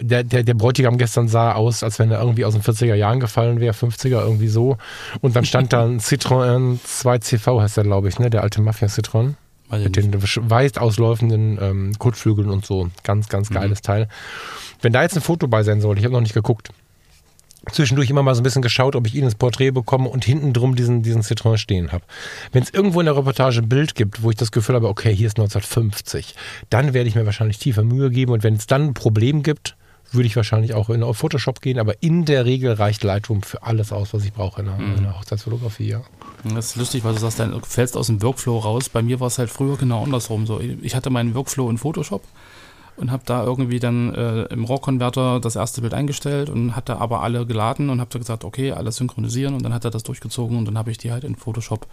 der, 0.00 0.24
der, 0.24 0.42
der 0.42 0.54
Bräutigam 0.54 0.98
gestern 0.98 1.28
sah 1.28 1.52
aus, 1.52 1.82
als 1.82 1.98
wenn 1.98 2.10
er 2.10 2.20
irgendwie 2.20 2.44
aus 2.44 2.54
den 2.54 2.62
40er 2.62 2.94
Jahren 2.94 3.20
gefallen 3.20 3.60
wäre, 3.60 3.74
50er 3.74 4.20
irgendwie 4.20 4.48
so. 4.48 4.76
Und 5.20 5.36
dann 5.36 5.44
stand 5.44 5.72
da 5.72 5.84
ein 5.84 5.98
Citroën 6.00 6.78
2CV, 6.80 7.60
heißt 7.60 7.76
der, 7.76 7.84
glaube 7.84 8.08
ich, 8.08 8.18
ne? 8.18 8.30
Der 8.30 8.42
alte 8.42 8.60
Mafia 8.60 8.88
Citroën. 8.88 9.34
Mit 9.70 9.94
den 9.94 10.12
weit 10.50 10.78
ausläufenden 10.78 11.56
ähm, 11.62 11.92
Kotflügeln 11.96 12.50
und 12.50 12.66
so. 12.66 12.90
Ganz, 13.04 13.28
ganz 13.28 13.50
mhm. 13.50 13.54
geiles 13.54 13.78
mhm. 13.80 13.86
Teil. 13.86 14.08
Wenn 14.82 14.92
da 14.92 15.02
jetzt 15.02 15.16
ein 15.16 15.22
Foto 15.22 15.46
bei 15.46 15.62
sein 15.62 15.80
soll, 15.80 15.96
ich 15.96 16.04
habe 16.04 16.12
noch 16.12 16.20
nicht 16.20 16.34
geguckt. 16.34 16.70
Zwischendurch 17.70 18.08
immer 18.08 18.22
mal 18.22 18.34
so 18.34 18.40
ein 18.40 18.42
bisschen 18.42 18.62
geschaut, 18.62 18.96
ob 18.96 19.06
ich 19.06 19.14
ihn 19.14 19.24
ins 19.24 19.34
Porträt 19.34 19.70
bekomme 19.70 20.08
und 20.08 20.24
hinten 20.24 20.54
drum 20.54 20.76
diesen, 20.76 21.02
diesen 21.02 21.22
Citroën 21.22 21.58
stehen 21.58 21.92
habe. 21.92 22.04
Wenn 22.52 22.62
es 22.62 22.70
irgendwo 22.70 23.00
in 23.00 23.06
der 23.06 23.16
Reportage 23.16 23.60
ein 23.60 23.68
Bild 23.68 23.94
gibt, 23.94 24.22
wo 24.22 24.30
ich 24.30 24.36
das 24.36 24.50
Gefühl 24.50 24.74
habe, 24.74 24.88
okay, 24.88 25.14
hier 25.14 25.26
ist 25.26 25.38
1950, 25.38 26.34
dann 26.70 26.94
werde 26.94 27.08
ich 27.08 27.14
mir 27.14 27.26
wahrscheinlich 27.26 27.58
tiefer 27.58 27.84
Mühe 27.84 28.10
geben 28.10 28.32
und 28.32 28.42
wenn 28.42 28.54
es 28.54 28.66
dann 28.66 28.88
ein 28.88 28.94
Problem 28.94 29.42
gibt, 29.42 29.76
würde 30.12 30.26
ich 30.26 30.36
wahrscheinlich 30.36 30.74
auch 30.74 30.90
in 30.90 31.02
Photoshop 31.14 31.60
gehen, 31.60 31.78
aber 31.78 32.02
in 32.02 32.24
der 32.24 32.44
Regel 32.44 32.72
reicht 32.72 33.04
Lightroom 33.04 33.42
für 33.42 33.62
alles 33.62 33.92
aus, 33.92 34.12
was 34.12 34.24
ich 34.24 34.32
brauche 34.32 34.60
in 34.60 34.66
der, 34.66 34.76
mhm. 34.76 34.96
in 34.96 35.02
der 35.04 35.18
Hochzeitsfotografie, 35.18 35.88
ja. 35.88 36.02
Das 36.44 36.66
ist 36.66 36.76
lustig, 36.76 37.04
weil 37.04 37.14
du 37.14 37.20
sagst, 37.20 37.38
du 37.38 37.60
fällst 37.62 37.96
aus 37.96 38.06
dem 38.06 38.22
Workflow 38.22 38.58
raus. 38.58 38.88
Bei 38.88 39.02
mir 39.02 39.20
war 39.20 39.26
es 39.26 39.38
halt 39.38 39.50
früher 39.50 39.76
genau 39.76 40.02
andersrum. 40.02 40.46
So, 40.46 40.60
ich 40.60 40.94
hatte 40.94 41.10
meinen 41.10 41.34
Workflow 41.34 41.68
in 41.68 41.76
Photoshop 41.76 42.22
und 42.96 43.10
habe 43.10 43.22
da 43.26 43.44
irgendwie 43.44 43.78
dann 43.78 44.14
äh, 44.14 44.42
im 44.44 44.64
RAW-Converter 44.64 45.40
das 45.40 45.56
erste 45.56 45.80
Bild 45.80 45.94
eingestellt 45.94 46.50
und 46.50 46.76
hatte 46.76 46.98
aber 46.98 47.22
alle 47.22 47.46
geladen 47.46 47.90
und 47.90 48.00
habe 48.00 48.18
gesagt, 48.18 48.44
okay, 48.44 48.72
alles 48.72 48.96
synchronisieren 48.96 49.54
und 49.54 49.62
dann 49.64 49.74
hat 49.74 49.84
er 49.84 49.90
das 49.90 50.02
durchgezogen 50.02 50.56
und 50.58 50.64
dann 50.66 50.78
habe 50.78 50.90
ich 50.90 50.98
die 50.98 51.12
halt 51.12 51.24
in 51.24 51.36
Photoshop 51.36 51.86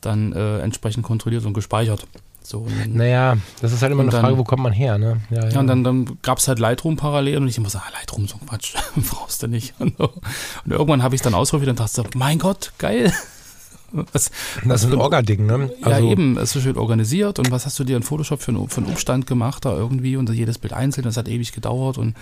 dann 0.00 0.32
äh, 0.32 0.60
entsprechend 0.60 1.04
kontrolliert 1.04 1.44
und 1.46 1.54
gespeichert. 1.54 2.06
So, 2.48 2.64
naja, 2.86 3.38
das 3.60 3.72
ist 3.72 3.82
halt 3.82 3.90
immer 3.90 4.02
eine 4.02 4.12
dann, 4.12 4.20
Frage, 4.20 4.38
wo 4.38 4.44
kommt 4.44 4.62
man 4.62 4.72
her, 4.72 4.98
ne? 4.98 5.20
Ja, 5.30 5.42
ja. 5.42 5.48
ja 5.48 5.60
und 5.60 5.66
dann, 5.66 5.82
dann 5.82 6.18
gab 6.22 6.38
es 6.38 6.46
halt 6.46 6.60
Lightroom 6.60 6.96
parallel 6.96 7.38
und 7.38 7.48
ich 7.48 7.58
immer 7.58 7.68
so, 7.68 7.78
ah, 7.78 7.90
Lightroom, 7.92 8.28
so 8.28 8.36
Quatsch, 8.38 8.76
brauchst 8.96 9.42
du 9.42 9.48
nicht. 9.48 9.74
Und, 9.80 9.98
so. 9.98 10.04
und 10.64 10.70
irgendwann 10.70 11.02
habe 11.02 11.16
ich 11.16 11.18
es 11.18 11.24
dann 11.24 11.34
ausprobiert 11.34 11.70
und 11.70 11.80
dachte 11.80 11.92
so, 11.92 12.04
mein 12.14 12.38
Gott, 12.38 12.72
geil. 12.78 13.12
Was, 13.90 14.30
das 14.64 14.84
ist 14.84 14.92
ein 14.92 15.00
Orga-Ding, 15.00 15.46
ne? 15.46 15.72
Also 15.82 16.04
ja, 16.04 16.10
eben, 16.12 16.36
es 16.38 16.54
ist 16.54 16.62
schön 16.62 16.76
organisiert 16.76 17.38
und 17.38 17.50
was 17.50 17.66
hast 17.66 17.78
du 17.78 17.84
dir 17.84 17.96
in 17.96 18.02
Photoshop 18.02 18.42
für 18.42 18.50
einen, 18.50 18.68
für 18.68 18.80
einen 18.80 18.90
Umstand 18.90 19.26
gemacht 19.26 19.64
da 19.64 19.74
irgendwie 19.74 20.16
und 20.16 20.28
jedes 20.30 20.58
Bild 20.58 20.72
einzeln, 20.72 21.04
das 21.04 21.16
hat 21.16 21.28
ewig 21.28 21.52
gedauert 21.52 21.96
und 21.96 22.14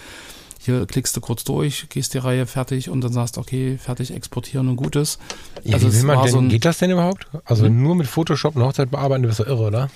hier 0.65 0.87
klickst 0.87 1.15
du 1.17 1.21
kurz 1.21 1.45
durch, 1.45 1.89
gehst 1.91 2.15
die 2.15 2.19
Reihe 2.19 2.47
fertig 2.47 2.89
und 2.89 3.03
dann 3.03 3.13
sagst, 3.13 3.37
okay, 3.37 3.77
fertig 3.77 4.15
exportieren 4.15 4.69
und 4.69 4.77
gutes. 4.77 5.19
Ja, 5.63 5.75
also 5.75 5.89
wie 5.89 5.97
will 5.97 6.05
man 6.05 6.23
denn, 6.23 6.33
so 6.33 6.39
ein, 6.39 6.49
geht 6.49 6.65
das 6.65 6.79
denn 6.79 6.91
überhaupt? 6.91 7.27
Also 7.45 7.67
hm? 7.67 7.83
nur 7.83 7.95
mit 7.95 8.07
Photoshop 8.07 8.57
eine 8.57 8.65
Hochzeit 8.65 8.91
bearbeiten, 8.91 9.23
du 9.23 9.29
bist 9.29 9.41
doch 9.41 9.47
irre, 9.47 9.65
oder? 9.65 9.91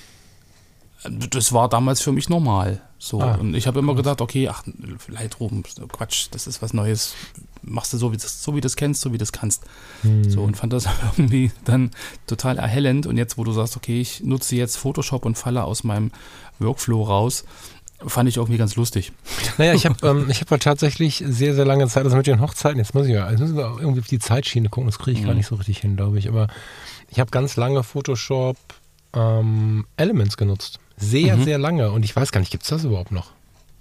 Das 1.04 1.52
war 1.52 1.68
damals 1.68 2.00
für 2.00 2.12
mich 2.12 2.28
normal. 2.28 2.82
So. 2.98 3.20
Ah. 3.20 3.34
Und 3.36 3.54
ich 3.54 3.68
habe 3.68 3.78
immer 3.78 3.94
gedacht, 3.94 4.20
okay, 4.20 4.48
ach, 4.48 4.64
Lightroom, 5.06 5.62
Quatsch, 5.92 6.26
das 6.32 6.48
ist 6.48 6.60
was 6.60 6.72
Neues. 6.72 7.14
Machst 7.62 7.92
du 7.92 7.98
so, 7.98 8.12
wie 8.12 8.16
du 8.16 8.26
so 8.26 8.56
wie 8.56 8.60
das 8.60 8.74
kennst, 8.74 9.02
so 9.02 9.10
wie 9.10 9.18
du 9.18 9.22
das 9.22 9.32
kannst. 9.32 9.62
Hm. 10.02 10.28
So 10.28 10.42
und 10.42 10.56
fand 10.56 10.72
das 10.72 10.88
irgendwie 11.16 11.52
dann 11.64 11.92
total 12.26 12.58
erhellend. 12.58 13.06
Und 13.06 13.16
jetzt, 13.16 13.38
wo 13.38 13.44
du 13.44 13.52
sagst, 13.52 13.76
okay, 13.76 14.00
ich 14.00 14.24
nutze 14.24 14.56
jetzt 14.56 14.76
Photoshop 14.76 15.24
und 15.24 15.38
falle 15.38 15.64
aus 15.64 15.84
meinem 15.84 16.10
Workflow 16.58 17.04
raus, 17.04 17.44
fand 18.06 18.28
ich 18.28 18.36
irgendwie 18.36 18.58
ganz 18.58 18.74
lustig. 18.74 19.12
Naja, 19.56 19.74
ich 19.74 19.86
habe 19.86 19.96
ähm, 20.06 20.28
hab 20.28 20.50
halt 20.50 20.62
tatsächlich 20.62 21.22
sehr, 21.26 21.54
sehr 21.54 21.64
lange 21.64 21.86
Zeit, 21.88 22.04
also 22.04 22.16
mit 22.16 22.26
den 22.26 22.40
Hochzeiten, 22.40 22.78
jetzt 22.78 22.94
muss 22.94 23.06
ich 23.06 23.12
ja, 23.12 23.30
jetzt 23.30 23.40
müssen 23.40 23.56
wir 23.56 23.76
irgendwie 23.78 24.00
auf 24.00 24.06
die 24.06 24.18
Zeitschiene 24.18 24.68
gucken, 24.68 24.88
das 24.88 24.98
kriege 24.98 25.16
ich 25.16 25.22
mhm. 25.22 25.28
gar 25.28 25.34
nicht 25.34 25.46
so 25.46 25.54
richtig 25.56 25.78
hin, 25.78 25.96
glaube 25.96 26.18
ich. 26.18 26.28
Aber 26.28 26.48
ich 27.08 27.20
habe 27.20 27.30
ganz 27.30 27.56
lange 27.56 27.82
Photoshop 27.82 28.56
ähm, 29.14 29.86
Elements 29.96 30.36
genutzt. 30.36 30.80
Sehr, 30.98 31.36
mhm. 31.36 31.44
sehr 31.44 31.58
lange. 31.58 31.90
Und 31.90 32.04
ich 32.04 32.14
weiß 32.14 32.32
gar 32.32 32.40
nicht, 32.40 32.50
gibt 32.50 32.64
es 32.64 32.70
das 32.70 32.84
überhaupt 32.84 33.12
noch? 33.12 33.32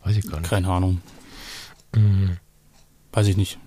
Weiß 0.03 0.15
ich 0.15 0.29
gar 0.29 0.39
nicht. 0.39 0.49
Keine 0.49 0.69
Ahnung. 0.69 1.01
Mhm. 1.95 2.37
Weiß 3.11 3.27
ich 3.27 3.37
nicht. 3.37 3.57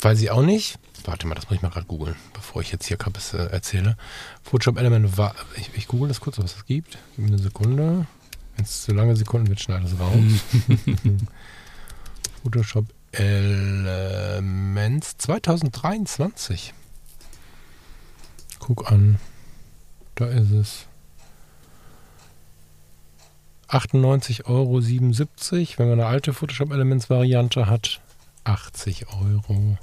Weiß 0.00 0.20
ich 0.20 0.30
auch 0.30 0.42
nicht. 0.42 0.78
Warte 1.04 1.26
mal, 1.26 1.34
das 1.34 1.44
muss 1.44 1.56
ich 1.56 1.62
mal 1.62 1.68
gerade 1.68 1.86
googeln, 1.86 2.16
bevor 2.32 2.62
ich 2.62 2.72
jetzt 2.72 2.86
hier 2.86 2.96
Kappes 2.96 3.34
äh, 3.34 3.50
erzähle. 3.50 3.98
Photoshop 4.42 4.78
Element 4.78 5.18
war. 5.18 5.34
Ich, 5.56 5.70
ich 5.74 5.86
google 5.86 6.08
das 6.08 6.20
kurz, 6.20 6.38
was 6.38 6.56
es 6.56 6.64
gibt. 6.64 6.96
Gib 7.14 7.26
mir 7.26 7.32
eine 7.32 7.38
Sekunde. 7.38 8.06
Wenn 8.56 8.64
es 8.64 8.84
zu 8.84 8.94
lange 8.94 9.14
Sekunden 9.16 9.48
wird, 9.48 9.60
schneide 9.60 9.84
es 9.84 9.98
raus. 9.98 10.14
Photoshop 12.42 12.86
Elements 13.12 15.18
2023. 15.18 16.72
Guck 18.58 18.90
an. 18.90 19.18
Da 20.14 20.26
ist 20.26 20.52
es. 20.52 20.86
98,77 23.74 24.44
Euro. 24.46 24.80
Wenn 25.78 25.88
man 25.88 26.00
eine 26.00 26.08
alte 26.08 26.32
Photoshop 26.32 26.72
Elements 26.72 27.10
Variante 27.10 27.66
hat, 27.66 28.00
80 28.44 29.06
Euro. 29.08 29.78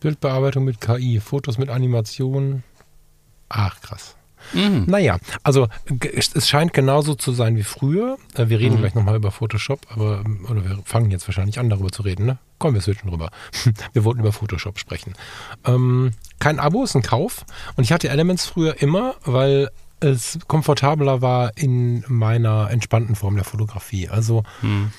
Bildbearbeitung 0.00 0.64
mit 0.64 0.80
KI, 0.80 1.20
Fotos 1.20 1.58
mit 1.58 1.68
Animation. 1.68 2.64
Ach, 3.48 3.80
krass. 3.80 4.16
Mhm. 4.54 4.84
Naja, 4.86 5.18
also 5.42 5.68
es 6.14 6.48
scheint 6.48 6.72
genauso 6.72 7.14
zu 7.14 7.32
sein 7.32 7.56
wie 7.56 7.62
früher. 7.62 8.16
Äh, 8.34 8.48
wir 8.48 8.58
reden 8.58 8.76
mhm. 8.76 8.78
gleich 8.78 8.94
nochmal 8.94 9.16
über 9.16 9.30
Photoshop, 9.30 9.86
aber 9.90 10.24
oder 10.48 10.64
wir 10.64 10.78
fangen 10.84 11.10
jetzt 11.10 11.28
wahrscheinlich 11.28 11.58
an, 11.58 11.68
darüber 11.68 11.92
zu 11.92 12.02
reden, 12.02 12.24
ne? 12.26 12.38
Kommen 12.58 12.74
wir 12.74 12.80
switchen 12.80 13.08
rüber. 13.08 13.30
Wir 13.94 14.04
wollten 14.04 14.20
über 14.20 14.32
Photoshop 14.32 14.78
sprechen. 14.78 15.14
Ähm, 15.64 16.10
kein 16.40 16.60
Abo 16.60 16.84
ist 16.84 16.94
ein 16.94 17.00
Kauf. 17.00 17.46
Und 17.76 17.84
ich 17.84 17.92
hatte 17.92 18.10
Elements 18.10 18.44
früher 18.44 18.82
immer, 18.82 19.14
weil 19.24 19.70
es 20.00 20.38
komfortabler 20.46 21.22
war 21.22 21.56
in 21.56 22.04
meiner 22.08 22.70
entspannten 22.70 23.14
Form 23.14 23.36
der 23.36 23.44
Fotografie. 23.44 24.08
Also 24.08 24.42
hm. 24.60 24.92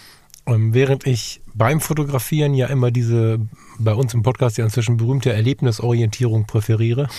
ähm, 0.46 0.74
während 0.74 1.06
ich 1.06 1.42
beim 1.54 1.82
Fotografieren 1.82 2.54
ja 2.54 2.68
immer 2.68 2.92
diese 2.92 3.40
bei 3.80 3.94
uns 3.94 4.14
im 4.14 4.22
Podcast 4.22 4.58
ja 4.58 4.64
inzwischen 4.64 4.98
berühmte 4.98 5.34
Erlebnisorientierung 5.34 6.46
präferiere, 6.46 7.10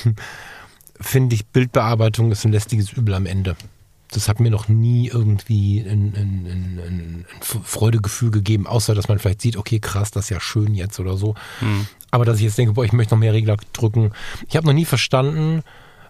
finde 1.01 1.35
ich 1.35 1.47
Bildbearbeitung 1.47 2.31
ist 2.31 2.45
ein 2.45 2.53
lästiges 2.53 2.93
Übel 2.93 3.15
am 3.15 3.27
Ende. 3.27 3.57
Das 4.13 4.29
hat 4.29 4.41
mir 4.41 4.51
noch 4.51 4.69
nie 4.69 5.09
irgendwie 5.09 5.81
ein, 5.81 6.13
ein, 6.15 6.47
ein, 6.47 6.81
ein, 6.87 7.27
Freudegefühl 7.41 8.31
gegeben, 8.31 8.67
außer 8.67 8.95
dass 8.95 9.09
man 9.09 9.19
vielleicht 9.19 9.41
sieht, 9.41 9.57
okay, 9.57 9.81
krass, 9.81 10.11
das 10.11 10.27
ist 10.27 10.31
ja 10.31 10.39
schön 10.39 10.75
jetzt 10.75 11.01
oder 11.01 11.17
so. 11.17 11.35
Hm. 11.61 11.87
Aber 12.11 12.27
dass 12.27 12.37
ich 12.37 12.43
jetzt 12.43 12.59
denke, 12.59 12.75
boah, 12.75 12.85
ich 12.85 12.93
möchte 12.93 13.15
noch 13.15 13.21
mehr 13.21 13.33
Regler 13.33 13.57
drücken. 13.73 14.13
Ich 14.49 14.57
habe 14.57 14.67
noch 14.67 14.75
nie 14.75 14.85
verstanden, 14.85 15.63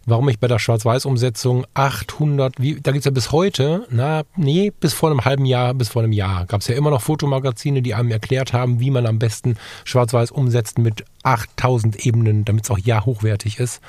warum 0.07 0.29
ich 0.29 0.38
bei 0.38 0.49
der 0.49 0.59
Schwarz-Weiß-Umsetzung 0.59 1.67
800, 1.75 2.55
wie, 2.59 2.81
da 2.81 2.93
gibt 2.93 3.01
es 3.01 3.05
ja 3.05 3.11
bis 3.11 3.33
heute, 3.33 3.87
na, 3.91 4.23
nee, 4.37 4.73
bis 4.81 4.93
vor 4.93 5.11
einem 5.11 5.25
halben 5.25 5.45
Jahr, 5.45 5.75
bis 5.75 5.91
vor 5.91 6.03
einem 6.03 6.12
Jahr, 6.12 6.47
gab 6.47 6.61
es 6.61 6.69
ja 6.69 6.75
immer 6.75 6.91
noch 6.91 7.03
Fotomagazine, 7.03 7.83
die 7.83 7.95
einem 7.95 8.11
erklärt 8.11 8.53
haben, 8.53 8.81
wie 8.81 8.91
man 8.91 9.07
am 9.07 9.19
besten 9.19 9.57
Schwarz-Weiß 9.85 10.31
umsetzt 10.31 10.79
mit 10.79 11.05
8000 11.23 12.05
Ebenen, 12.07 12.45
damit 12.45 12.65
es 12.65 12.71
auch 12.71 12.79
ja 12.79 13.05
hochwertig 13.05 13.59
ist. 13.59 13.81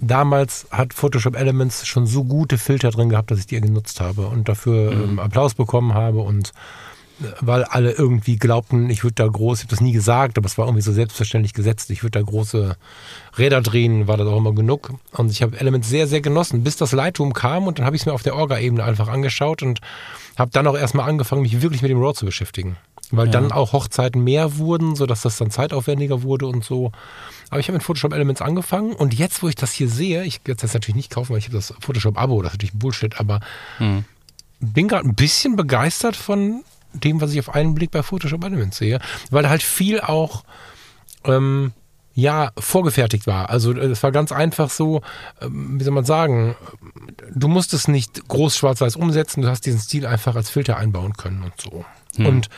Damals 0.00 0.68
hat 0.70 0.94
Photoshop 0.94 1.34
Elements 1.34 1.84
schon 1.86 2.06
so 2.06 2.22
gute 2.22 2.56
Filter 2.56 2.90
drin 2.90 3.08
gehabt, 3.08 3.32
dass 3.32 3.40
ich 3.40 3.46
die 3.46 3.60
genutzt 3.60 4.00
habe 4.00 4.28
und 4.28 4.48
dafür 4.48 4.92
mhm. 4.94 5.02
ähm, 5.02 5.18
Applaus 5.18 5.54
bekommen 5.54 5.94
habe 5.94 6.20
und 6.20 6.52
weil 7.40 7.64
alle 7.64 7.92
irgendwie 7.92 8.36
glaubten, 8.36 8.90
ich 8.90 9.02
würde 9.02 9.14
da 9.14 9.26
groß, 9.26 9.58
ich 9.58 9.64
habe 9.64 9.70
das 9.70 9.80
nie 9.80 9.92
gesagt, 9.92 10.38
aber 10.38 10.46
es 10.46 10.56
war 10.58 10.66
irgendwie 10.66 10.82
so 10.82 10.92
selbstverständlich 10.92 11.52
gesetzt, 11.54 11.90
ich 11.90 12.02
würde 12.02 12.18
da 12.18 12.24
große 12.24 12.76
Räder 13.36 13.60
drehen, 13.60 14.06
war 14.06 14.16
das 14.16 14.26
auch 14.28 14.36
immer 14.38 14.54
genug. 14.54 14.92
Und 15.12 15.30
ich 15.30 15.42
habe 15.42 15.58
Elements 15.58 15.88
sehr, 15.88 16.06
sehr 16.06 16.20
genossen, 16.20 16.62
bis 16.64 16.76
das 16.76 16.92
Lightroom 16.92 17.32
kam 17.32 17.66
und 17.66 17.78
dann 17.78 17.86
habe 17.86 17.96
ich 17.96 18.02
es 18.02 18.06
mir 18.06 18.12
auf 18.12 18.22
der 18.22 18.36
Orga-Ebene 18.36 18.84
einfach 18.84 19.08
angeschaut 19.08 19.62
und 19.62 19.80
habe 20.36 20.50
dann 20.52 20.66
auch 20.66 20.76
erstmal 20.76 21.08
angefangen, 21.08 21.42
mich 21.42 21.60
wirklich 21.62 21.82
mit 21.82 21.90
dem 21.90 21.98
RAW 22.00 22.14
zu 22.14 22.26
beschäftigen. 22.26 22.76
weil 23.10 23.26
Ja. 23.28 23.32
dann 23.32 23.52
auch 23.52 23.72
Hochzeiten 23.72 24.22
mehr 24.22 24.58
wurden, 24.58 24.94
sodass 24.94 25.22
das 25.22 25.38
dann 25.38 25.50
zeitaufwendiger 25.50 26.22
wurde 26.24 26.46
und 26.46 26.62
so. 26.62 26.92
Aber 27.48 27.58
ich 27.58 27.66
habe 27.68 27.78
mit 27.78 27.82
Photoshop 27.82 28.12
Elements 28.12 28.42
angefangen 28.42 28.92
und 28.92 29.14
jetzt, 29.14 29.42
wo 29.42 29.48
ich 29.48 29.54
das 29.54 29.72
hier 29.72 29.88
sehe, 29.88 30.24
ich 30.24 30.42
werde 30.44 30.60
das 30.60 30.74
natürlich 30.74 30.94
nicht 30.96 31.10
kaufen, 31.10 31.30
weil 31.32 31.38
ich 31.38 31.46
habe 31.46 31.56
das 31.56 31.72
Photoshop-Abo, 31.80 32.42
das 32.42 32.52
ist 32.52 32.56
natürlich 32.58 32.74
Bullshit, 32.74 33.18
aber 33.18 33.40
Hm. 33.78 34.04
bin 34.60 34.88
gerade 34.88 35.08
ein 35.08 35.14
bisschen 35.14 35.56
begeistert 35.56 36.16
von 36.16 36.62
dem, 36.92 37.20
was 37.20 37.32
ich 37.32 37.40
auf 37.40 37.54
einen 37.54 37.74
Blick 37.74 37.90
bei 37.90 38.02
Photoshop 38.02 38.44
Elements 38.44 38.78
sehe, 38.78 39.00
weil 39.30 39.48
halt 39.48 39.62
viel 39.62 40.00
auch 40.00 40.44
ähm, 41.24 41.72
ja 42.14 42.50
vorgefertigt 42.58 43.26
war. 43.26 43.50
Also 43.50 43.72
es 43.72 44.02
war 44.02 44.10
ganz 44.12 44.32
einfach 44.32 44.70
so, 44.70 45.02
ähm, 45.40 45.78
wie 45.78 45.84
soll 45.84 45.94
man 45.94 46.04
sagen, 46.04 46.56
du 47.34 47.48
musst 47.48 47.72
es 47.74 47.88
nicht 47.88 48.26
groß 48.28 48.56
schwarz-weiß 48.56 48.96
umsetzen, 48.96 49.42
du 49.42 49.48
hast 49.48 49.66
diesen 49.66 49.80
Stil 49.80 50.06
einfach 50.06 50.34
als 50.34 50.50
Filter 50.50 50.76
einbauen 50.76 51.14
können 51.14 51.42
und 51.42 51.60
so. 51.60 51.84
Und 52.18 52.48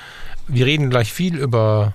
wir 0.48 0.66
reden 0.66 0.90
gleich 0.90 1.12
viel 1.12 1.36
über 1.36 1.94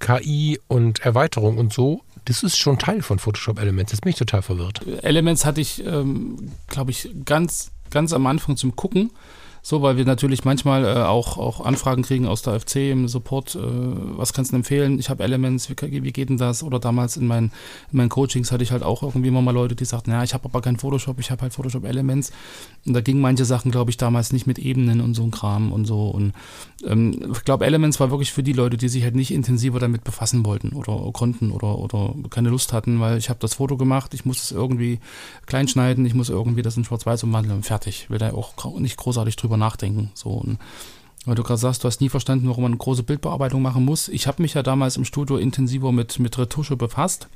KI 0.00 0.60
und 0.66 1.00
Erweiterung 1.00 1.58
und 1.58 1.72
so. 1.72 2.02
Das 2.24 2.42
ist 2.42 2.56
schon 2.56 2.78
Teil 2.78 3.02
von 3.02 3.18
Photoshop 3.18 3.60
Elements. 3.60 3.92
Jetzt 3.92 4.00
bin 4.00 4.10
ich 4.10 4.16
total 4.16 4.42
verwirrt. 4.42 4.80
Elements 5.02 5.44
hatte 5.44 5.60
ich, 5.60 5.84
ähm, 5.84 6.50
glaube 6.68 6.90
ich, 6.90 7.10
ganz, 7.24 7.70
ganz 7.90 8.12
am 8.12 8.26
Anfang 8.26 8.56
zum 8.56 8.76
Gucken. 8.76 9.10
So, 9.66 9.80
weil 9.80 9.96
wir 9.96 10.04
natürlich 10.04 10.44
manchmal 10.44 10.84
äh, 10.84 11.04
auch, 11.04 11.38
auch 11.38 11.64
Anfragen 11.64 12.02
kriegen 12.02 12.26
aus 12.26 12.42
der 12.42 12.60
FC 12.60 12.90
im 12.90 13.08
Support. 13.08 13.54
Äh, 13.54 13.60
was 13.62 14.34
kannst 14.34 14.52
du 14.52 14.56
empfehlen? 14.56 14.98
Ich 14.98 15.08
habe 15.08 15.24
Elements, 15.24 15.70
wie, 15.70 15.74
wie 15.80 16.12
geht 16.12 16.28
denn 16.28 16.36
das? 16.36 16.62
Oder 16.62 16.78
damals 16.78 17.16
in 17.16 17.26
meinen, 17.26 17.50
in 17.90 17.96
meinen 17.96 18.10
Coachings 18.10 18.52
hatte 18.52 18.62
ich 18.62 18.72
halt 18.72 18.82
auch 18.82 19.02
irgendwie 19.02 19.28
immer 19.28 19.40
mal 19.40 19.52
Leute, 19.52 19.74
die 19.74 19.86
sagten, 19.86 20.10
ja, 20.10 20.22
ich 20.22 20.34
habe 20.34 20.44
aber 20.44 20.60
kein 20.60 20.76
Photoshop, 20.76 21.18
ich 21.18 21.30
habe 21.30 21.40
halt 21.40 21.54
Photoshop 21.54 21.86
Elements. 21.86 22.30
Und 22.84 22.92
da 22.92 23.00
gingen 23.00 23.22
manche 23.22 23.46
Sachen, 23.46 23.70
glaube 23.70 23.90
ich, 23.90 23.96
damals 23.96 24.34
nicht 24.34 24.46
mit 24.46 24.58
Ebenen 24.58 25.00
und 25.00 25.14
so 25.14 25.22
ein 25.22 25.30
Kram 25.30 25.72
und 25.72 25.86
so. 25.86 26.08
Und 26.10 26.34
ähm, 26.86 27.32
ich 27.32 27.44
glaube, 27.44 27.64
Elements 27.64 27.98
war 28.00 28.10
wirklich 28.10 28.32
für 28.32 28.42
die 28.42 28.52
Leute, 28.52 28.76
die 28.76 28.90
sich 28.90 29.02
halt 29.02 29.14
nicht 29.14 29.30
intensiver 29.30 29.80
damit 29.80 30.04
befassen 30.04 30.44
wollten 30.44 30.74
oder 30.74 31.10
konnten 31.12 31.50
oder, 31.50 31.78
oder 31.78 32.14
keine 32.28 32.50
Lust 32.50 32.74
hatten, 32.74 33.00
weil 33.00 33.16
ich 33.16 33.30
habe 33.30 33.40
das 33.40 33.54
Foto 33.54 33.78
gemacht, 33.78 34.12
ich 34.12 34.26
muss 34.26 34.42
es 34.42 34.52
irgendwie 34.52 35.00
klein 35.46 35.68
schneiden, 35.68 36.04
ich 36.04 36.12
muss 36.12 36.28
irgendwie 36.28 36.60
das 36.60 36.76
in 36.76 36.84
Schwarz-Weiß 36.84 37.24
umwandeln 37.24 37.56
und 37.56 37.62
fertig. 37.64 38.10
Will 38.10 38.18
da 38.18 38.34
auch 38.34 38.78
nicht 38.78 38.98
großartig 38.98 39.36
drüber 39.36 39.53
nachdenken. 39.56 40.10
So 40.14 40.30
und 40.30 40.58
weil 41.26 41.36
du 41.36 41.42
gerade 41.42 41.58
sagst, 41.58 41.82
du 41.82 41.86
hast 41.86 42.02
nie 42.02 42.10
verstanden, 42.10 42.48
warum 42.48 42.64
man 42.64 42.76
große 42.76 43.02
Bildbearbeitung 43.02 43.62
machen 43.62 43.84
muss. 43.84 44.08
Ich 44.08 44.26
habe 44.26 44.42
mich 44.42 44.54
ja 44.54 44.62
damals 44.62 44.98
im 44.98 45.06
Studio 45.06 45.38
intensiver 45.38 45.90
mit, 45.90 46.18
mit 46.18 46.36
Retusche 46.36 46.76
befasst 46.76 47.28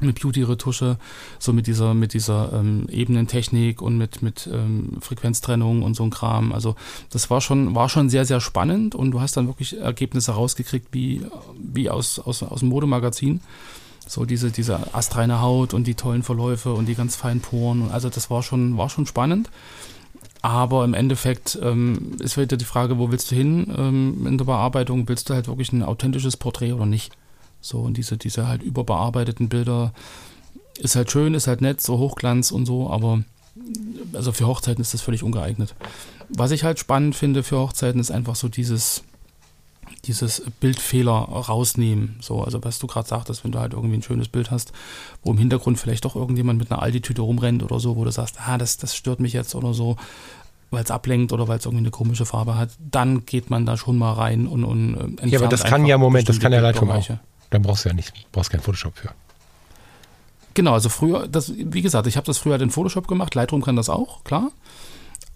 mit 0.00 0.20
Beauty-Retusche, 0.20 0.98
so 1.38 1.52
mit 1.52 1.66
dieser, 1.66 1.94
mit 1.94 2.12
dieser 2.12 2.52
ähm, 2.52 2.86
Ebenentechnik 2.90 3.80
und 3.80 3.96
mit, 3.96 4.22
mit 4.22 4.48
ähm, 4.52 4.98
Frequenztrennung 5.00 5.82
und 5.82 5.94
so 5.94 6.02
ein 6.02 6.10
Kram. 6.10 6.52
Also 6.52 6.76
das 7.10 7.30
war 7.30 7.40
schon, 7.40 7.74
war 7.74 7.88
schon 7.88 8.10
sehr, 8.10 8.24
sehr 8.24 8.40
spannend 8.40 8.94
und 8.94 9.10
du 9.12 9.20
hast 9.20 9.36
dann 9.36 9.46
wirklich 9.46 9.78
Ergebnisse 9.78 10.32
rausgekriegt, 10.32 10.88
wie, 10.92 11.22
wie 11.58 11.88
aus, 11.88 12.18
aus, 12.18 12.42
aus 12.42 12.60
dem 12.60 12.68
Modemagazin. 12.68 13.40
So 14.06 14.24
diese, 14.24 14.50
diese 14.50 14.94
astreine 14.94 15.40
Haut 15.40 15.74
und 15.74 15.86
die 15.86 15.94
tollen 15.94 16.22
Verläufe 16.22 16.74
und 16.74 16.86
die 16.86 16.94
ganz 16.94 17.16
feinen 17.16 17.40
Poren. 17.40 17.90
Also 17.90 18.08
das 18.08 18.30
war 18.30 18.42
schon, 18.42 18.76
war 18.76 18.88
schon 18.88 19.06
spannend. 19.06 19.50
Aber 20.46 20.84
im 20.84 20.94
Endeffekt 20.94 21.58
ähm, 21.60 22.12
ist 22.20 22.36
wieder 22.36 22.56
die 22.56 22.64
Frage, 22.64 22.98
wo 22.98 23.10
willst 23.10 23.32
du 23.32 23.34
hin 23.34 23.66
ähm, 23.76 24.28
in 24.28 24.38
der 24.38 24.44
Bearbeitung? 24.44 25.08
Willst 25.08 25.28
du 25.28 25.34
halt 25.34 25.48
wirklich 25.48 25.72
ein 25.72 25.82
authentisches 25.82 26.36
Porträt 26.36 26.72
oder 26.72 26.86
nicht? 26.86 27.16
So, 27.60 27.80
und 27.80 27.96
diese, 27.96 28.16
diese 28.16 28.46
halt 28.46 28.62
überbearbeiteten 28.62 29.48
Bilder 29.48 29.92
ist 30.78 30.94
halt 30.94 31.10
schön, 31.10 31.34
ist 31.34 31.48
halt 31.48 31.62
nett, 31.62 31.80
so 31.80 31.98
Hochglanz 31.98 32.52
und 32.52 32.64
so, 32.64 32.88
aber 32.88 33.24
also 34.12 34.30
für 34.30 34.46
Hochzeiten 34.46 34.80
ist 34.80 34.94
das 34.94 35.02
völlig 35.02 35.24
ungeeignet. 35.24 35.74
Was 36.28 36.52
ich 36.52 36.62
halt 36.62 36.78
spannend 36.78 37.16
finde 37.16 37.42
für 37.42 37.58
Hochzeiten 37.58 38.00
ist 38.00 38.12
einfach 38.12 38.36
so 38.36 38.46
dieses, 38.48 39.02
dieses 40.06 40.42
Bildfehler 40.60 41.12
rausnehmen. 41.12 42.16
So, 42.20 42.42
also 42.42 42.62
was 42.64 42.78
du 42.78 42.86
gerade 42.86 43.08
sagtest, 43.08 43.44
wenn 43.44 43.52
du 43.52 43.58
halt 43.58 43.72
irgendwie 43.72 43.96
ein 43.96 44.02
schönes 44.02 44.28
Bild 44.28 44.50
hast, 44.50 44.72
wo 45.22 45.32
im 45.32 45.38
Hintergrund 45.38 45.78
vielleicht 45.78 46.04
doch 46.04 46.16
irgendjemand 46.16 46.58
mit 46.58 46.70
einer 46.70 46.82
Aldi-Tüte 46.82 47.22
rumrennt 47.22 47.62
oder 47.62 47.80
so, 47.80 47.96
wo 47.96 48.04
du 48.04 48.10
sagst, 48.10 48.36
ah, 48.46 48.58
das, 48.58 48.76
das 48.76 48.96
stört 48.96 49.20
mich 49.20 49.32
jetzt 49.32 49.54
oder 49.54 49.74
so, 49.74 49.96
weil 50.70 50.84
es 50.84 50.90
ablenkt 50.90 51.32
oder 51.32 51.48
weil 51.48 51.58
es 51.58 51.64
irgendwie 51.64 51.82
eine 51.82 51.90
komische 51.90 52.26
Farbe 52.26 52.56
hat, 52.56 52.70
dann 52.78 53.26
geht 53.26 53.50
man 53.50 53.66
da 53.66 53.76
schon 53.76 53.98
mal 53.98 54.12
rein 54.12 54.46
und, 54.46 54.64
und 54.64 55.18
äh, 55.20 55.28
Ja, 55.28 55.40
aber 55.40 55.48
das 55.48 55.64
kann 55.64 55.86
ja, 55.86 55.98
Moment, 55.98 56.28
das 56.28 56.40
kann 56.40 56.52
ja 56.52 56.60
Lightroom 56.60 56.90
auch. 56.90 57.06
Dann 57.50 57.62
brauchst 57.62 57.84
du 57.84 57.90
ja 57.90 57.94
nicht, 57.94 58.12
brauchst 58.32 58.50
kein 58.50 58.60
Photoshop 58.60 58.96
für. 58.96 59.10
Genau, 60.54 60.72
also 60.72 60.88
früher, 60.88 61.28
das, 61.28 61.52
wie 61.54 61.82
gesagt, 61.82 62.06
ich 62.06 62.16
habe 62.16 62.26
das 62.26 62.38
früher 62.38 62.52
halt 62.52 62.62
in 62.62 62.70
Photoshop 62.70 63.08
gemacht, 63.08 63.34
Lightroom 63.34 63.62
kann 63.62 63.76
das 63.76 63.88
auch, 63.88 64.24
klar. 64.24 64.50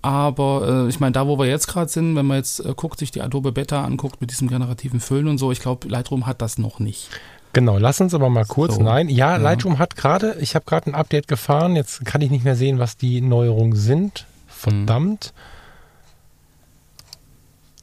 Aber 0.02 0.86
äh, 0.86 0.88
ich 0.88 1.00
meine, 1.00 1.12
da 1.12 1.26
wo 1.26 1.38
wir 1.38 1.46
jetzt 1.46 1.66
gerade 1.66 1.90
sind, 1.90 2.16
wenn 2.16 2.26
man 2.26 2.38
jetzt 2.38 2.64
äh, 2.64 2.72
guckt, 2.74 2.98
sich 2.98 3.10
die 3.10 3.20
Adobe 3.20 3.52
Beta 3.52 3.84
anguckt 3.84 4.20
mit 4.20 4.30
diesem 4.30 4.48
generativen 4.48 5.00
Füllen 5.00 5.28
und 5.28 5.38
so, 5.38 5.52
ich 5.52 5.60
glaube, 5.60 5.88
Lightroom 5.88 6.26
hat 6.26 6.40
das 6.40 6.58
noch 6.58 6.78
nicht. 6.78 7.10
Genau, 7.52 7.78
lass 7.78 8.00
uns 8.00 8.14
aber 8.14 8.30
mal 8.30 8.44
kurz. 8.44 8.76
So. 8.76 8.82
Nein, 8.82 9.08
ja, 9.08 9.32
Ja. 9.32 9.36
Lightroom 9.36 9.78
hat 9.78 9.96
gerade, 9.96 10.36
ich 10.40 10.54
habe 10.54 10.64
gerade 10.64 10.90
ein 10.90 10.94
Update 10.94 11.28
gefahren, 11.28 11.76
jetzt 11.76 12.04
kann 12.04 12.20
ich 12.20 12.30
nicht 12.30 12.44
mehr 12.44 12.56
sehen, 12.56 12.78
was 12.78 12.96
die 12.96 13.20
Neuerungen 13.20 13.76
sind. 13.76 14.26
Verdammt. 14.46 15.32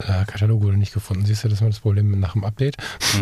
Äh, 0.00 0.24
Katalog 0.26 0.62
wurde 0.62 0.76
nicht 0.76 0.94
gefunden. 0.94 1.24
Siehst 1.24 1.44
du, 1.44 1.48
das 1.48 1.60
war 1.60 1.68
das 1.68 1.80
Problem 1.80 2.18
nach 2.20 2.32
dem 2.32 2.44
Update. 2.44 2.76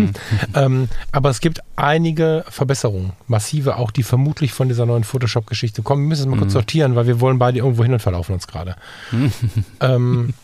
ähm, 0.54 0.88
aber 1.12 1.30
es 1.30 1.40
gibt 1.40 1.60
einige 1.76 2.44
Verbesserungen, 2.48 3.12
massive, 3.28 3.76
auch 3.76 3.90
die 3.90 4.02
vermutlich 4.02 4.52
von 4.52 4.68
dieser 4.68 4.86
neuen 4.86 5.04
Photoshop-Geschichte 5.04 5.82
kommen. 5.82 6.02
Wir 6.02 6.08
müssen 6.08 6.22
es 6.22 6.26
mal 6.28 6.38
kurz 6.38 6.52
sortieren, 6.52 6.94
weil 6.94 7.06
wir 7.06 7.20
wollen 7.20 7.38
beide 7.38 7.58
irgendwo 7.58 7.82
hin 7.82 7.92
und 7.92 8.00
verlaufen 8.00 8.34
uns 8.34 8.46
gerade. 8.46 8.76
ähm, 9.80 10.34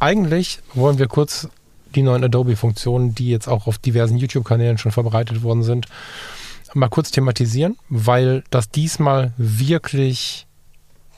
eigentlich 0.00 0.60
wollen 0.74 0.98
wir 0.98 1.06
kurz 1.06 1.48
die 1.94 2.02
neuen 2.02 2.24
Adobe-Funktionen, 2.24 3.14
die 3.14 3.30
jetzt 3.30 3.48
auch 3.48 3.66
auf 3.66 3.78
diversen 3.78 4.18
YouTube-Kanälen 4.18 4.78
schon 4.78 4.92
verbreitet 4.92 5.42
worden 5.42 5.62
sind, 5.62 5.86
mal 6.74 6.88
kurz 6.88 7.10
thematisieren, 7.10 7.78
weil 7.88 8.44
das 8.50 8.68
diesmal 8.70 9.32
wirklich 9.38 10.46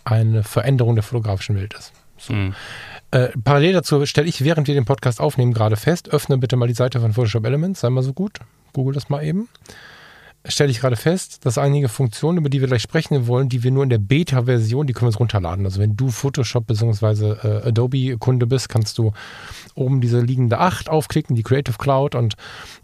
eine 0.05 0.45
Veränderung 0.45 0.95
der 0.95 1.03
fotografischen 1.03 1.57
Welt 1.57 1.75
ist. 1.75 1.93
Mhm. 2.29 2.55
Äh, 3.11 3.29
parallel 3.43 3.73
dazu 3.73 4.05
stelle 4.07 4.29
ich, 4.29 4.45
während 4.45 4.69
wir 4.69 4.75
den 4.75 4.85
Podcast 4.85 5.21
aufnehmen, 5.21 5.55
gerade 5.55 5.77
fest, 5.77 6.11
öffne 6.11 6.37
bitte 6.37 6.57
mal 6.57 6.69
die 6.69 6.75
Seite 6.75 7.01
von 7.01 7.13
Photoshop 7.13 7.47
Elements, 7.47 7.81
sei 7.81 7.91
mal 7.91 8.03
so 8.03 8.13
gut, 8.13 8.39
google 8.73 8.95
das 8.95 9.09
mal 9.09 9.25
eben. 9.25 9.49
Stelle 10.49 10.71
ich 10.71 10.81
gerade 10.81 10.97
fest, 10.97 11.45
dass 11.45 11.59
einige 11.59 11.89
Funktionen, 11.89 12.39
über 12.39 12.49
die 12.49 12.61
wir 12.61 12.69
gleich 12.69 12.83
sprechen 12.83 13.27
wollen, 13.27 13.49
die 13.49 13.63
wir 13.63 13.71
nur 13.71 13.83
in 13.83 13.91
der 13.91 13.99
Beta-Version, 13.99 14.87
die 14.87 14.93
können 14.93 15.05
wir 15.05 15.09
uns 15.09 15.21
runterladen. 15.21 15.65
Also 15.65 15.81
wenn 15.81 15.97
du 15.97 16.11
Photoshop 16.11 16.67
bzw. 16.67 17.33
Äh, 17.33 17.69
Adobe-Kunde 17.69 18.47
bist, 18.47 18.69
kannst 18.69 18.99
du 18.99 19.13
oben 19.75 20.01
diese 20.01 20.21
liegende 20.21 20.59
8 20.59 20.89
aufklicken, 20.89 21.37
die 21.37 21.43
Creative 21.43 21.77
Cloud, 21.79 22.15
und 22.15 22.35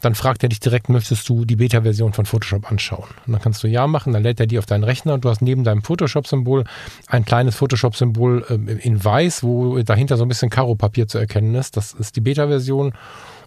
dann 0.00 0.14
fragt 0.14 0.42
er 0.42 0.48
dich 0.48 0.60
direkt, 0.60 0.88
möchtest 0.88 1.28
du 1.28 1.44
die 1.44 1.56
Beta-Version 1.56 2.12
von 2.12 2.26
Photoshop 2.26 2.70
anschauen? 2.70 3.08
Und 3.26 3.32
dann 3.32 3.42
kannst 3.42 3.62
du 3.62 3.68
Ja 3.68 3.86
machen, 3.86 4.12
dann 4.12 4.22
lädt 4.22 4.40
er 4.40 4.46
die 4.46 4.58
auf 4.58 4.66
deinen 4.66 4.84
Rechner 4.84 5.14
und 5.14 5.24
du 5.24 5.30
hast 5.30 5.42
neben 5.42 5.64
deinem 5.64 5.82
Photoshop-Symbol 5.82 6.64
ein 7.06 7.24
kleines 7.24 7.56
Photoshop-Symbol 7.56 8.44
ähm, 8.50 8.68
in 8.68 9.02
weiß, 9.02 9.42
wo 9.42 9.78
dahinter 9.82 10.16
so 10.16 10.24
ein 10.24 10.28
bisschen 10.28 10.50
Karo-Papier 10.50 11.08
zu 11.08 11.18
erkennen 11.18 11.54
ist. 11.54 11.76
Das 11.76 11.92
ist 11.92 12.16
die 12.16 12.20
Beta-Version. 12.20 12.92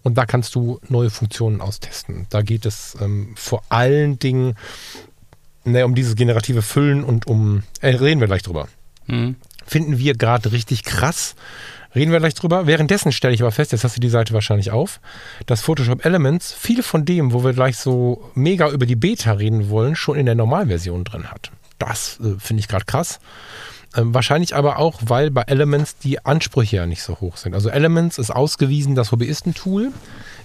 Und 0.04 0.18
da 0.18 0.26
kannst 0.26 0.56
du 0.56 0.80
neue 0.88 1.10
Funktionen 1.10 1.62
austesten. 1.62 2.28
Da 2.30 2.42
geht 2.42 2.66
es 2.66 2.98
ähm, 3.02 3.34
vor 3.36 3.64
allen 3.70 4.20
Dingen 4.20 4.56
ne, 5.64 5.86
um 5.86 5.96
dieses 5.96 6.16
generative 6.16 6.62
Füllen 6.62 7.04
und 7.04 7.28
um, 7.28 7.64
äh, 7.82 7.96
reden 7.96 8.20
wir 8.20 8.28
gleich 8.28 8.44
drüber. 8.44 8.68
Mhm. 9.08 9.36
Finden 9.66 9.98
wir 9.98 10.16
gerade 10.16 10.52
richtig 10.52 10.84
krass. 10.84 11.36
Reden 11.96 12.12
wir 12.12 12.20
gleich 12.20 12.36
drüber. 12.36 12.68
Währenddessen 12.68 13.12
stelle 13.12 13.34
ich 13.34 13.42
aber 13.42 13.52
fest, 13.52 13.72
jetzt 13.72 13.84
hast 13.84 13.96
du 13.96 14.02
die 14.02 14.10
Seite 14.10 14.34
wahrscheinlich 14.34 14.72
auf, 14.72 15.00
dass 15.46 15.62
Photoshop 15.62 16.06
Elements 16.06 16.54
viel 16.54 16.84
von 16.84 17.06
dem, 17.06 17.34
wo 17.34 17.44
wir 17.44 17.54
gleich 17.54 17.78
so 17.78 18.30
mega 18.36 18.70
über 18.70 18.86
die 18.86 18.96
Beta 18.96 19.34
reden 19.34 19.70
wollen, 19.70 19.96
schon 19.96 20.18
in 20.18 20.26
der 20.26 20.36
Normalversion 20.36 21.04
drin 21.04 21.32
hat. 21.32 21.52
Das 21.80 22.20
äh, 22.20 22.40
finde 22.40 22.62
ich 22.62 22.68
gerade 22.68 22.86
krass. 22.86 23.20
Ähm, 23.98 24.14
wahrscheinlich 24.14 24.56
aber 24.56 24.78
auch, 24.78 25.00
weil 25.06 25.32
bei 25.32 25.42
Elements 25.42 25.98
die 25.98 26.24
Ansprüche 26.24 26.78
ja 26.78 26.86
nicht 26.86 27.02
so 27.02 27.20
hoch 27.20 27.36
sind. 27.36 27.56
Also 27.56 27.70
Elements 27.70 28.18
ist 28.20 28.30
ausgewiesen 28.32 28.94
das 28.96 29.12
Hobbyistentool. 29.12 29.92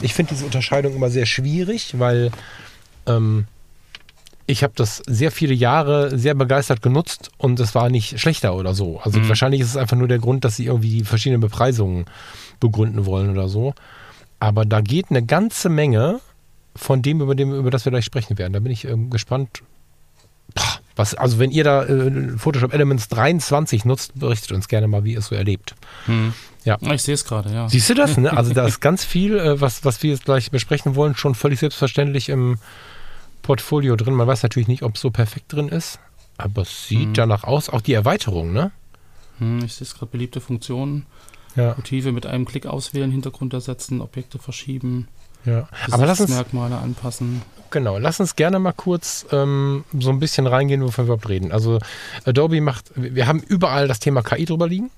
Ich 0.01 0.15
finde 0.15 0.33
diese 0.35 0.47
Unterscheidung 0.47 0.95
immer 0.95 1.11
sehr 1.11 1.27
schwierig, 1.27 1.99
weil 1.99 2.31
ähm, 3.07 3.47
ich 4.47 4.63
habe 4.63 4.73
das 4.75 5.03
sehr 5.07 5.31
viele 5.31 5.55
Jahre 5.55 6.19
sehr 6.19 6.35
begeistert 6.35 6.83
genutzt 6.83 7.31
und 7.39 7.61
es 7.61 7.75
war 7.75 7.91
nicht 7.91 8.19
schlechter 8.19 8.55
oder 8.57 8.75
so. 8.75 9.01
Also 9.01 9.21
Mhm. 9.21 9.29
wahrscheinlich 9.29 9.61
ist 9.61 9.69
es 9.69 9.77
einfach 9.77 9.97
nur 9.97 10.09
der 10.09 10.19
Grund, 10.19 10.45
dass 10.45 10.57
sie 10.57 10.67
irgendwie 10.67 10.99
die 10.99 11.05
verschiedenen 11.05 11.41
Bepreisungen 11.41 12.07
begründen 12.59 13.07
wollen 13.07 13.31
oder 13.31 13.49
so. 13.49 13.75
Aber 14.41 14.65
da 14.65 14.81
geht 14.81 15.07
eine 15.11 15.25
ganze 15.25 15.69
Menge 15.69 16.21
von 16.75 17.03
dem, 17.03 17.21
über, 17.21 17.35
dem, 17.35 17.53
über 17.55 17.71
das 17.71 17.85
wir 17.85 17.91
gleich 17.93 18.05
sprechen 18.05 18.39
werden. 18.39 18.53
Da 18.55 18.61
bin 18.61 18.73
ich 18.73 18.85
ähm, 18.87 19.11
gespannt. 19.11 19.63
Pah, 20.55 20.79
Was, 20.97 21.15
also 21.15 21.39
wenn 21.39 21.51
ihr 21.51 21.65
da 21.65 21.85
äh, 21.85 22.37
Photoshop 22.39 22.75
Elements 22.75 23.09
23 23.09 23.85
nutzt, 23.85 24.13
berichtet 24.19 24.53
uns 24.53 24.69
gerne 24.69 24.89
mal, 24.89 25.05
wie 25.05 25.13
ihr 25.13 25.19
es 25.21 25.27
so 25.27 25.35
erlebt. 25.35 25.75
Mhm. 26.07 26.35
Ja. 26.65 26.79
Ich 26.93 27.03
sehe 27.03 27.15
es 27.15 27.25
gerade, 27.25 27.53
ja. 27.53 27.69
Siehst 27.69 27.91
du 27.91 27.95
das? 27.95 28.17
Ne? 28.19 28.37
Also 28.37 28.53
da 28.55 28.67
ist 28.67 28.81
ganz 28.83 29.05
viel, 29.05 29.37
äh, 29.39 29.61
was, 29.61 29.85
was 29.85 30.03
wir 30.03 30.11
jetzt 30.11 30.25
gleich 30.27 30.51
besprechen 30.51 30.95
wollen, 30.95 31.17
schon 31.17 31.35
völlig 31.35 31.59
selbstverständlich 31.61 32.29
im 32.29 32.59
Portfolio 33.43 33.97
drin. 33.97 34.15
Man 34.15 34.27
weiß 34.27 34.43
natürlich 34.43 34.69
nicht, 34.69 34.83
ob 34.83 34.95
es 34.95 35.01
so 35.01 35.11
perfekt 35.11 35.53
drin 35.53 35.69
ist, 35.69 35.99
aber 36.39 36.63
es 36.63 36.87
sieht 36.89 37.09
Mhm. 37.09 37.15
danach 37.15 37.45
aus. 37.45 37.69
Auch 37.71 37.81
die 37.81 37.93
Erweiterung, 37.95 38.53
ne? 38.53 38.71
Hm, 39.39 39.65
ich 39.65 39.75
sehe 39.75 39.87
es 39.87 39.95
gerade, 39.95 40.13
beliebte 40.13 40.41
Funktionen. 40.41 41.07
Ja. 41.57 41.75
Motive 41.77 42.13
mit 42.13 42.25
einem 42.27 42.45
Klick 42.47 42.67
auswählen, 42.67 43.11
Hintergrund 43.11 43.53
ersetzen, 43.53 44.01
Objekte 44.01 44.39
verschieben. 44.39 45.09
Ja, 45.45 45.69
aber 45.91 46.07
lass 46.07 46.21
uns 46.21 46.31
Merkmale 46.31 46.79
anpassen. 46.79 47.43
Genau, 47.71 47.99
lass 47.99 48.21
uns 48.21 48.37
gerne 48.37 48.59
mal 48.59 48.73
kurz 48.73 49.27
ähm, 49.33 49.85
so 49.99 50.11
ein 50.11 50.21
bisschen 50.21 50.47
reingehen, 50.47 50.83
wovon 50.83 51.07
wir 51.07 51.15
überhaupt 51.15 51.29
reden. 51.29 51.53
Also 51.53 51.79
Adobe 52.25 52.61
macht, 52.61 52.93
wir 52.95 53.27
haben 53.27 53.41
überall 53.41 53.89
das 53.89 53.99
Thema 53.99 54.23
KI 54.23 54.45
drüber 54.45 54.69
liegen 54.69 54.91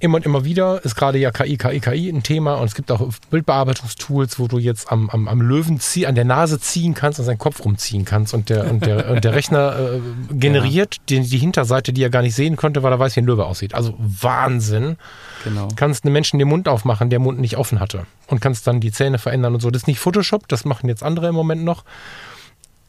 immer 0.00 0.16
und 0.16 0.26
immer 0.26 0.44
wieder 0.44 0.84
ist 0.84 0.94
gerade 0.94 1.18
ja 1.18 1.30
KI, 1.30 1.56
KI, 1.56 1.80
KI 1.80 2.08
ein 2.08 2.22
Thema 2.22 2.54
und 2.54 2.66
es 2.66 2.74
gibt 2.74 2.90
auch 2.90 3.08
Bildbearbeitungstools, 3.30 4.38
wo 4.38 4.48
du 4.48 4.58
jetzt 4.58 4.90
am, 4.90 5.10
am, 5.10 5.28
am 5.28 5.40
Löwen 5.40 5.80
zieh, 5.80 6.06
an 6.06 6.14
der 6.14 6.24
Nase 6.24 6.60
ziehen 6.60 6.94
kannst 6.94 7.18
und 7.18 7.24
seinen 7.24 7.38
Kopf 7.38 7.64
rumziehen 7.64 8.04
kannst 8.04 8.34
und 8.34 8.48
der, 8.48 8.70
und 8.70 8.84
der, 8.84 9.10
und 9.10 9.24
der 9.24 9.34
Rechner 9.34 9.76
äh, 9.78 10.00
generiert 10.34 10.96
ja. 10.96 11.02
die, 11.08 11.20
die 11.28 11.38
Hinterseite, 11.38 11.92
die 11.92 12.02
er 12.02 12.10
gar 12.10 12.22
nicht 12.22 12.34
sehen 12.34 12.56
konnte, 12.56 12.82
weil 12.82 12.92
er 12.92 12.98
weiß, 12.98 13.16
wie 13.16 13.20
ein 13.20 13.26
Löwe 13.26 13.46
aussieht. 13.46 13.74
Also 13.74 13.94
Wahnsinn. 13.98 14.96
Genau. 15.44 15.68
Kannst 15.76 16.04
einem 16.04 16.12
Menschen 16.12 16.38
den 16.38 16.48
Mund 16.48 16.68
aufmachen, 16.68 17.10
der 17.10 17.18
Mund 17.18 17.38
nicht 17.40 17.56
offen 17.56 17.80
hatte 17.80 18.06
und 18.26 18.40
kannst 18.40 18.66
dann 18.66 18.80
die 18.80 18.92
Zähne 18.92 19.18
verändern 19.18 19.54
und 19.54 19.60
so. 19.60 19.70
Das 19.70 19.82
ist 19.82 19.88
nicht 19.88 20.00
Photoshop, 20.00 20.48
das 20.48 20.64
machen 20.64 20.88
jetzt 20.88 21.02
andere 21.02 21.28
im 21.28 21.34
Moment 21.34 21.64
noch. 21.64 21.84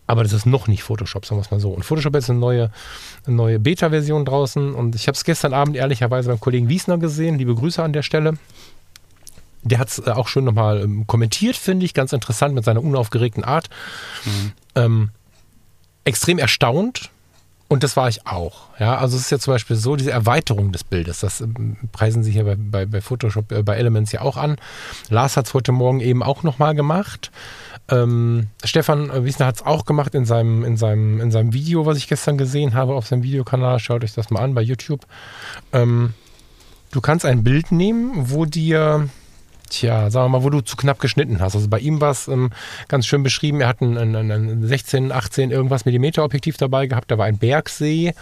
Aber 0.07 0.23
das 0.23 0.33
ist 0.33 0.45
noch 0.45 0.67
nicht 0.67 0.83
Photoshop, 0.83 1.25
sagen 1.25 1.37
wir 1.39 1.43
es 1.43 1.51
mal 1.51 1.59
so. 1.59 1.69
Und 1.71 1.83
Photoshop 1.83 2.15
ist 2.15 2.29
eine 2.29 2.39
neue, 2.39 2.71
eine 3.25 3.35
neue 3.35 3.59
Beta-Version 3.59 4.23
draußen. 4.23 4.73
Und 4.73 4.95
ich 4.95 5.07
habe 5.07 5.15
es 5.15 5.25
gestern 5.25 5.53
Abend 5.53 5.75
ehrlicherweise 5.75 6.29
beim 6.29 6.39
Kollegen 6.39 6.69
Wiesner 6.69 6.97
gesehen. 6.97 7.37
Liebe 7.37 7.53
Grüße 7.53 7.83
an 7.83 7.93
der 7.93 8.03
Stelle. 8.03 8.37
Der 9.63 9.79
hat 9.79 9.89
es 9.89 9.99
äh, 9.99 10.11
auch 10.11 10.29
schön 10.29 10.45
nochmal 10.45 10.81
ähm, 10.81 11.05
kommentiert, 11.07 11.57
finde 11.57 11.85
ich, 11.85 11.93
ganz 11.93 12.13
interessant 12.13 12.55
mit 12.55 12.63
seiner 12.63 12.81
unaufgeregten 12.81 13.43
Art. 13.43 13.69
Mhm. 14.23 14.51
Ähm, 14.75 15.09
extrem 16.05 16.39
erstaunt. 16.39 17.09
Und 17.69 17.83
das 17.83 17.97
war 17.97 18.07
ich 18.07 18.25
auch. 18.25 18.67
Ja, 18.79 18.97
also 18.97 19.17
es 19.17 19.23
ist 19.23 19.31
ja 19.31 19.39
zum 19.39 19.53
Beispiel 19.53 19.75
so, 19.75 19.95
diese 19.97 20.11
Erweiterung 20.11 20.71
des 20.71 20.83
Bildes, 20.83 21.19
das 21.19 21.41
ähm, 21.41 21.77
preisen 21.91 22.23
sie 22.23 22.31
hier 22.31 22.45
bei, 22.45 22.55
bei, 22.55 22.85
bei 22.85 23.01
Photoshop, 23.01 23.51
äh, 23.51 23.63
bei 23.63 23.75
Elements 23.75 24.11
ja 24.13 24.21
auch 24.21 24.37
an. 24.37 24.57
Lars 25.09 25.35
hat 25.35 25.47
es 25.47 25.53
heute 25.53 25.73
Morgen 25.73 25.99
eben 25.99 26.23
auch 26.23 26.43
nochmal 26.43 26.75
gemacht. 26.75 27.31
Ähm, 27.89 28.47
Stefan 28.63 29.25
Wiesner 29.25 29.47
hat 29.47 29.55
es 29.55 29.65
auch 29.65 29.85
gemacht 29.85 30.15
in 30.15 30.25
seinem, 30.25 30.63
in, 30.63 30.77
seinem, 30.77 31.19
in 31.19 31.31
seinem 31.31 31.53
Video, 31.53 31.85
was 31.85 31.97
ich 31.97 32.07
gestern 32.07 32.37
gesehen 32.37 32.73
habe 32.73 32.95
auf 32.95 33.07
seinem 33.07 33.23
Videokanal. 33.23 33.79
Schaut 33.79 34.03
euch 34.03 34.13
das 34.13 34.29
mal 34.29 34.41
an 34.41 34.53
bei 34.53 34.61
YouTube. 34.61 35.05
Ähm, 35.73 36.13
du 36.91 37.01
kannst 37.01 37.25
ein 37.25 37.43
Bild 37.43 37.71
nehmen, 37.71 38.29
wo 38.31 38.45
dir, 38.45 39.09
tja, 39.69 40.09
sagen 40.09 40.25
wir 40.25 40.39
mal, 40.39 40.43
wo 40.43 40.49
du 40.49 40.61
zu 40.61 40.75
knapp 40.75 40.99
geschnitten 40.99 41.39
hast. 41.39 41.55
Also 41.55 41.67
bei 41.67 41.79
ihm 41.79 42.01
war 42.01 42.11
es 42.11 42.27
ähm, 42.27 42.51
ganz 42.87 43.05
schön 43.05 43.23
beschrieben. 43.23 43.61
Er 43.61 43.67
hat 43.67 43.81
ein, 43.81 43.97
ein, 43.97 44.31
ein 44.31 44.67
16, 44.67 45.11
18 45.11 45.51
irgendwas 45.51 45.85
Millimeter 45.85 46.23
Objektiv 46.23 46.57
dabei 46.57 46.87
gehabt. 46.87 47.11
Da 47.11 47.17
war 47.17 47.25
ein 47.25 47.37
Bergsee 47.37 48.13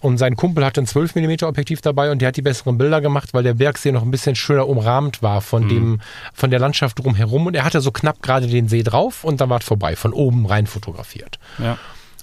und 0.00 0.18
sein 0.18 0.36
Kumpel 0.36 0.64
hatte 0.64 0.80
ein 0.80 0.86
12 0.86 1.14
mm 1.14 1.44
Objektiv 1.44 1.80
dabei 1.80 2.10
und 2.10 2.20
der 2.20 2.28
hat 2.28 2.36
die 2.36 2.42
besseren 2.42 2.78
Bilder 2.78 3.00
gemacht, 3.00 3.34
weil 3.34 3.42
der 3.42 3.54
Bergsee 3.54 3.92
noch 3.92 4.02
ein 4.02 4.10
bisschen 4.10 4.34
schöner 4.34 4.68
umrahmt 4.68 5.22
war 5.22 5.40
von 5.40 5.64
mhm. 5.64 5.68
dem, 5.68 6.00
von 6.32 6.50
der 6.50 6.58
Landschaft 6.58 6.98
drumherum. 6.98 7.46
Und 7.46 7.54
er 7.54 7.64
hatte 7.64 7.80
so 7.80 7.90
knapp 7.90 8.22
gerade 8.22 8.46
den 8.46 8.68
See 8.68 8.82
drauf 8.82 9.24
und 9.24 9.40
dann 9.40 9.50
war 9.50 9.60
es 9.60 9.64
vorbei, 9.64 9.96
von 9.96 10.12
oben 10.12 10.46
rein 10.46 10.66
fotografiert. 10.66 11.38
Ja. 11.58 11.78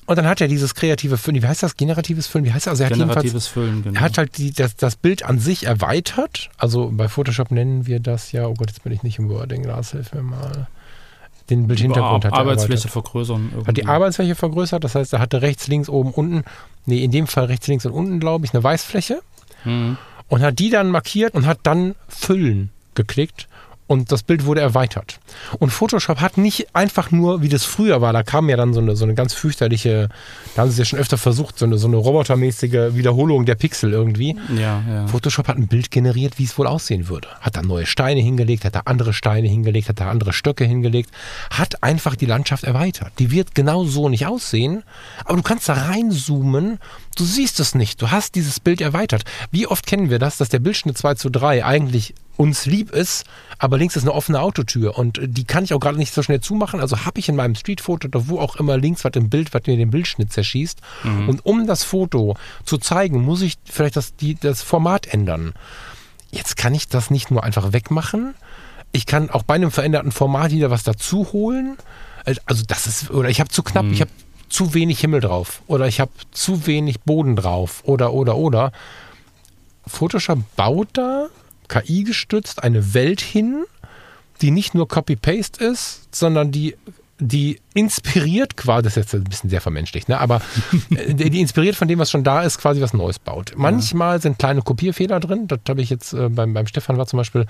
Und 0.08 0.16
dann 0.16 0.26
hat 0.26 0.40
er 0.40 0.48
dieses 0.48 0.74
kreative 0.74 1.18
Füllen, 1.18 1.44
wie 1.44 1.48
heißt 1.48 1.64
das? 1.64 1.76
Generatives 1.76 2.28
Füllen, 2.28 2.46
wie 2.46 2.54
heißt 2.54 2.66
das? 2.66 2.80
Also 2.80 2.84
er 2.86 2.90
Generatives 2.92 3.48
Füllen, 3.48 3.84
genau. 3.84 4.00
Er 4.00 4.02
hat 4.02 4.18
halt 4.18 4.38
die, 4.38 4.52
das, 4.52 4.78
das 4.78 4.96
Bild 4.96 5.24
an 5.24 5.38
sich 5.38 5.66
erweitert. 5.66 6.50
Also 6.58 6.90
bei 6.94 7.10
Photoshop 7.10 7.52
nennen 7.52 7.88
wir 7.88 8.00
das 8.00 8.32
ja, 8.32 8.48
oh 8.48 8.54
Gott, 8.54 8.70
jetzt 8.70 8.84
bin 8.84 8.94
ich 8.94 9.04
nicht 9.04 9.20
im 9.20 9.28
Wording, 9.28 9.66
Lars, 9.66 9.92
hilf 9.92 10.14
mir 10.14 10.24
mal 10.24 10.68
den 11.50 11.68
Bildhintergrund 11.68 12.24
hat. 12.24 12.34
Arbeitsfläche 12.34 12.88
vergrößern. 12.88 13.50
Irgendwie. 13.52 13.68
Hat 13.68 13.78
die 13.78 13.86
Arbeitsfläche 13.86 14.36
vergrößert, 14.36 14.82
das 14.82 14.96
heißt, 14.96 15.12
er 15.12 15.20
hatte 15.20 15.42
rechts, 15.42 15.68
links, 15.68 15.90
oben, 15.90 16.12
unten, 16.12 16.44
nee, 16.86 17.04
in 17.04 17.12
dem 17.12 17.28
Fall 17.28 17.46
rechts, 17.46 17.68
links 17.68 17.86
und 17.86 17.92
unten, 17.92 18.22
glaube 18.22 18.46
ich, 18.46 18.54
eine 18.54 18.64
Weißfläche 18.64 19.20
mhm. 19.66 19.98
und 20.30 20.42
hat 20.42 20.58
die 20.58 20.70
dann 20.70 20.90
markiert 20.90 21.34
und 21.36 21.46
hat 21.46 21.60
dann 21.64 21.96
Füllen 22.08 22.70
geklickt 22.96 23.50
und 23.88 24.12
das 24.12 24.24
Bild 24.24 24.46
wurde 24.46 24.62
erweitert. 24.62 25.20
Und 25.60 25.70
Photoshop 25.70 26.20
hat 26.20 26.38
nicht 26.38 26.76
einfach 26.76 27.10
nur, 27.12 27.42
wie 27.42 27.50
das 27.50 27.64
früher 27.64 28.02
war, 28.02 28.14
da 28.14 28.24
kam 28.24 28.50
ja 28.50 28.58
dann 28.58 28.74
so 28.74 28.82
eine, 28.82 28.96
so 28.96 29.06
eine 29.06 29.16
ganz 29.16 29.34
fürchterliche, 29.34 30.10
da 30.56 30.62
haben 30.62 30.70
sie 30.70 30.74
es 30.74 30.80
ja 30.80 30.86
schon 30.86 31.00
öfter 31.00 31.18
versucht, 31.18 31.58
so 31.58 31.66
eine, 31.66 31.78
so 31.78 31.88
eine 31.88 31.96
robotermäßige 31.96 32.96
Wiederholung 32.96 33.46
der 33.46 33.56
Pixel 33.56 33.94
irgendwie. 33.94 34.36
Ja, 34.56 34.84
ja. 34.88 35.08
Photoshop 35.08 35.48
hat 35.48 35.58
ein 35.58 35.68
Bild 35.68 35.90
generiert, 35.90 36.38
wie 36.38 36.44
es 36.44 36.58
wohl 36.58 36.68
aussehen 36.68 37.08
würde. 37.08 37.30
Hat 37.40 37.56
da 37.56 37.62
neue 37.62 37.86
Steine 37.86 38.20
hingelegt, 38.20 38.66
hat 38.66 38.76
da 38.76 38.82
andere 38.86 39.14
Steine 39.14 39.48
hingelegt, 39.48 39.90
hat 39.90 40.00
da 40.02 40.10
andere 40.10 40.34
Stöcke 40.34 40.66
hingelegt, 40.66 41.10
hat 41.50 41.82
einfach 41.82 42.16
die 42.16 42.26
Landschaft 42.26 42.66
erweitert. 42.66 43.14
Die 43.20 43.32
wird 43.32 43.56
genau 43.56 43.86
so 43.86 44.10
nicht 44.10 44.26
aussehen, 44.26 44.84
aber 45.24 45.38
du 45.38 45.44
kannst 45.44 45.70
da 45.70 45.74
reinzoomen, 45.74 46.80
du 47.16 47.24
siehst 47.24 47.60
es 47.62 47.74
nicht, 47.74 48.02
du 48.02 48.12
hast 48.12 48.36
dieses 48.36 48.60
Bild 48.60 48.82
erweitert. 48.82 49.24
Wie 49.52 49.66
oft 49.68 49.86
kennen 49.86 50.10
wir 50.10 50.20
das, 50.20 50.38
dass 50.38 50.50
der 50.50 50.60
Bildschnitt 50.60 50.98
2 50.98 51.14
zu 51.16 51.30
3 51.30 51.64
eigentlich 51.64 52.14
uns 52.38 52.66
lieb 52.66 52.92
ist, 52.92 53.26
aber 53.58 53.78
links 53.78 53.96
ist 53.96 54.04
eine 54.04 54.14
offene 54.14 54.40
Autotür 54.40 54.98
und 54.98 55.20
die 55.22 55.44
kann 55.44 55.64
ich 55.64 55.74
auch 55.74 55.80
gerade 55.80 55.98
nicht 55.98 56.14
so 56.14 56.22
schnell 56.22 56.40
zumachen. 56.40 56.80
Also 56.80 57.06
habe 57.06 57.20
ich 57.20 57.28
in 57.28 57.36
meinem 57.36 57.56
Streetfoto 57.56 58.08
oder 58.08 58.28
wo 58.28 58.40
auch 58.40 58.56
immer 58.56 58.78
links 58.78 59.04
was 59.04 59.14
im 59.16 59.30
Bild, 59.30 59.54
was 59.54 59.64
mir 59.66 59.76
den 59.76 59.90
Bildschnitt 59.90 60.32
zerschießt. 60.32 60.80
Mhm. 61.04 61.30
Und 61.30 61.46
um 61.46 61.68
das 61.68 61.84
Foto 61.84 62.36
zu 62.64 62.78
zeigen, 62.78 63.24
muss 63.24 63.42
ich 63.42 63.58
vielleicht 63.66 63.96
das, 63.96 64.16
die, 64.16 64.36
das 64.36 64.62
Format 64.62 65.08
ändern. 65.08 65.54
Jetzt 66.32 66.58
kann 66.58 66.76
ich 66.76 66.88
das 66.88 67.10
nicht 67.10 67.32
nur 67.32 67.44
einfach 67.44 67.74
wegmachen. 67.74 68.36
Ich 68.92 69.06
kann 69.06 69.30
auch 69.30 69.44
bei 69.44 69.56
einem 69.56 69.72
veränderten 69.72 70.12
Format 70.12 70.52
wieder 70.52 70.70
was 70.70 70.84
dazu 70.84 71.32
holen. 71.34 71.78
Also 72.46 72.64
das 72.68 72.88
ist, 72.88 73.12
oder 73.12 73.30
ich 73.30 73.40
habe 73.40 73.50
zu 73.50 73.64
knapp, 73.64 73.86
mhm. 73.86 73.94
ich 73.94 74.02
habe 74.02 74.12
zu 74.50 74.74
wenig 74.74 75.00
Himmel 75.00 75.22
drauf 75.22 75.62
oder 75.68 75.88
ich 75.88 76.00
habe 76.00 76.12
zu 76.32 76.68
wenig 76.68 77.02
Boden 77.02 77.36
drauf 77.36 77.82
oder, 77.86 78.14
oder, 78.14 78.38
oder. 78.38 78.72
Photoshop 79.86 80.40
baut 80.56 80.90
da 80.94 81.28
KI 81.68 82.04
gestützt 82.04 82.64
eine 82.64 82.94
Welt 82.94 83.22
hin, 83.22 83.66
die 84.42 84.52
nicht 84.52 84.76
nur 84.76 84.88
Copy-Paste 84.88 85.64
ist, 85.64 86.14
sondern 86.14 86.52
die 86.52 86.76
die 87.20 87.60
inspiriert 87.74 88.58
quasi, 88.58 88.84
das 88.84 88.92
ist 88.96 89.12
jetzt 89.12 89.16
ein 89.16 89.24
bisschen 89.24 89.50
sehr 89.50 89.62
vermenschlicht, 89.62 90.08
ne? 90.08 90.20
aber 90.20 90.40
äh, 90.92 91.14
die 91.14 91.42
inspiriert 91.42 91.76
von 91.76 91.88
dem, 91.88 91.98
was 91.98 92.12
schon 92.12 92.24
da 92.24 92.44
ist, 92.44 92.60
quasi 92.60 92.80
was 92.80 92.94
Neues 92.94 93.18
baut. 93.18 93.54
Manchmal 93.56 94.22
sind 94.22 94.38
kleine 94.38 94.62
Kopierfehler 94.62 95.20
drin. 95.20 95.48
Das 95.48 95.60
habe 95.68 95.82
ich 95.82 95.90
jetzt 95.90 96.14
äh, 96.14 96.30
beim, 96.30 96.54
beim 96.54 96.68
Stefan 96.68 96.98
war 96.98 97.08
zum 97.08 97.18
Beispiel 97.18 97.48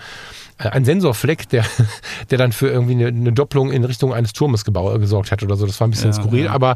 äh, 0.57 0.69
ein 0.69 0.85
Sensorfleck, 0.85 1.49
der, 1.49 1.65
der 2.29 2.37
dann 2.37 2.53
für 2.53 2.69
irgendwie 2.69 2.93
eine, 2.93 3.07
eine 3.07 3.33
Doppelung 3.33 3.71
in 3.71 3.83
Richtung 3.83 4.13
eines 4.13 4.31
Turmes 4.31 4.63
gebau, 4.63 4.97
gesorgt 4.99 5.31
hat 5.31 5.43
oder 5.43 5.57
so. 5.57 5.65
Das 5.65 5.79
war 5.81 5.87
ein 5.87 5.91
bisschen 5.91 6.11
ja, 6.11 6.17
skurril, 6.17 6.45
ja. 6.45 6.51
aber 6.51 6.75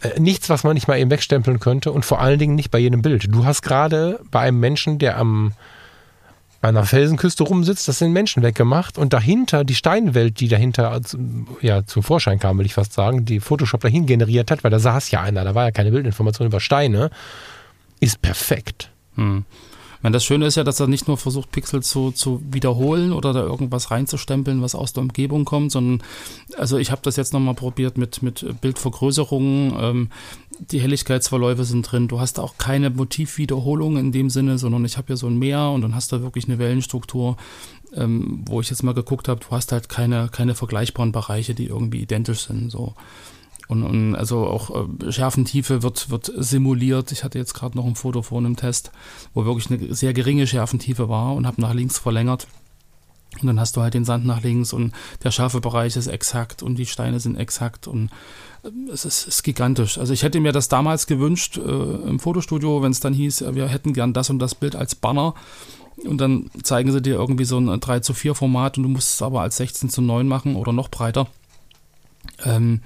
äh, 0.00 0.18
nichts, 0.18 0.50
was 0.50 0.64
man 0.64 0.74
nicht 0.74 0.88
mal 0.88 0.98
eben 0.98 1.10
wegstempeln 1.10 1.60
könnte 1.60 1.92
und 1.92 2.04
vor 2.04 2.20
allen 2.20 2.40
Dingen 2.40 2.56
nicht 2.56 2.72
bei 2.72 2.78
jedem 2.78 3.02
Bild. 3.02 3.32
Du 3.32 3.44
hast 3.44 3.62
gerade 3.62 4.18
bei 4.32 4.40
einem 4.40 4.58
Menschen, 4.58 4.98
der 4.98 5.18
am 5.18 5.52
bei 6.64 6.70
einer 6.70 6.86
Felsenküste 6.86 7.42
rumsitzt, 7.42 7.86
das 7.88 7.98
sind 7.98 8.14
Menschen 8.14 8.42
weggemacht 8.42 8.96
und 8.96 9.12
dahinter 9.12 9.64
die 9.64 9.74
Steinwelt, 9.74 10.40
die 10.40 10.48
dahinter 10.48 10.98
ja, 11.60 11.84
zum 11.84 12.02
Vorschein 12.02 12.38
kam, 12.38 12.56
will 12.56 12.64
ich 12.64 12.72
fast 12.72 12.94
sagen, 12.94 13.26
die 13.26 13.40
Photoshop 13.40 13.82
dahin 13.82 14.06
generiert 14.06 14.50
hat, 14.50 14.64
weil 14.64 14.70
da 14.70 14.78
saß 14.78 15.10
ja 15.10 15.20
einer, 15.20 15.44
da 15.44 15.54
war 15.54 15.64
ja 15.64 15.72
keine 15.72 15.90
Bildinformation 15.90 16.46
über 16.46 16.60
Steine, 16.60 17.10
ist 18.00 18.22
perfekt. 18.22 18.90
Hm 19.16 19.44
meine, 20.04 20.12
das 20.12 20.24
Schöne 20.24 20.46
ist 20.46 20.56
ja, 20.56 20.64
dass 20.64 20.80
er 20.80 20.86
nicht 20.86 21.08
nur 21.08 21.16
versucht, 21.16 21.50
Pixel 21.50 21.82
zu, 21.82 22.10
zu 22.10 22.42
wiederholen 22.50 23.10
oder 23.10 23.32
da 23.32 23.40
irgendwas 23.40 23.90
reinzustempeln, 23.90 24.60
was 24.60 24.74
aus 24.74 24.92
der 24.92 25.02
Umgebung 25.02 25.46
kommt, 25.46 25.72
sondern, 25.72 26.06
also 26.58 26.76
ich 26.76 26.90
habe 26.90 27.00
das 27.02 27.16
jetzt 27.16 27.32
nochmal 27.32 27.54
probiert 27.54 27.96
mit, 27.96 28.22
mit 28.22 28.60
Bildvergrößerungen. 28.60 29.74
Ähm, 29.80 30.10
die 30.70 30.80
Helligkeitsverläufe 30.80 31.64
sind 31.64 31.90
drin. 31.90 32.06
Du 32.06 32.20
hast 32.20 32.38
auch 32.38 32.58
keine 32.58 32.90
Motivwiederholung 32.90 33.96
in 33.96 34.12
dem 34.12 34.28
Sinne, 34.28 34.58
sondern 34.58 34.84
ich 34.84 34.98
habe 34.98 35.06
hier 35.06 35.16
so 35.16 35.26
ein 35.26 35.38
Meer 35.38 35.70
und 35.70 35.80
dann 35.80 35.94
hast 35.94 36.12
du 36.12 36.20
wirklich 36.20 36.44
eine 36.44 36.58
Wellenstruktur, 36.58 37.38
ähm, 37.94 38.44
wo 38.46 38.60
ich 38.60 38.68
jetzt 38.68 38.82
mal 38.82 38.94
geguckt 38.94 39.26
habe, 39.26 39.40
du 39.40 39.56
hast 39.56 39.72
halt 39.72 39.88
keine, 39.88 40.28
keine 40.28 40.54
vergleichbaren 40.54 41.12
Bereiche, 41.12 41.54
die 41.54 41.66
irgendwie 41.66 42.02
identisch 42.02 42.40
sind. 42.46 42.70
So. 42.70 42.92
Und, 43.68 43.82
und 43.82 44.14
also 44.14 44.46
auch 44.46 44.70
äh, 45.00 45.12
Schärfentiefe 45.12 45.82
wird, 45.82 46.10
wird 46.10 46.30
simuliert. 46.36 47.12
Ich 47.12 47.24
hatte 47.24 47.38
jetzt 47.38 47.54
gerade 47.54 47.76
noch 47.76 47.86
ein 47.86 47.94
Foto 47.94 48.22
vor 48.22 48.38
einem 48.38 48.56
Test, 48.56 48.90
wo 49.32 49.44
wirklich 49.44 49.70
eine 49.70 49.94
sehr 49.94 50.12
geringe 50.12 50.46
Schärfentiefe 50.46 51.08
war 51.08 51.34
und 51.34 51.46
habe 51.46 51.60
nach 51.60 51.72
links 51.72 51.98
verlängert. 51.98 52.46
Und 53.40 53.46
dann 53.48 53.58
hast 53.58 53.76
du 53.76 53.80
halt 53.80 53.94
den 53.94 54.04
Sand 54.04 54.24
nach 54.26 54.42
links 54.42 54.72
und 54.72 54.92
der 55.24 55.30
scharfe 55.30 55.60
Bereich 55.60 55.96
ist 55.96 56.06
exakt 56.06 56.62
und 56.62 56.76
die 56.76 56.86
Steine 56.86 57.18
sind 57.18 57.36
exakt 57.36 57.88
und 57.88 58.10
äh, 58.62 58.92
es 58.92 59.04
ist, 59.04 59.26
ist 59.26 59.42
gigantisch. 59.42 59.98
Also 59.98 60.12
ich 60.12 60.22
hätte 60.22 60.40
mir 60.40 60.52
das 60.52 60.68
damals 60.68 61.06
gewünscht 61.06 61.56
äh, 61.56 61.60
im 61.60 62.20
Fotostudio, 62.20 62.82
wenn 62.82 62.92
es 62.92 63.00
dann 63.00 63.14
hieß, 63.14 63.44
wir 63.52 63.68
hätten 63.68 63.92
gern 63.92 64.12
das 64.12 64.30
und 64.30 64.38
das 64.38 64.54
Bild 64.54 64.76
als 64.76 64.94
Banner. 64.94 65.34
Und 66.04 66.18
dann 66.18 66.50
zeigen 66.62 66.90
sie 66.90 67.00
dir 67.00 67.14
irgendwie 67.14 67.44
so 67.44 67.58
ein 67.58 67.80
3 67.80 68.00
zu 68.00 68.14
4 68.14 68.34
Format 68.34 68.76
und 68.76 68.82
du 68.82 68.88
musst 68.88 69.14
es 69.14 69.22
aber 69.22 69.42
als 69.42 69.56
16 69.56 69.90
zu 69.90 70.02
9 70.02 70.26
machen 70.26 70.56
oder 70.56 70.72
noch 70.72 70.88
breiter. 70.88 71.28
Ähm, 72.44 72.80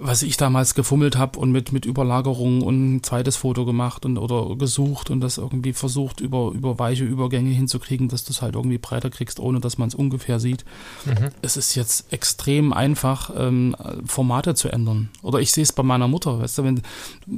was 0.00 0.22
ich 0.22 0.36
damals 0.36 0.74
gefummelt 0.74 1.16
habe 1.18 1.40
und 1.40 1.50
mit, 1.50 1.72
mit 1.72 1.84
Überlagerung 1.84 2.62
und 2.62 2.96
ein 2.96 3.02
zweites 3.02 3.34
Foto 3.34 3.64
gemacht 3.64 4.06
und 4.06 4.16
oder 4.16 4.54
gesucht 4.54 5.10
und 5.10 5.20
das 5.20 5.38
irgendwie 5.38 5.72
versucht, 5.72 6.20
über, 6.20 6.52
über 6.52 6.78
weiche 6.78 7.04
Übergänge 7.04 7.50
hinzukriegen, 7.50 8.08
dass 8.08 8.24
du 8.24 8.32
es 8.32 8.40
halt 8.40 8.54
irgendwie 8.54 8.78
breiter 8.78 9.10
kriegst, 9.10 9.40
ohne 9.40 9.58
dass 9.58 9.76
man 9.76 9.88
es 9.88 9.96
ungefähr 9.96 10.38
sieht. 10.38 10.64
Mhm. 11.04 11.30
Es 11.42 11.56
ist 11.56 11.74
jetzt 11.74 12.12
extrem 12.12 12.72
einfach, 12.72 13.32
ähm, 13.36 13.74
Formate 14.06 14.54
zu 14.54 14.68
ändern. 14.68 15.08
Oder 15.22 15.40
ich 15.40 15.50
sehe 15.50 15.64
es 15.64 15.72
bei 15.72 15.82
meiner 15.82 16.06
Mutter, 16.06 16.38
weißt 16.38 16.58
du, 16.58 16.64
wenn 16.64 16.76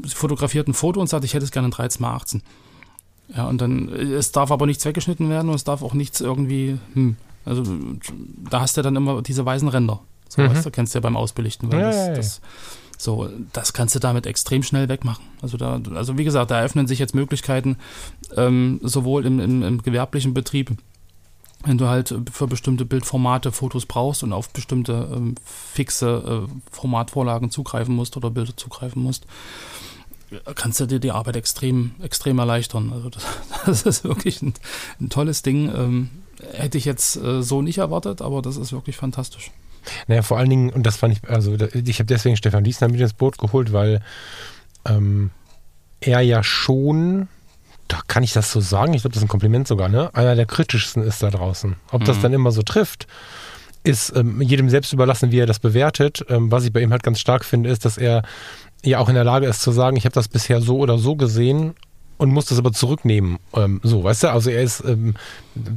sie 0.05 0.15
fotografiert 0.15 0.69
ein 0.69 0.75
Foto 0.75 1.01
und 1.01 1.07
sagt, 1.07 1.25
ich 1.25 1.33
hätte 1.33 1.45
es 1.45 1.53
gerne 1.53 1.69
in 1.69 1.73
13 1.73 2.05
x 2.05 2.13
18 2.13 2.43
Ja, 3.35 3.47
und 3.49 3.63
dann, 3.63 3.89
es 3.89 4.33
darf 4.33 4.51
aber 4.51 4.67
nichts 4.67 4.85
weggeschnitten 4.85 5.31
werden 5.31 5.49
und 5.49 5.55
es 5.55 5.65
darf 5.65 5.83
auch 5.83 5.95
nichts 5.95 6.21
irgendwie, 6.21 6.79
hm, 6.93 7.17
also 7.47 7.63
da 8.51 8.61
hast 8.61 8.77
du 8.77 8.83
dann 8.83 8.97
immer 8.97 9.23
diese 9.23 9.47
weißen 9.47 9.69
Ränder. 9.69 10.01
So, 10.31 10.41
mhm. 10.41 10.51
weißt 10.51 10.65
du, 10.65 10.71
kennst 10.71 10.95
du 10.95 10.99
ja 10.99 11.01
beim 11.01 11.17
Ausbelichten, 11.17 11.71
weil 11.71 11.81
ja, 11.81 11.87
das, 11.87 11.97
ja, 11.97 12.07
ja. 12.07 12.15
das 12.15 12.41
so, 12.97 13.29
das 13.53 13.73
kannst 13.73 13.95
du 13.95 13.99
damit 13.99 14.27
extrem 14.27 14.63
schnell 14.63 14.89
wegmachen. 14.89 15.25
Also 15.41 15.57
da, 15.57 15.81
also 15.95 16.19
wie 16.19 16.25
gesagt, 16.25 16.51
da 16.51 16.59
eröffnen 16.59 16.87
sich 16.87 16.99
jetzt 16.99 17.15
Möglichkeiten, 17.15 17.79
ähm, 18.37 18.79
sowohl 18.83 19.25
im, 19.25 19.41
im, 19.41 19.63
im 19.63 19.83
gewerblichen 19.83 20.35
Betrieb, 20.35 20.77
wenn 21.65 21.79
du 21.79 21.89
halt 21.89 22.15
für 22.31 22.47
bestimmte 22.47 22.85
Bildformate 22.85 23.53
Fotos 23.53 23.87
brauchst 23.87 24.23
und 24.23 24.33
auf 24.33 24.51
bestimmte 24.51 25.09
ähm, 25.15 25.35
fixe 25.45 26.47
äh, 26.47 26.53
Formatvorlagen 26.71 27.51
zugreifen 27.51 27.95
musst 27.95 28.17
oder 28.17 28.31
Bilder 28.31 28.57
zugreifen 28.57 29.03
musst, 29.03 29.27
kannst 30.55 30.79
du 30.81 30.87
dir 30.87 31.01
die 31.01 31.11
Arbeit 31.11 31.37
extrem, 31.37 31.93
extrem 32.03 32.39
erleichtern. 32.39 32.93
Also 32.93 33.11
das, 33.11 33.25
das 33.67 33.83
ist 33.83 34.05
wirklich 34.05 34.43
ein, 34.43 34.55
ein 35.01 35.09
tolles 35.09 35.43
Ding. 35.43 35.75
Ähm, 35.75 36.11
hätte 36.53 36.79
ich 36.79 36.85
jetzt 36.85 37.17
äh, 37.17 37.43
so 37.43 37.63
nicht 37.63 37.79
erwartet, 37.79 38.23
aber 38.23 38.43
das 38.43 38.57
ist 38.57 38.73
wirklich 38.73 38.97
fantastisch. 38.97 39.51
Naja, 40.07 40.23
vor 40.23 40.39
allen 40.39 40.51
Dingen, 40.51 40.71
und 40.71 40.85
das 40.85 40.97
fand 40.97 41.15
ich, 41.15 41.29
also 41.29 41.57
ich 41.75 41.99
habe 41.99 42.07
deswegen 42.07 42.37
Stefan 42.37 42.65
Diesner 42.65 42.89
mit 42.89 43.01
ins 43.01 43.13
Boot 43.13 43.39
geholt, 43.39 43.73
weil 43.73 44.01
ähm, 44.87 45.31
er 46.01 46.21
ja 46.21 46.43
schon, 46.43 47.29
da 47.89 48.01
kann 48.07 48.23
ich 48.23 48.33
das 48.33 48.53
so 48.53 48.61
sagen, 48.61 48.95
ich 48.95 49.03
glaube, 49.03 49.15
das 49.15 49.23
ist 49.23 49.27
ein 49.27 49.29
Kompliment 49.29 49.69
sogar, 49.69 49.89
ne? 49.89 50.11
Einer 50.15 50.35
der 50.35 50.47
kritischsten 50.47 51.03
ist 51.03 51.23
da 51.23 51.31
draußen. 51.31 51.77
Ob 51.91 52.03
mhm. 52.03 52.07
das 52.07 52.21
dann 52.21 52.33
immer 52.33 52.53
so 52.53 52.63
trifft, 52.63 53.07
ist 53.83 54.15
ähm, 54.15 54.43
jedem 54.43 54.69
selbst 54.69 54.93
überlassen, 54.93 55.33
wie 55.33 55.39
er 55.39 55.47
das 55.47 55.59
bewertet. 55.59 56.25
Ähm, 56.29 56.51
was 56.51 56.65
ich 56.65 56.73
bei 56.73 56.81
ihm 56.81 56.93
halt 56.93 57.03
ganz 57.03 57.21
stark 57.21 57.45
finde, 57.45 57.71
ist, 57.71 57.85
dass 57.85 57.99
er 57.99 58.23
ja 58.85 58.99
auch 58.99 59.09
in 59.09 59.15
der 59.15 59.25
Lage 59.25 59.47
ist 59.47 59.63
zu 59.63 59.73
sagen, 59.73 59.97
ich 59.97 60.05
habe 60.05 60.15
das 60.15 60.29
bisher 60.29 60.61
so 60.61 60.79
oder 60.79 60.99
so 60.99 61.17
gesehen 61.17 61.75
und 62.21 62.33
muss 62.33 62.45
das 62.45 62.59
aber 62.59 62.71
zurücknehmen. 62.71 63.39
Ähm, 63.57 63.81
so, 63.83 64.05
weißt 64.05 64.25
du, 64.25 64.31
also 64.31 64.51
er 64.51 64.63
ist, 64.63 64.85
ähm, 64.87 65.15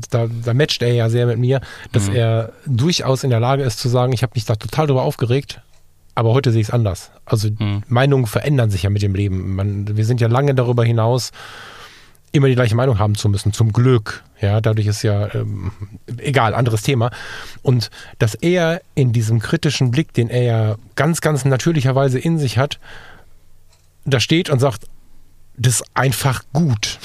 da, 0.10 0.28
da 0.28 0.54
matcht 0.54 0.82
er 0.82 0.94
ja 0.94 1.10
sehr 1.10 1.26
mit 1.26 1.40
mir, 1.40 1.62
dass 1.94 2.10
mhm. 2.10 2.16
er 2.16 2.52
durchaus 2.66 3.24
in 3.24 3.30
der 3.30 3.40
Lage 3.40 3.64
ist 3.64 3.80
zu 3.80 3.88
sagen, 3.88 4.12
ich 4.12 4.24
habe 4.24 4.34
mich 4.36 4.44
da 4.44 4.58
total 4.58 4.88
drüber 4.88 5.04
aufgeregt, 5.04 5.62
aber 6.16 6.34
heute 6.34 6.52
sehe 6.52 6.60
ich 6.60 6.68
es 6.68 6.74
anders. 6.74 7.12
Also 7.24 7.48
mhm. 7.48 7.84
Meinungen 7.88 8.26
verändern 8.26 8.70
sich 8.70 8.84
ja 8.84 8.90
mit 8.90 9.02
dem 9.02 9.16
Leben. 9.16 9.56
Man, 9.56 9.96
wir 9.96 10.04
sind 10.04 10.20
ja 10.20 10.28
lange 10.28 10.54
darüber 10.54 10.84
hinaus, 10.84 11.32
immer 12.34 12.50
die 12.50 12.56
gleiche 12.56 12.76
Meinung 12.76 13.00
haben 13.00 13.16
zu 13.16 13.30
müssen, 13.30 13.54
zum 13.54 13.72
Glück. 13.72 14.26
Ja, 14.42 14.60
dadurch 14.60 14.88
ist 14.88 15.02
ja 15.02 15.34
ähm, 15.34 15.72
egal, 16.18 16.56
anderes 16.56 16.82
Thema. 16.82 17.12
Und 17.62 17.90
dass 18.20 18.36
er 18.36 18.82
in 18.96 19.14
diesem 19.14 19.40
kritischen 19.40 19.92
Blick, 19.92 20.12
den 20.12 20.30
er 20.30 20.44
ja 20.44 20.76
ganz, 20.96 21.22
ganz 21.22 21.46
natürlicherweise 21.46 22.20
in 22.20 22.38
sich 22.38 22.58
hat, 22.58 22.80
da 24.04 24.20
steht 24.20 24.50
und 24.50 24.60
sagt, 24.60 24.88
das 25.58 25.82
ist 25.82 25.86
einfach 25.94 26.44
gut. 26.54 27.00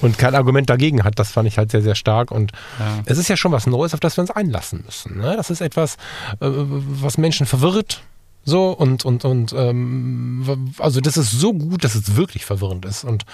und 0.00 0.18
kein 0.18 0.34
Argument 0.34 0.68
dagegen 0.70 1.04
hat, 1.04 1.18
das 1.18 1.30
fand 1.30 1.48
ich 1.48 1.58
halt 1.58 1.70
sehr, 1.70 1.82
sehr 1.82 1.94
stark. 1.94 2.30
Und 2.30 2.52
ja. 2.78 3.02
es 3.06 3.18
ist 3.18 3.28
ja 3.28 3.36
schon 3.36 3.52
was 3.52 3.66
Neues, 3.66 3.94
auf 3.94 4.00
das 4.00 4.16
wir 4.16 4.22
uns 4.22 4.30
einlassen 4.30 4.82
müssen. 4.84 5.18
Ne? 5.18 5.36
Das 5.36 5.50
ist 5.50 5.60
etwas, 5.60 5.94
äh, 6.40 6.48
was 6.48 7.18
Menschen 7.18 7.46
verwirrt. 7.46 8.02
So 8.44 8.70
und, 8.70 9.04
und, 9.04 9.24
und, 9.24 9.52
ähm, 9.52 10.72
also 10.78 11.00
das 11.00 11.16
ist 11.16 11.30
so 11.30 11.52
gut, 11.52 11.84
dass 11.84 11.94
es 11.94 12.16
wirklich 12.16 12.46
verwirrend 12.46 12.86
ist. 12.86 13.04
Und 13.04 13.26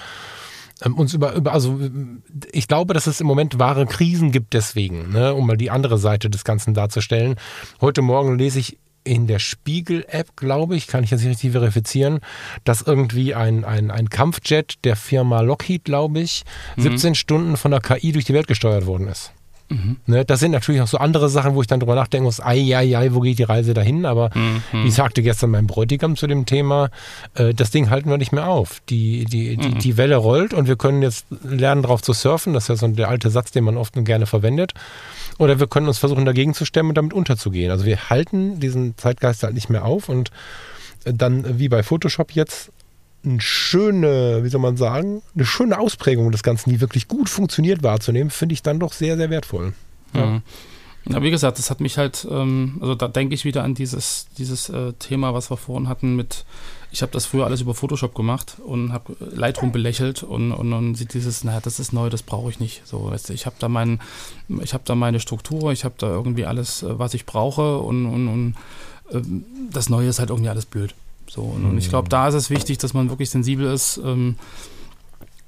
ähm, 0.85 0.95
uns 0.95 1.15
über, 1.15 1.35
über, 1.35 1.53
also 1.53 1.81
ich 2.53 2.69
glaube, 2.69 2.93
dass 2.93 3.07
es 3.07 3.21
im 3.21 3.27
Moment 3.27 3.59
wahre 3.59 3.87
Krisen 3.87 4.33
gibt 4.33 4.53
deswegen, 4.53 5.11
ne, 5.11 5.35
um 5.35 5.47
mal 5.47 5.57
die 5.57 5.71
andere 5.71 5.97
Seite 5.99 6.29
des 6.29 6.45
Ganzen 6.45 6.75
darzustellen. 6.75 7.37
Heute 7.81 8.03
Morgen 8.03 8.37
lese 8.37 8.59
ich 8.59 8.79
in 9.07 9.27
der 9.27 9.39
Spiegel-App, 9.39 10.37
glaube 10.37 10.77
ich, 10.77 10.87
kann 10.87 11.05
ich 11.05 11.11
jetzt 11.11 11.21
nicht 11.21 11.31
richtig 11.31 11.53
verifizieren, 11.53 12.21
dass 12.65 12.83
irgendwie 12.83 13.35
ein, 13.35 13.65
ein, 13.65 13.91
ein 13.91 14.11
Kampfjet 14.11 14.75
der 14.85 14.97
Firma 14.97 15.41
Lockheed, 15.41 15.85
glaube 15.85 16.21
ich, 16.21 16.45
mhm. 16.77 16.83
17 16.83 17.15
Stunden 17.15 17.57
von 17.57 17.71
der 17.71 17.81
KI 17.81 18.13
durch 18.13 18.25
die 18.25 18.35
Welt 18.35 18.49
gesteuert 18.49 18.87
worden 18.87 19.09
ist. 19.09 19.33
Mhm. 19.69 19.97
Ne, 20.07 20.25
das 20.25 20.41
sind 20.41 20.53
natürlich 20.53 20.81
auch 20.81 20.87
so 20.87 20.99
andere 20.99 21.29
Sachen, 21.29 21.55
wo 21.55 21.61
ich 21.61 21.67
dann 21.67 21.81
drüber 21.81 21.97
nachdenken 21.97 22.25
muss, 22.25 22.41
ei, 22.41 22.77
ei, 22.77 22.97
ei, 22.97 23.13
wo 23.13 23.21
geht 23.21 23.39
die 23.39 23.45
Reise 23.45 23.75
dahin? 23.75 24.07
Aber 24.07 24.31
mhm. 24.35 24.63
wie 24.85 24.91
sagte 24.91 25.23
gestern 25.23 25.51
mein 25.51 25.67
Bräutigam 25.67 26.17
zu 26.17 26.27
dem 26.27 26.47
Thema, 26.47 26.91
äh, 27.35 27.53
das 27.53 27.71
Ding 27.71 27.91
halten 27.91 28.09
wir 28.09 28.19
nicht 28.19 28.33
mehr 28.33 28.49
auf. 28.49 28.81
Die, 28.89 29.25
die, 29.25 29.57
die, 29.57 29.69
mhm. 29.69 29.79
die 29.79 29.97
Welle 29.97 30.17
rollt 30.17 30.55
und 30.55 30.69
wir 30.69 30.77
können 30.77 31.03
jetzt 31.03 31.27
lernen, 31.43 31.83
darauf 31.83 32.03
zu 32.03 32.13
surfen. 32.13 32.53
Das 32.53 32.65
ist 32.65 32.69
ja 32.69 32.77
so 32.77 32.89
der 32.89 33.09
alte 33.09 33.31
Satz, 33.31 33.51
den 33.51 33.65
man 33.65 33.77
oft 33.77 33.97
und 33.97 34.05
gerne 34.05 34.27
verwendet. 34.27 34.73
Oder 35.39 35.59
wir 35.59 35.67
können 35.67 35.89
uns 35.89 35.99
versuchen, 35.99 36.25
dagegen 36.25 36.55
zu 36.55 36.65
stemmen 36.65 36.91
und 36.91 36.99
damit 36.99 37.13
unterzugehen. 37.13 37.71
Also 37.71 37.85
wir 37.85 38.09
halten 38.09 38.61
diesen 38.61 38.97
Zeitgeist 38.97 39.43
halt 39.43 39.55
nicht 39.55 39.69
mehr 39.69 39.85
auf 39.85 40.09
und 40.09 40.31
dann, 41.05 41.59
wie 41.59 41.69
bei 41.69 41.83
Photoshop 41.83 42.33
jetzt, 42.33 42.73
eine 43.27 43.41
schöne, 43.41 44.45
wie 44.45 44.49
soll 44.49 44.61
man 44.61 44.77
sagen, 44.77 45.23
eine 45.35 45.45
schöne 45.45 45.79
Ausprägung 45.79 46.31
des 46.33 46.43
Ganzen, 46.43 46.71
die 46.71 46.81
wirklich 46.81 47.09
gut 47.09 47.29
funktioniert 47.29 47.83
wahrzunehmen, 47.83 48.31
finde 48.31 48.53
ich 48.55 48.63
dann 48.63 48.81
doch 48.81 48.93
sehr, 48.93 49.17
sehr 49.17 49.31
wertvoll. 49.31 49.75
Ja. 50.15 50.27
Mhm. 50.27 50.43
Ja, 51.09 51.23
wie 51.23 51.31
gesagt, 51.31 51.59
das 51.59 51.71
hat 51.71 51.81
mich 51.81 51.99
halt, 51.99 52.27
ähm, 52.29 52.79
also 52.81 52.97
da 52.97 53.07
denke 53.07 53.35
ich 53.35 53.45
wieder 53.45 53.63
an 53.63 53.75
dieses, 53.75 54.27
dieses 54.39 54.69
äh, 54.69 54.93
Thema, 54.95 55.35
was 55.35 55.51
wir 55.51 55.57
vorhin 55.57 55.89
hatten 55.89 56.17
mit, 56.17 56.45
ich 56.91 57.01
habe 57.03 57.13
das 57.13 57.27
früher 57.27 57.45
alles 57.45 57.61
über 57.61 57.75
Photoshop 57.75 58.13
gemacht 58.13 58.57
und 58.65 58.93
habe 58.93 59.17
Lightroom 59.21 59.71
belächelt 59.71 60.25
und, 60.25 60.51
und, 60.51 60.73
und 60.73 60.97
sieht 60.97 61.15
dieses, 61.15 61.45
naja, 61.45 61.61
das 61.61 61.79
ist 61.79 61.93
neu, 61.93 62.11
das 62.11 62.25
brauche 62.25 62.51
ich 62.51 62.59
nicht. 62.59 62.83
So, 62.87 63.09
weißt 63.11 63.29
du, 63.29 63.35
ich 63.35 63.47
habe 63.47 63.55
da 63.61 63.69
mein, 63.69 64.01
ich 64.63 64.75
habe 64.75 64.83
da 64.85 64.97
meine 64.97 65.21
Struktur, 65.21 65.71
ich 65.71 65.85
habe 65.85 65.95
da 65.99 66.09
irgendwie 66.09 66.45
alles, 66.45 66.83
äh, 66.83 66.99
was 66.99 67.15
ich 67.15 67.25
brauche 67.25 67.79
und, 67.79 68.07
und, 68.07 68.29
und 68.29 68.55
äh, 69.13 69.23
das 69.71 69.89
Neue 69.89 70.09
ist 70.09 70.19
halt 70.19 70.31
irgendwie 70.31 70.51
alles 70.51 70.67
blöd. 70.67 70.93
So, 71.37 71.43
und, 71.43 71.65
und 71.67 71.79
ich 71.79 71.91
glaube, 71.91 72.09
da 72.09 72.29
ist 72.29 72.35
es 72.35 72.51
wichtig, 72.51 72.79
dass 72.79 72.95
man 72.95 73.11
wirklich 73.11 73.31
sensibel 73.31 73.67
ist. 73.67 74.01
Ähm, 74.03 74.37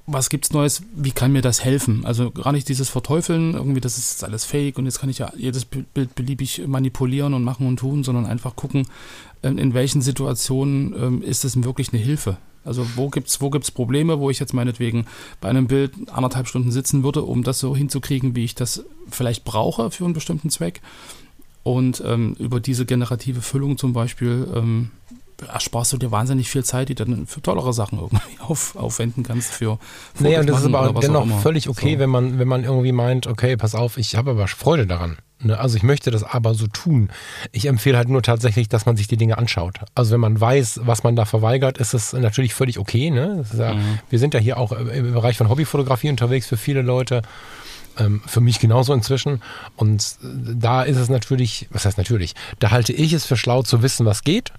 was 0.05 0.29
gibt's 0.29 0.51
Neues? 0.51 0.83
Wie 0.95 1.11
kann 1.11 1.31
mir 1.31 1.41
das 1.41 1.63
helfen? 1.63 2.05
Also 2.05 2.31
gar 2.31 2.51
nicht 2.51 2.67
dieses 2.69 2.89
Verteufeln, 2.89 3.53
irgendwie, 3.53 3.81
das 3.81 3.97
ist 3.97 4.23
alles 4.23 4.45
fake 4.45 4.77
und 4.77 4.85
jetzt 4.85 4.99
kann 4.99 5.09
ich 5.09 5.19
ja 5.19 5.31
jedes 5.35 5.65
Bild 5.65 6.15
beliebig 6.15 6.63
manipulieren 6.67 7.33
und 7.33 7.43
machen 7.43 7.67
und 7.67 7.77
tun, 7.77 8.03
sondern 8.03 8.25
einfach 8.25 8.55
gucken, 8.55 8.87
ähm, 9.43 9.57
in 9.57 9.73
welchen 9.73 10.01
Situationen 10.01 10.93
ähm, 10.97 11.21
ist 11.21 11.45
es 11.45 11.61
wirklich 11.63 11.93
eine 11.93 12.01
Hilfe? 12.01 12.37
Also 12.65 12.85
wo 12.95 13.09
gibt's 13.09 13.39
wo 13.41 13.49
gibt's 13.49 13.71
Probleme, 13.71 14.19
wo 14.19 14.29
ich 14.29 14.39
jetzt 14.39 14.53
meinetwegen 14.53 15.05
bei 15.41 15.49
einem 15.49 15.67
Bild 15.67 15.93
anderthalb 16.11 16.47
Stunden 16.47 16.71
sitzen 16.71 17.03
würde, 17.03 17.23
um 17.23 17.43
das 17.43 17.59
so 17.59 17.75
hinzukriegen, 17.75 18.35
wie 18.35 18.43
ich 18.43 18.55
das 18.55 18.83
vielleicht 19.09 19.43
brauche 19.43 19.91
für 19.91 20.05
einen 20.05 20.13
bestimmten 20.13 20.49
Zweck? 20.49 20.81
Und 21.63 22.01
ähm, 22.05 22.35
über 22.39 22.59
diese 22.59 22.85
generative 22.85 23.41
Füllung 23.41 23.77
zum 23.77 23.93
Beispiel 23.93 24.47
ähm, 24.55 24.91
ersparst 25.47 25.93
du 25.93 25.97
dir 25.97 26.11
wahnsinnig 26.11 26.49
viel 26.49 26.63
Zeit, 26.63 26.89
die 26.89 26.95
du 26.95 27.05
dann 27.05 27.27
für 27.27 27.41
tollere 27.41 27.73
Sachen 27.73 27.99
irgendwie 27.99 28.23
auf, 28.39 28.75
aufwenden 28.75 29.23
kannst 29.23 29.51
für 29.51 29.77
Fotos 30.13 30.21
Nee, 30.21 30.37
und 30.37 30.47
das 30.47 30.61
ist 30.61 30.73
aber 30.73 30.99
dennoch 30.99 31.27
völlig 31.41 31.69
okay, 31.69 31.93
so. 31.93 31.99
wenn 31.99 32.09
man, 32.09 32.39
wenn 32.39 32.47
man 32.47 32.63
irgendwie 32.63 32.91
meint, 32.91 33.27
okay, 33.27 33.57
pass 33.57 33.75
auf, 33.75 33.97
ich 33.97 34.15
habe 34.15 34.31
aber 34.31 34.47
Freude 34.47 34.87
daran. 34.87 35.17
Ne? 35.41 35.57
Also 35.57 35.77
ich 35.77 35.83
möchte 35.83 36.11
das 36.11 36.23
aber 36.23 36.53
so 36.53 36.67
tun. 36.67 37.09
Ich 37.51 37.65
empfehle 37.65 37.97
halt 37.97 38.09
nur 38.09 38.21
tatsächlich, 38.21 38.67
dass 38.67 38.85
man 38.85 38.97
sich 38.97 39.07
die 39.07 39.17
Dinge 39.17 39.37
anschaut. 39.37 39.79
Also 39.95 40.11
wenn 40.11 40.19
man 40.19 40.39
weiß, 40.39 40.81
was 40.83 41.03
man 41.03 41.15
da 41.15 41.25
verweigert, 41.25 41.77
ist 41.77 41.93
es 41.93 42.13
natürlich 42.13 42.53
völlig 42.53 42.77
okay. 42.77 43.09
Ne? 43.09 43.45
Ja, 43.57 43.73
mhm. 43.73 43.99
Wir 44.09 44.19
sind 44.19 44.33
ja 44.33 44.39
hier 44.39 44.57
auch 44.57 44.71
im 44.71 45.13
Bereich 45.13 45.37
von 45.37 45.49
Hobbyfotografie 45.49 46.09
unterwegs 46.09 46.47
für 46.47 46.57
viele 46.57 46.81
Leute 46.81 47.21
ähm, 47.97 48.21
für 48.25 48.41
mich 48.41 48.59
genauso 48.59 48.93
inzwischen. 48.93 49.41
Und 49.75 50.17
da 50.21 50.83
ist 50.83 50.97
es 50.97 51.09
natürlich, 51.09 51.67
was 51.71 51.85
heißt 51.85 51.97
natürlich, 51.97 52.35
da 52.59 52.71
halte 52.71 52.93
ich 52.93 53.13
es 53.13 53.25
für 53.25 53.37
schlau 53.37 53.63
zu 53.63 53.81
wissen, 53.81 54.05
was 54.05 54.23
geht 54.23 54.51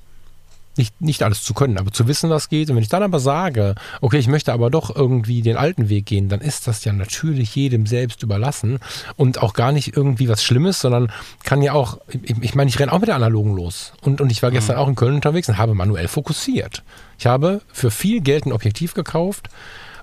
nicht, 0.76 1.00
nicht 1.00 1.22
alles 1.22 1.42
zu 1.42 1.54
können, 1.54 1.78
aber 1.78 1.92
zu 1.92 2.06
wissen, 2.06 2.30
was 2.30 2.48
geht. 2.48 2.70
Und 2.70 2.76
wenn 2.76 2.82
ich 2.82 2.88
dann 2.88 3.02
aber 3.02 3.20
sage, 3.20 3.74
okay, 4.00 4.18
ich 4.18 4.28
möchte 4.28 4.52
aber 4.52 4.70
doch 4.70 4.94
irgendwie 4.94 5.42
den 5.42 5.56
alten 5.56 5.88
Weg 5.88 6.06
gehen, 6.06 6.28
dann 6.28 6.40
ist 6.40 6.66
das 6.66 6.84
ja 6.84 6.92
natürlich 6.92 7.54
jedem 7.54 7.86
selbst 7.86 8.22
überlassen 8.22 8.78
und 9.16 9.42
auch 9.42 9.52
gar 9.52 9.72
nicht 9.72 9.96
irgendwie 9.96 10.28
was 10.28 10.42
Schlimmes, 10.42 10.80
sondern 10.80 11.12
kann 11.42 11.62
ja 11.62 11.72
auch, 11.72 11.98
ich, 12.08 12.36
ich 12.40 12.54
meine, 12.54 12.68
ich 12.68 12.78
renne 12.78 12.92
auch 12.92 13.00
mit 13.00 13.08
der 13.08 13.16
Analogen 13.16 13.54
los. 13.54 13.92
Und, 14.00 14.20
und 14.20 14.30
ich 14.30 14.42
war 14.42 14.50
gestern 14.50 14.76
mhm. 14.76 14.82
auch 14.82 14.88
in 14.88 14.94
Köln 14.94 15.14
unterwegs 15.14 15.48
und 15.48 15.58
habe 15.58 15.74
manuell 15.74 16.08
fokussiert. 16.08 16.82
Ich 17.18 17.26
habe 17.26 17.60
für 17.72 17.90
viel 17.90 18.20
Geld 18.20 18.46
ein 18.46 18.52
Objektiv 18.52 18.94
gekauft, 18.94 19.48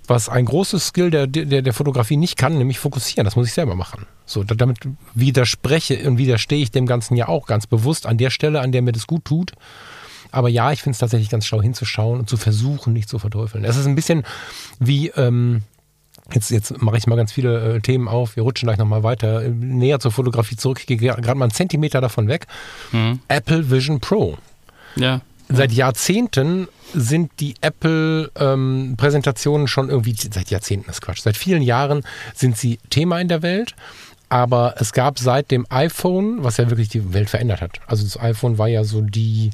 was 0.05 0.30
ein 0.30 0.45
großes 0.45 0.88
Skill 0.88 1.11
der, 1.11 1.28
der, 1.28 1.61
der 1.61 1.74
Fotografie 1.74 2.18
nicht 2.18 2.38
kann, 2.38 2.57
nämlich 2.57 2.80
fokussieren. 2.80 3.26
Das 3.26 3.36
muss 3.36 3.47
ich 3.47 3.53
selber 3.53 3.76
machen. 3.76 4.05
So, 4.26 4.43
damit 4.43 4.80
widerspreche 5.13 6.07
und 6.07 6.18
widerstehe 6.18 6.61
ich 6.61 6.72
dem 6.72 6.86
Ganzen 6.86 7.15
ja 7.15 7.28
auch 7.28 7.45
ganz 7.45 7.68
bewusst 7.68 8.05
an 8.05 8.18
der 8.18 8.30
Stelle, 8.30 8.61
an 8.61 8.72
der 8.72 8.82
mir 8.82 8.93
das 8.93 9.07
gut 9.07 9.26
tut. 9.26 9.53
Aber 10.38 10.49
ja, 10.49 10.71
ich 10.71 10.83
finde 10.83 10.93
es 10.93 10.99
tatsächlich 10.99 11.31
ganz 11.31 11.47
schlau 11.47 11.63
hinzuschauen 11.63 12.19
und 12.19 12.29
zu 12.29 12.38
versuchen, 12.38 12.93
nicht 12.93 13.09
zu 13.09 13.17
verteufeln. 13.17 13.65
Es 13.65 13.75
ist 13.75 13.88
ein 13.88 13.95
bisschen 13.95 14.21
wie, 14.77 15.07
ähm, 15.09 15.63
Jetzt, 16.31 16.51
jetzt 16.51 16.79
mache 16.79 16.97
ich 16.97 17.07
mal 17.07 17.15
ganz 17.15 17.31
viele 17.31 17.77
äh, 17.77 17.79
Themen 17.79 18.07
auf. 18.07 18.35
Wir 18.35 18.43
rutschen 18.43 18.67
gleich 18.67 18.77
nochmal 18.77 19.01
weiter, 19.01 19.43
äh, 19.43 19.49
näher 19.49 19.99
zur 19.99 20.11
Fotografie 20.11 20.57
zurück. 20.57 20.77
Ich 20.81 20.85
gehe 20.85 20.97
gerade 20.97 21.33
mal 21.35 21.45
einen 21.45 21.53
Zentimeter 21.53 22.01
davon 22.01 22.27
weg. 22.27 22.45
Mhm. 22.91 23.19
Apple 23.29 23.71
Vision 23.71 23.99
Pro. 23.99 24.38
Ja. 24.95 25.21
Seit 25.49 25.71
Jahrzehnten 25.71 26.67
sind 26.93 27.31
die 27.39 27.55
Apple-Präsentationen 27.61 29.63
ähm, 29.63 29.67
schon 29.67 29.89
irgendwie, 29.89 30.13
seit 30.13 30.51
Jahrzehnten 30.51 30.91
ist 30.91 31.01
Quatsch, 31.01 31.21
seit 31.21 31.38
vielen 31.38 31.63
Jahren 31.63 32.03
sind 32.35 32.57
sie 32.57 32.77
Thema 32.89 33.19
in 33.21 33.29
der 33.29 33.41
Welt. 33.41 33.73
Aber 34.29 34.75
es 34.77 34.93
gab 34.93 35.17
seit 35.17 35.49
dem 35.49 35.65
iPhone, 35.69 36.43
was 36.43 36.57
ja 36.57 36.69
wirklich 36.69 36.89
die 36.89 37.13
Welt 37.13 37.29
verändert 37.29 37.61
hat. 37.61 37.79
Also 37.88 38.03
das 38.03 38.19
iPhone 38.19 38.59
war 38.59 38.67
ja 38.67 38.83
so 38.83 39.01
die 39.01 39.49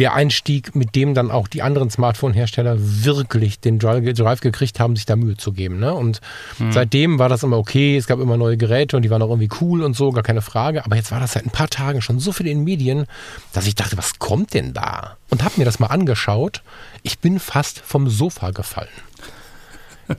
der 0.00 0.14
Einstieg, 0.14 0.74
mit 0.74 0.96
dem 0.96 1.12
dann 1.14 1.30
auch 1.30 1.46
die 1.46 1.60
anderen 1.60 1.90
Smartphone-Hersteller 1.90 2.76
wirklich 2.78 3.60
den 3.60 3.78
Drive 3.78 4.40
gekriegt 4.40 4.80
haben, 4.80 4.96
sich 4.96 5.04
da 5.04 5.14
Mühe 5.14 5.36
zu 5.36 5.52
geben. 5.52 5.78
Ne? 5.78 5.92
Und 5.94 6.20
mhm. 6.58 6.72
seitdem 6.72 7.18
war 7.18 7.28
das 7.28 7.42
immer 7.42 7.58
okay, 7.58 7.98
es 7.98 8.06
gab 8.06 8.18
immer 8.18 8.38
neue 8.38 8.56
Geräte 8.56 8.96
und 8.96 9.02
die 9.02 9.10
waren 9.10 9.20
auch 9.20 9.28
irgendwie 9.28 9.50
cool 9.60 9.82
und 9.82 9.94
so, 9.94 10.10
gar 10.10 10.22
keine 10.22 10.40
Frage. 10.40 10.84
Aber 10.86 10.96
jetzt 10.96 11.12
war 11.12 11.20
das 11.20 11.32
seit 11.32 11.44
ein 11.44 11.50
paar 11.50 11.68
Tagen 11.68 12.00
schon 12.00 12.18
so 12.18 12.32
viel 12.32 12.46
in 12.46 12.58
den 12.58 12.64
Medien, 12.64 13.06
dass 13.52 13.66
ich 13.66 13.74
dachte, 13.74 13.98
was 13.98 14.18
kommt 14.18 14.54
denn 14.54 14.72
da? 14.72 15.16
Und 15.28 15.44
habe 15.44 15.54
mir 15.58 15.66
das 15.66 15.78
mal 15.78 15.88
angeschaut. 15.88 16.62
Ich 17.02 17.18
bin 17.18 17.38
fast 17.38 17.80
vom 17.80 18.08
Sofa 18.08 18.52
gefallen. 18.52 18.88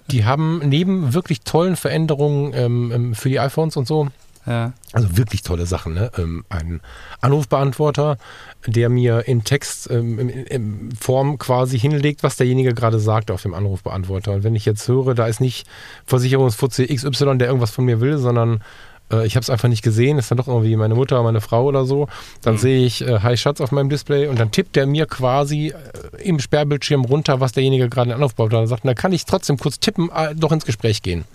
Die 0.08 0.26
haben 0.26 0.62
neben 0.64 1.14
wirklich 1.14 1.42
tollen 1.42 1.76
Veränderungen 1.76 2.54
ähm, 2.54 2.92
ähm 2.94 3.16
für 3.16 3.30
die 3.30 3.40
iPhones 3.40 3.76
und 3.78 3.88
so, 3.88 4.08
ja. 4.46 4.74
Also 4.94 5.18
wirklich 5.18 5.44
tolle 5.44 5.66
Sachen. 5.66 5.94
Ne? 5.94 6.12
Ähm, 6.18 6.44
ein 6.50 6.82
Anrufbeantworter, 7.22 8.18
der 8.66 8.90
mir 8.90 9.28
in 9.28 9.44
Text 9.44 9.90
ähm, 9.92 10.90
quasi 11.38 11.80
hinlegt, 11.80 12.24
was 12.24 12.38
derjenige 12.38 12.74
gerade 12.74 13.00
sagt 13.00 13.32
auf 13.32 13.42
dem 13.42 13.54
Anrufbeantworter. 13.54 14.34
Und 14.34 14.44
wenn 14.44 14.56
ich 14.56 14.66
jetzt 14.66 14.88
höre, 14.88 15.14
da 15.14 15.28
ist 15.28 15.42
nicht 15.42 15.68
Versicherungsfutze 16.06 16.88
XY, 16.88 17.38
der 17.38 17.48
irgendwas 17.48 17.72
von 17.72 17.86
mir 17.86 18.02
will, 18.02 18.18
sondern 18.18 18.64
äh, 19.12 19.26
ich 19.26 19.36
habe 19.36 19.44
es 19.44 19.50
einfach 19.50 19.68
nicht 19.68 19.84
gesehen, 19.84 20.18
ist 20.18 20.32
dann 20.32 20.38
doch 20.38 20.48
irgendwie 20.48 20.76
meine 20.76 20.96
Mutter, 20.96 21.18
oder 21.18 21.24
meine 21.24 21.42
Frau 21.42 21.66
oder 21.66 21.86
so, 21.86 22.08
dann 22.42 22.56
mhm. 22.56 22.60
sehe 22.60 22.86
ich 22.86 23.02
äh, 23.02 23.20
Hi 23.20 23.38
Schatz 23.38 23.62
auf 23.62 23.72
meinem 23.72 23.90
Display 23.90 24.28
und 24.28 24.40
dann 24.40 24.52
tippt 24.52 24.76
der 24.76 24.88
mir 24.88 25.06
quasi 25.06 25.68
äh, 25.68 26.22
im 26.24 26.40
Sperrbildschirm 26.40 27.06
runter, 27.06 27.40
was 27.40 27.52
derjenige 27.52 27.90
gerade 27.90 28.10
in 28.10 28.16
Anrufbeantworter 28.16 28.68
sagt. 28.68 28.84
Und 28.84 28.88
dann 28.88 28.96
kann 28.96 29.14
ich 29.14 29.26
trotzdem 29.26 29.58
kurz 29.58 29.80
tippen, 29.80 30.10
äh, 30.16 30.34
doch 30.36 30.52
ins 30.52 30.66
Gespräch 30.66 31.02
gehen. 31.02 31.26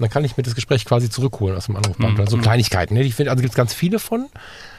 Und 0.00 0.04
dann 0.04 0.10
kann 0.10 0.24
ich 0.24 0.38
mir 0.38 0.42
das 0.42 0.54
Gespräch 0.54 0.86
quasi 0.86 1.10
zurückholen 1.10 1.58
aus 1.58 1.66
dem 1.66 1.76
Anrufbeantworter. 1.76 2.30
Mhm. 2.30 2.34
So 2.34 2.42
Kleinigkeiten. 2.42 2.94
Ne? 2.94 3.02
Ich 3.02 3.14
finde, 3.14 3.32
also 3.32 3.42
gibt 3.42 3.52
es 3.52 3.56
ganz 3.56 3.74
viele 3.74 3.98
von. 3.98 4.30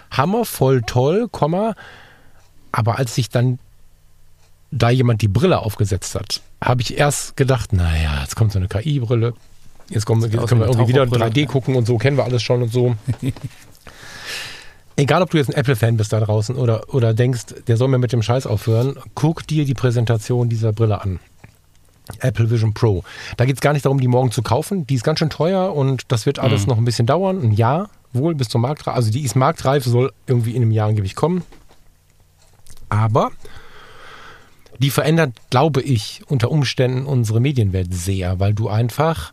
Hammer, 0.09 0.45
voll 0.45 0.81
toll, 0.81 1.27
Komma. 1.31 1.75
Aber 2.71 2.97
als 2.97 3.13
sich 3.13 3.29
dann 3.29 3.59
da 4.71 4.89
jemand 4.89 5.21
die 5.21 5.27
Brille 5.27 5.59
aufgesetzt 5.59 6.15
hat, 6.15 6.41
habe 6.59 6.81
ich 6.81 6.97
erst 6.97 7.37
gedacht, 7.37 7.71
naja, 7.71 8.21
jetzt 8.21 8.35
kommt 8.35 8.51
so 8.51 8.57
eine 8.57 8.67
KI-Brille. 8.67 9.35
Jetzt, 9.89 10.07
kommen, 10.07 10.23
jetzt 10.23 10.47
können 10.47 10.61
wir 10.61 10.67
irgendwie 10.67 10.87
wieder 10.87 11.03
3D 11.03 11.45
gucken 11.45 11.75
und 11.75 11.85
so, 11.85 11.99
kennen 11.99 12.17
wir 12.17 12.23
alles 12.23 12.41
schon 12.41 12.63
und 12.63 12.73
so. 12.73 12.95
Egal, 14.95 15.21
ob 15.21 15.29
du 15.29 15.37
jetzt 15.37 15.49
ein 15.49 15.55
Apple-Fan 15.55 15.97
bist 15.97 16.13
da 16.13 16.19
draußen 16.19 16.55
oder, 16.55 16.91
oder 16.93 17.13
denkst, 17.13 17.45
der 17.67 17.77
soll 17.77 17.89
mir 17.89 17.99
mit 17.99 18.11
dem 18.11 18.23
Scheiß 18.23 18.47
aufhören, 18.47 18.95
guck 19.13 19.45
dir 19.45 19.65
die 19.65 19.75
Präsentation 19.75 20.49
dieser 20.49 20.73
Brille 20.73 21.01
an. 21.01 21.19
Apple 22.19 22.49
Vision 22.49 22.73
Pro. 22.73 23.03
Da 23.37 23.45
geht 23.45 23.55
es 23.55 23.61
gar 23.61 23.73
nicht 23.73 23.85
darum, 23.85 23.99
die 23.99 24.07
morgen 24.07 24.31
zu 24.31 24.41
kaufen. 24.41 24.87
Die 24.87 24.95
ist 24.95 25.03
ganz 25.03 25.19
schön 25.19 25.29
teuer 25.29 25.73
und 25.73 26.03
das 26.09 26.25
wird 26.25 26.39
alles 26.39 26.63
mhm. 26.63 26.69
noch 26.69 26.77
ein 26.77 26.85
bisschen 26.85 27.05
dauern. 27.05 27.41
Ein 27.41 27.51
Jahr 27.51 27.89
wohl 28.13 28.35
bis 28.35 28.49
zur 28.49 28.61
Marktreife. 28.61 28.95
Also 28.95 29.11
die 29.11 29.21
ist 29.21 29.35
marktreif, 29.35 29.85
soll 29.85 30.11
irgendwie 30.27 30.51
in 30.51 30.61
einem 30.61 30.71
Jahr 30.71 30.89
angeblich 30.89 31.15
kommen. 31.15 31.43
Aber 32.89 33.31
die 34.79 34.89
verändert, 34.89 35.33
glaube 35.49 35.81
ich, 35.81 36.23
unter 36.27 36.51
Umständen 36.51 37.05
unsere 37.05 37.39
Medienwelt 37.39 37.93
sehr, 37.93 38.39
weil 38.39 38.53
du 38.53 38.67
einfach 38.67 39.31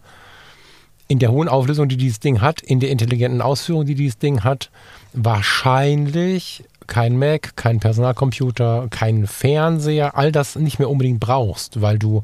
in 1.09 1.19
der 1.19 1.33
hohen 1.33 1.49
Auflösung, 1.49 1.89
die 1.89 1.97
dieses 1.97 2.21
Ding 2.21 2.43
hat, 2.43 2.61
in 2.61 2.81
der 2.81 2.91
intelligenten 2.91 3.41
Ausführung, 3.41 3.87
die 3.87 3.95
dieses 3.95 4.19
Ding 4.19 4.45
hat, 4.45 4.71
wahrscheinlich 5.15 6.65
kein 6.89 7.17
Mac, 7.17 7.55
kein 7.55 7.79
Personalcomputer, 7.79 8.89
kein 8.91 9.29
Fernseher, 9.29 10.17
all 10.17 10.33
das 10.33 10.57
nicht 10.57 10.81
mehr 10.81 10.91
unbedingt 10.91 11.21
brauchst, 11.21 11.81
weil 11.81 11.99
du 11.99 12.23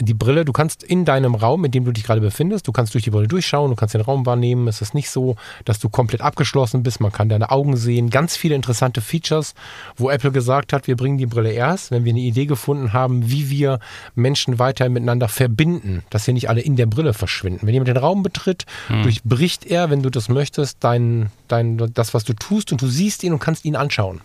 die 0.00 0.14
Brille, 0.14 0.44
du 0.44 0.52
kannst 0.52 0.82
in 0.82 1.04
deinem 1.04 1.34
Raum, 1.34 1.64
in 1.64 1.70
dem 1.70 1.84
du 1.84 1.92
dich 1.92 2.04
gerade 2.04 2.20
befindest, 2.20 2.68
du 2.68 2.72
kannst 2.72 2.94
durch 2.94 3.04
die 3.04 3.10
Brille 3.10 3.28
durchschauen, 3.28 3.70
du 3.70 3.76
kannst 3.76 3.94
den 3.94 4.00
Raum 4.00 4.26
wahrnehmen. 4.26 4.68
Es 4.68 4.80
ist 4.80 4.94
nicht 4.94 5.10
so, 5.10 5.36
dass 5.64 5.78
du 5.78 5.88
komplett 5.88 6.20
abgeschlossen 6.20 6.82
bist. 6.82 7.00
Man 7.00 7.12
kann 7.12 7.28
deine 7.28 7.50
Augen 7.50 7.76
sehen. 7.76 8.10
Ganz 8.10 8.36
viele 8.36 8.54
interessante 8.54 9.00
Features, 9.00 9.54
wo 9.96 10.10
Apple 10.10 10.30
gesagt 10.30 10.72
hat, 10.72 10.86
wir 10.86 10.96
bringen 10.96 11.18
die 11.18 11.26
Brille 11.26 11.50
erst, 11.50 11.90
wenn 11.90 12.04
wir 12.04 12.10
eine 12.10 12.20
Idee 12.20 12.46
gefunden 12.46 12.92
haben, 12.92 13.30
wie 13.30 13.50
wir 13.50 13.80
Menschen 14.14 14.58
weiter 14.58 14.88
miteinander 14.88 15.28
verbinden, 15.28 16.02
dass 16.10 16.24
sie 16.24 16.32
nicht 16.32 16.48
alle 16.48 16.60
in 16.60 16.76
der 16.76 16.86
Brille 16.86 17.14
verschwinden. 17.14 17.66
Wenn 17.66 17.74
jemand 17.74 17.88
den 17.88 17.96
Raum 17.96 18.22
betritt, 18.22 18.66
hm. 18.88 19.02
durchbricht 19.02 19.66
er, 19.66 19.90
wenn 19.90 20.02
du 20.02 20.10
das 20.10 20.28
möchtest, 20.28 20.78
dein, 20.80 21.30
dein, 21.48 21.78
das, 21.94 22.14
was 22.14 22.24
du 22.24 22.34
tust 22.34 22.72
und 22.72 22.80
du 22.80 22.86
siehst 22.86 23.24
ihn 23.24 23.32
und 23.32 23.40
kannst 23.40 23.64
ihn 23.64 23.76
anschauen. 23.76 24.20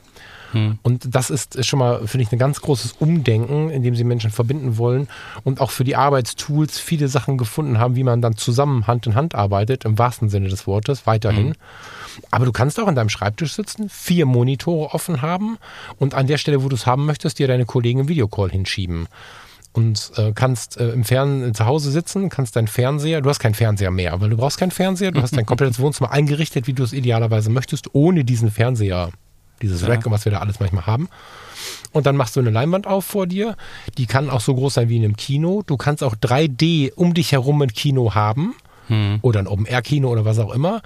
Hm. 0.53 0.79
Und 0.81 1.15
das 1.15 1.29
ist 1.29 1.65
schon 1.65 1.79
mal, 1.79 2.07
finde 2.07 2.23
ich, 2.23 2.31
ein 2.31 2.39
ganz 2.39 2.61
großes 2.61 2.93
Umdenken, 2.93 3.69
in 3.69 3.83
dem 3.83 3.95
sie 3.95 4.03
Menschen 4.03 4.31
verbinden 4.31 4.77
wollen 4.77 5.07
und 5.43 5.59
auch 5.59 5.71
für 5.71 5.83
die 5.83 5.95
Arbeitstools 5.95 6.79
viele 6.79 7.07
Sachen 7.07 7.37
gefunden 7.37 7.79
haben, 7.79 7.95
wie 7.95 8.03
man 8.03 8.21
dann 8.21 8.37
zusammen 8.37 8.87
Hand 8.87 9.05
in 9.07 9.15
Hand 9.15 9.35
arbeitet, 9.35 9.85
im 9.85 9.97
wahrsten 9.97 10.29
Sinne 10.29 10.49
des 10.49 10.65
Wortes, 10.67 11.05
weiterhin. 11.05 11.47
Hm. 11.47 11.55
Aber 12.31 12.45
du 12.45 12.51
kannst 12.51 12.79
auch 12.79 12.87
an 12.87 12.95
deinem 12.95 13.09
Schreibtisch 13.09 13.53
sitzen, 13.53 13.89
vier 13.89 14.25
Monitore 14.25 14.93
offen 14.93 15.21
haben 15.21 15.57
und 15.97 16.13
an 16.13 16.27
der 16.27 16.37
Stelle, 16.37 16.63
wo 16.63 16.69
du 16.69 16.75
es 16.75 16.85
haben 16.85 17.05
möchtest, 17.05 17.39
dir 17.39 17.47
deine 17.47 17.65
Kollegen 17.65 18.01
im 18.01 18.07
Videocall 18.07 18.49
hinschieben 18.49 19.07
und 19.73 20.11
äh, 20.17 20.31
kannst 20.33 20.77
äh, 20.77 20.89
im 20.89 21.03
Fernsehen 21.03 21.53
zu 21.53 21.65
Hause 21.65 21.91
sitzen, 21.91 22.29
kannst 22.29 22.55
deinen 22.55 22.67
Fernseher, 22.67 23.21
du 23.21 23.29
hast 23.29 23.39
keinen 23.39 23.55
Fernseher 23.55 23.91
mehr, 23.91 24.21
weil 24.21 24.29
du 24.29 24.37
brauchst 24.37 24.59
keinen 24.59 24.71
Fernseher, 24.71 25.11
du 25.11 25.21
hast 25.21 25.35
dein 25.35 25.45
komplettes 25.47 25.79
Wohnzimmer 25.79 26.11
eingerichtet, 26.11 26.67
wie 26.67 26.73
du 26.73 26.83
es 26.83 26.93
idealerweise 26.93 27.49
möchtest, 27.49 27.93
ohne 27.93 28.23
diesen 28.23 28.51
Fernseher 28.51 29.09
dieses 29.61 29.81
ja. 29.81 29.87
Rack, 29.87 30.09
was 30.09 30.25
wir 30.25 30.31
da 30.31 30.39
alles 30.39 30.59
manchmal 30.59 30.85
haben. 30.85 31.09
Und 31.91 32.05
dann 32.05 32.17
machst 32.17 32.35
du 32.35 32.39
eine 32.39 32.49
Leinwand 32.49 32.87
auf 32.87 33.05
vor 33.05 33.27
dir. 33.27 33.55
Die 33.97 34.07
kann 34.07 34.29
auch 34.29 34.41
so 34.41 34.55
groß 34.55 34.73
sein 34.73 34.89
wie 34.89 34.97
in 34.97 35.03
einem 35.03 35.15
Kino. 35.15 35.63
Du 35.65 35.77
kannst 35.77 36.03
auch 36.03 36.15
3D 36.15 36.93
um 36.93 37.13
dich 37.13 37.31
herum 37.31 37.61
ein 37.61 37.73
Kino 37.73 38.15
haben. 38.15 38.55
Hm. 38.87 39.19
Oder 39.21 39.39
ein 39.39 39.47
Open-Air-Kino 39.47 40.09
oder 40.09 40.25
was 40.25 40.39
auch 40.39 40.53
immer. 40.53 40.81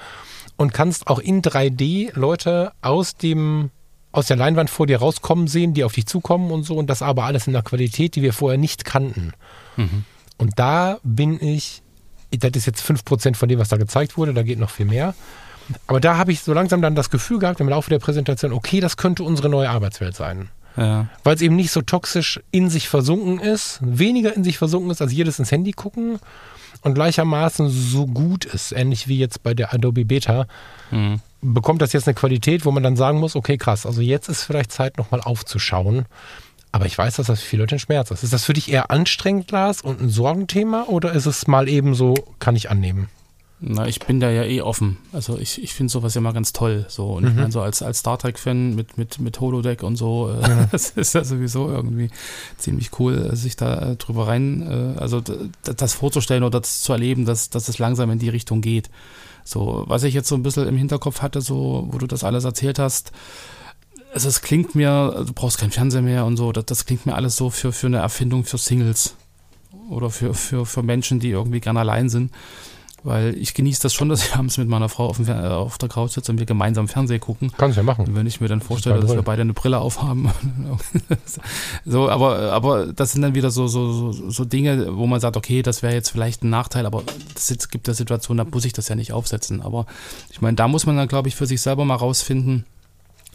Und 0.57 0.73
kannst 0.73 1.07
auch 1.07 1.19
in 1.19 1.41
3D 1.41 2.11
Leute 2.17 2.73
aus 2.81 3.15
dem 3.15 3.71
aus 4.11 4.27
der 4.27 4.37
Leinwand 4.37 4.69
vor 4.69 4.87
dir 4.87 4.97
rauskommen 4.97 5.47
sehen, 5.47 5.73
die 5.75 5.83
auf 5.83 5.93
dich 5.93 6.07
zukommen 6.07 6.49
und 6.49 6.63
so. 6.63 6.75
Und 6.75 6.89
das 6.89 7.01
aber 7.01 7.25
alles 7.25 7.45
in 7.45 7.55
einer 7.55 7.63
Qualität, 7.63 8.15
die 8.15 8.21
wir 8.21 8.33
vorher 8.33 8.57
nicht 8.57 8.83
kannten. 8.83 9.33
Mhm. 9.75 10.05
Und 10.37 10.57
da 10.57 10.99
bin 11.03 11.41
ich, 11.41 11.83
das 12.31 12.51
ist 12.55 12.65
jetzt 12.65 12.81
5% 12.81 13.35
von 13.35 13.47
dem, 13.47 13.59
was 13.59 13.69
da 13.69 13.77
gezeigt 13.77 14.17
wurde, 14.17 14.33
da 14.33 14.43
geht 14.43 14.59
noch 14.59 14.71
viel 14.71 14.85
mehr. 14.85 15.13
Aber 15.87 15.99
da 15.99 16.17
habe 16.17 16.31
ich 16.31 16.41
so 16.41 16.53
langsam 16.53 16.81
dann 16.81 16.95
das 16.95 17.09
Gefühl 17.09 17.39
gehabt 17.39 17.59
im 17.59 17.69
Laufe 17.69 17.89
der 17.89 17.99
Präsentation, 17.99 18.53
okay, 18.53 18.79
das 18.79 18.97
könnte 18.97 19.23
unsere 19.23 19.49
neue 19.49 19.69
Arbeitswelt 19.69 20.15
sein. 20.15 20.49
Ja. 20.77 21.07
Weil 21.23 21.35
es 21.35 21.41
eben 21.41 21.55
nicht 21.55 21.71
so 21.71 21.81
toxisch 21.81 22.39
in 22.51 22.69
sich 22.69 22.87
versunken 22.87 23.39
ist, 23.39 23.79
weniger 23.81 24.35
in 24.35 24.43
sich 24.43 24.57
versunken 24.57 24.91
ist 24.91 25.01
als 25.01 25.11
jedes 25.11 25.39
ins 25.39 25.51
Handy 25.51 25.71
gucken 25.71 26.19
und 26.81 26.93
gleichermaßen 26.93 27.69
so 27.69 28.05
gut 28.05 28.45
ist, 28.45 28.71
ähnlich 28.71 29.07
wie 29.07 29.17
jetzt 29.17 29.41
bei 29.41 29.53
der 29.53 29.73
Adobe 29.73 30.05
Beta. 30.05 30.45
Mhm. 30.91 31.19
Bekommt 31.41 31.81
das 31.81 31.93
jetzt 31.93 32.07
eine 32.07 32.15
Qualität, 32.15 32.65
wo 32.65 32.71
man 32.71 32.83
dann 32.83 32.95
sagen 32.95 33.19
muss, 33.19 33.35
okay, 33.35 33.57
krass, 33.57 33.85
also 33.85 34.01
jetzt 34.01 34.29
ist 34.29 34.43
vielleicht 34.43 34.71
Zeit, 34.71 34.97
nochmal 34.97 35.21
aufzuschauen. 35.21 36.05
Aber 36.71 36.85
ich 36.85 36.97
weiß, 36.97 37.15
dass 37.15 37.27
das 37.27 37.41
für 37.41 37.47
viele 37.47 37.63
Leute 37.63 37.75
ein 37.75 37.79
Schmerz 37.79 38.11
ist. 38.11 38.23
Ist 38.23 38.33
das 38.33 38.43
für 38.43 38.53
dich 38.53 38.71
eher 38.71 38.91
anstrengend, 38.91 39.49
Lars, 39.51 39.81
und 39.81 40.01
ein 40.01 40.09
Sorgenthema 40.09 40.83
oder 40.83 41.13
ist 41.13 41.25
es 41.25 41.47
mal 41.47 41.67
eben 41.67 41.95
so, 41.95 42.13
kann 42.39 42.55
ich 42.55 42.69
annehmen? 42.69 43.09
Na, 43.59 43.87
ich 43.87 43.99
bin 43.99 44.19
da 44.19 44.29
ja 44.29 44.43
eh 44.43 44.61
offen. 44.61 44.97
Also 45.11 45.39
ich, 45.39 45.63
ich 45.63 45.73
finde 45.73 45.91
sowas 45.91 46.13
ja 46.13 46.21
mal 46.21 46.31
ganz 46.31 46.53
toll. 46.53 46.85
So. 46.89 47.13
Und 47.13 47.23
mhm. 47.23 47.29
ich 47.29 47.35
meine, 47.35 47.51
so 47.51 47.61
als, 47.61 47.81
als 47.81 47.99
Star 47.99 48.19
Trek-Fan 48.19 48.75
mit, 48.75 48.99
mit, 48.99 49.19
mit 49.19 49.39
Holodeck 49.39 49.81
und 49.81 49.95
so, 49.95 50.29
äh, 50.29 50.47
ja. 50.47 50.65
das 50.71 50.91
ist 50.91 51.13
ja 51.13 51.23
sowieso 51.23 51.67
irgendwie 51.67 52.11
ziemlich 52.57 52.91
cool, 52.99 53.35
sich 53.35 53.55
da 53.55 53.91
äh, 53.91 53.95
drüber 53.95 54.27
rein, 54.27 54.61
äh, 54.61 54.99
also 54.99 55.21
das 55.63 55.93
vorzustellen 55.95 56.43
oder 56.43 56.59
das 56.59 56.81
zu 56.81 56.93
erleben, 56.93 57.25
dass, 57.25 57.49
dass 57.49 57.67
es 57.67 57.79
langsam 57.79 58.11
in 58.11 58.19
die 58.19 58.29
Richtung 58.29 58.61
geht. 58.61 58.91
So, 59.43 59.85
was 59.87 60.03
ich 60.03 60.13
jetzt 60.13 60.27
so 60.27 60.35
ein 60.35 60.43
bisschen 60.43 60.67
im 60.67 60.77
Hinterkopf 60.77 61.21
hatte, 61.21 61.41
so, 61.41 61.87
wo 61.89 61.97
du 61.97 62.05
das 62.05 62.23
alles 62.23 62.43
erzählt 62.43 62.77
hast, 62.77 63.11
also 64.13 64.29
es 64.29 64.41
klingt 64.41 64.75
mir, 64.75 65.23
du 65.25 65.33
brauchst 65.33 65.57
keinen 65.57 65.71
Fernseher 65.71 66.01
mehr 66.01 66.25
und 66.25 66.37
so, 66.37 66.51
das, 66.51 66.65
das 66.65 66.85
klingt 66.85 67.07
mir 67.07 67.15
alles 67.15 67.35
so 67.35 67.49
für, 67.49 67.71
für 67.71 67.87
eine 67.87 67.97
Erfindung 67.97 68.43
für 68.43 68.57
Singles 68.57 69.15
oder 69.89 70.09
für, 70.11 70.33
für, 70.33 70.65
für 70.65 70.83
Menschen, 70.83 71.19
die 71.19 71.29
irgendwie 71.29 71.59
gerne 71.59 71.79
allein 71.79 72.09
sind. 72.09 72.31
Weil 73.07 73.37
ich 73.37 73.53
genieße 73.53 73.81
das 73.81 73.93
schon, 73.93 74.09
dass 74.09 74.21
ich 74.21 74.35
abends 74.35 74.57
mit 74.57 74.67
meiner 74.67 74.89
Frau 74.89 75.07
auf, 75.07 75.15
dem, 75.15 75.29
auf 75.29 75.77
der 75.77 75.87
Couch 75.87 76.11
sitze 76.11 76.29
und 76.29 76.39
wir 76.39 76.45
gemeinsam 76.45 76.89
Fernsehen 76.89 77.21
gucken. 77.21 77.53
Kannst 77.57 77.77
du 77.77 77.79
ja 77.79 77.85
machen. 77.85 78.05
Und 78.05 78.15
wenn 78.15 78.27
ich 78.27 78.41
mir 78.41 78.49
dann 78.49 78.59
vorstelle, 78.59 78.99
dass 78.99 79.15
wir 79.15 79.21
beide 79.21 79.43
eine 79.43 79.53
Brille 79.53 79.79
aufhaben. 79.79 80.29
so, 81.85 82.09
aber, 82.09 82.51
aber 82.51 82.87
das 82.87 83.13
sind 83.13 83.21
dann 83.21 83.33
wieder 83.33 83.49
so, 83.49 83.67
so, 83.67 84.11
so, 84.11 84.29
so 84.29 84.43
Dinge, 84.43 84.97
wo 84.97 85.07
man 85.07 85.21
sagt, 85.21 85.37
okay, 85.37 85.61
das 85.61 85.83
wäre 85.83 85.93
jetzt 85.93 86.09
vielleicht 86.09 86.43
ein 86.43 86.49
Nachteil, 86.49 86.85
aber 86.85 87.03
es 87.33 87.69
gibt 87.69 87.87
ja 87.87 87.93
Situationen, 87.93 88.45
da 88.45 88.51
muss 88.51 88.65
ich 88.65 88.73
das 88.73 88.89
ja 88.89 88.95
nicht 88.95 89.13
aufsetzen. 89.13 89.61
Aber 89.61 89.85
ich 90.29 90.41
meine, 90.41 90.55
da 90.55 90.67
muss 90.67 90.85
man 90.85 90.97
dann, 90.97 91.07
glaube 91.07 91.29
ich, 91.29 91.35
für 91.37 91.45
sich 91.45 91.61
selber 91.61 91.85
mal 91.85 91.95
rausfinden, 91.95 92.65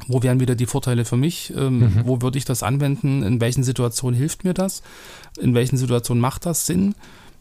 wo 0.07 0.23
wären 0.23 0.39
wieder 0.39 0.55
die 0.55 0.67
Vorteile 0.67 1.07
für 1.07 1.17
mich? 1.17 1.51
Ähm, 1.57 1.79
mhm. 1.79 2.03
Wo 2.05 2.21
würde 2.21 2.37
ich 2.37 2.45
das 2.45 2.63
anwenden? 2.63 3.23
In 3.23 3.41
welchen 3.41 3.65
Situationen 3.65 4.19
hilft 4.19 4.45
mir 4.45 4.53
das? 4.53 4.83
In 5.41 5.55
welchen 5.55 5.79
Situationen 5.79 6.21
macht 6.21 6.45
das 6.45 6.67
Sinn? 6.67 6.95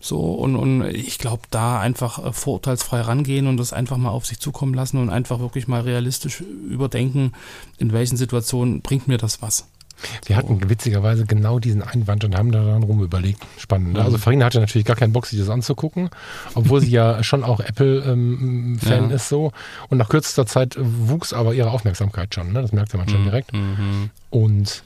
So, 0.04 0.20
und, 0.20 0.56
und 0.56 0.84
ich 0.86 1.20
glaube, 1.20 1.44
da 1.52 1.80
einfach 1.80 2.26
äh, 2.26 2.34
vorurteilsfrei 2.34 3.02
rangehen 3.02 3.46
und 3.48 3.58
das 3.58 3.72
einfach 3.72 3.98
mal 3.98 4.10
auf 4.10 4.26
sich 4.26 4.40
zukommen 4.40 4.74
lassen 4.74 4.98
und 4.98 5.10
einfach 5.12 5.40
wirklich 5.40 5.68
mal 5.68 5.82
realistisch 5.82 6.42
überdenken, 6.42 7.34
in 7.78 7.94
welchen 7.94 8.18
Situationen 8.18 8.82
bringt 8.82 9.08
mir 9.08 9.18
das 9.20 9.42
was. 9.44 9.68
Wir 10.26 10.36
hatten 10.36 10.68
witzigerweise 10.68 11.26
genau 11.26 11.60
diesen 11.60 11.84
Einwand 11.84 12.24
und 12.24 12.36
haben 12.36 12.52
da 12.52 12.64
dann 12.66 12.82
rum 12.82 13.04
überlegt. 13.04 13.46
Spannend. 13.60 13.94
Ne? 13.94 14.02
Also 14.04 14.18
Farina 14.18 14.46
hatte 14.46 14.60
natürlich 14.60 14.86
gar 14.86 14.96
keinen 14.96 15.14
Bock, 15.14 15.28
sich 15.28 15.38
das 15.38 15.50
anzugucken, 15.50 16.10
obwohl 16.56 16.82
sie 16.82 16.90
ja 16.90 17.22
schon 17.24 17.44
auch 17.44 17.60
Apple-Fan 17.60 18.80
Ja. 19.10 19.16
ist 19.16 19.30
so. 19.30 19.52
Und 19.90 20.00
nach 20.00 20.10
kürzester 20.10 20.48
Zeit 20.48 20.76
wuchs 20.80 21.34
aber 21.34 21.54
ihre 21.54 21.70
Aufmerksamkeit 21.70 22.34
schon. 22.34 22.52
Ne? 22.52 22.64
Das 22.64 22.72
merkte 22.72 22.98
man 22.98 23.08
schon 23.08 23.24
direkt. 23.24 23.54
Mhm. 23.54 24.10
Und 24.32 24.84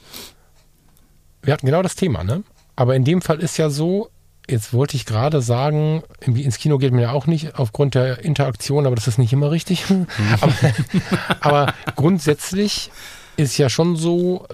wir 1.42 1.54
hatten 1.54 1.64
genau 1.64 1.80
das 1.82 1.94
Thema, 1.96 2.22
ne? 2.24 2.42
Aber 2.74 2.94
in 2.94 3.04
dem 3.04 3.22
Fall 3.22 3.38
ist 3.40 3.56
ja 3.56 3.70
so, 3.70 4.10
jetzt 4.48 4.72
wollte 4.72 4.96
ich 4.96 5.06
gerade 5.06 5.40
sagen, 5.40 6.02
ins 6.20 6.58
Kino 6.58 6.78
geht 6.78 6.92
man 6.92 7.02
ja 7.02 7.12
auch 7.12 7.26
nicht 7.26 7.58
aufgrund 7.58 7.94
der 7.94 8.24
Interaktion, 8.24 8.86
aber 8.86 8.96
das 8.96 9.08
ist 9.08 9.18
nicht 9.18 9.32
immer 9.32 9.50
richtig. 9.50 9.84
aber, 10.40 10.54
aber 11.40 11.74
grundsätzlich 11.96 12.90
ist 13.36 13.58
ja 13.58 13.68
schon 13.68 13.96
so, 13.96 14.46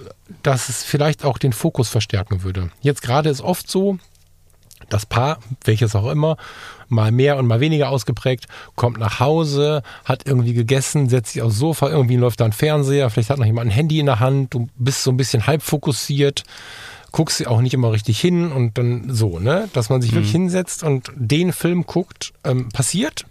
dass 0.42 0.68
es 0.68 0.82
vielleicht 0.82 1.24
auch 1.24 1.38
den 1.38 1.52
Fokus 1.52 1.88
verstärken 1.88 2.42
würde. 2.42 2.70
Jetzt 2.80 3.02
gerade 3.02 3.30
ist 3.30 3.40
oft 3.40 3.70
so, 3.70 3.98
das 4.88 5.06
Paar, 5.06 5.38
welches 5.64 5.94
auch 5.94 6.10
immer, 6.10 6.36
mal 6.88 7.12
mehr 7.12 7.38
und 7.38 7.46
mal 7.46 7.60
weniger 7.60 7.88
ausgeprägt, 7.88 8.46
kommt 8.74 8.98
nach 8.98 9.20
Hause, 9.20 9.82
hat 10.04 10.26
irgendwie 10.26 10.52
gegessen, 10.52 11.08
setzt 11.08 11.32
sich 11.32 11.42
aufs 11.42 11.56
Sofa, 11.56 11.88
irgendwie 11.88 12.16
läuft 12.16 12.40
da 12.40 12.44
ein 12.44 12.52
Fernseher, 12.52 13.08
vielleicht 13.08 13.30
hat 13.30 13.38
noch 13.38 13.46
jemand 13.46 13.68
ein 13.68 13.74
Handy 13.74 14.00
in 14.00 14.06
der 14.06 14.20
Hand, 14.20 14.52
du 14.52 14.68
bist 14.76 15.02
so 15.02 15.10
ein 15.10 15.16
bisschen 15.16 15.46
halb 15.46 15.62
fokussiert, 15.62 16.42
guckst 17.12 17.46
auch 17.46 17.60
nicht 17.60 17.74
immer 17.74 17.92
richtig 17.92 18.20
hin 18.20 18.50
und 18.50 18.78
dann 18.78 19.14
so, 19.14 19.38
ne? 19.38 19.68
Dass 19.72 19.90
man 19.90 20.02
sich 20.02 20.12
wirklich 20.12 20.32
hinsetzt 20.32 20.82
und 20.82 21.12
den 21.14 21.52
Film 21.52 21.84
guckt, 21.84 22.32
ähm, 22.44 22.70
passiert, 22.70 23.26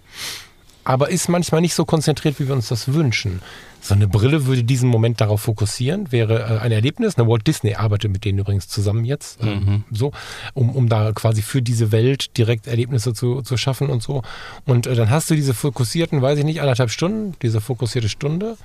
aber 0.84 1.10
ist 1.10 1.30
manchmal 1.30 1.62
nicht 1.62 1.74
so 1.74 1.86
konzentriert, 1.86 2.40
wie 2.40 2.48
wir 2.48 2.56
uns 2.56 2.70
das 2.70 2.94
wünschen. 2.94 3.42
So 3.84 3.96
eine 3.96 4.08
Brille 4.08 4.46
würde 4.46 4.64
diesen 4.64 4.90
Moment 4.90 5.20
darauf 5.22 5.42
fokussieren, 5.42 6.12
wäre 6.12 6.40
äh, 6.40 6.60
ein 6.60 6.72
Erlebnis. 6.72 7.18
Ne, 7.18 7.28
Walt 7.28 7.48
Disney 7.48 7.74
arbeitet 7.74 8.12
mit 8.12 8.24
denen 8.24 8.38
übrigens 8.38 8.68
zusammen 8.68 9.06
jetzt, 9.06 9.42
ähm, 9.42 9.84
so, 9.92 10.12
um, 10.54 10.70
um 10.70 10.88
da 10.88 11.12
quasi 11.14 11.42
für 11.42 11.64
diese 11.64 11.92
Welt 11.92 12.38
direkt 12.38 12.68
Erlebnisse 12.68 13.14
zu, 13.14 13.42
zu 13.42 13.58
schaffen 13.58 13.90
und 13.90 14.04
so. 14.04 14.22
Und 14.66 14.86
äh, 14.86 14.94
dann 14.94 15.10
hast 15.10 15.32
du 15.32 15.36
diese 15.36 15.56
fokussierten, 15.56 16.22
weiß 16.22 16.38
ich 16.38 16.46
nicht, 16.46 16.62
anderthalb 16.62 16.92
Stunden, 16.92 17.36
diese 17.42 17.60
fokussierte 17.60 18.10
Stunde 18.10 18.58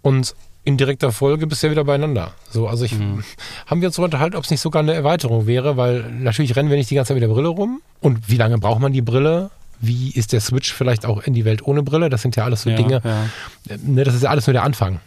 und 0.00 0.34
in 0.68 0.76
direkter 0.76 1.12
Folge 1.12 1.46
bist 1.46 1.62
du 1.62 1.68
ja 1.68 1.70
wieder 1.70 1.84
beieinander. 1.84 2.32
So, 2.50 2.68
also 2.68 2.84
ich 2.84 2.92
haben 3.66 3.80
wir 3.80 3.88
uns 3.88 3.96
so 3.96 4.04
unterhalten, 4.04 4.36
ob 4.36 4.44
es 4.44 4.50
nicht 4.50 4.60
sogar 4.60 4.82
eine 4.82 4.92
Erweiterung 4.92 5.46
wäre, 5.46 5.78
weil 5.78 6.02
natürlich 6.12 6.54
rennen 6.56 6.68
wir 6.68 6.76
nicht 6.76 6.90
die 6.90 6.94
ganze 6.94 7.08
Zeit 7.08 7.14
mit 7.16 7.22
der 7.22 7.32
Brille 7.34 7.48
rum. 7.48 7.80
Und 8.00 8.28
wie 8.28 8.36
lange 8.36 8.58
braucht 8.58 8.80
man 8.80 8.92
die 8.92 9.00
Brille? 9.00 9.50
Wie 9.80 10.10
ist 10.10 10.32
der 10.34 10.40
Switch 10.42 10.72
vielleicht 10.74 11.06
auch 11.06 11.22
in 11.22 11.32
die 11.32 11.46
Welt 11.46 11.62
ohne 11.66 11.82
Brille? 11.82 12.10
Das 12.10 12.20
sind 12.20 12.36
ja 12.36 12.44
alles 12.44 12.62
so 12.62 12.70
Ja, 12.70 12.76
Dinge. 12.76 13.00
ja. 13.02 13.76
Ne, 13.82 14.04
das 14.04 14.14
ist 14.14 14.22
ja 14.24 14.28
alles 14.30 14.46
nur 14.46 14.52
der 14.52 14.64
Anfang. 14.64 15.00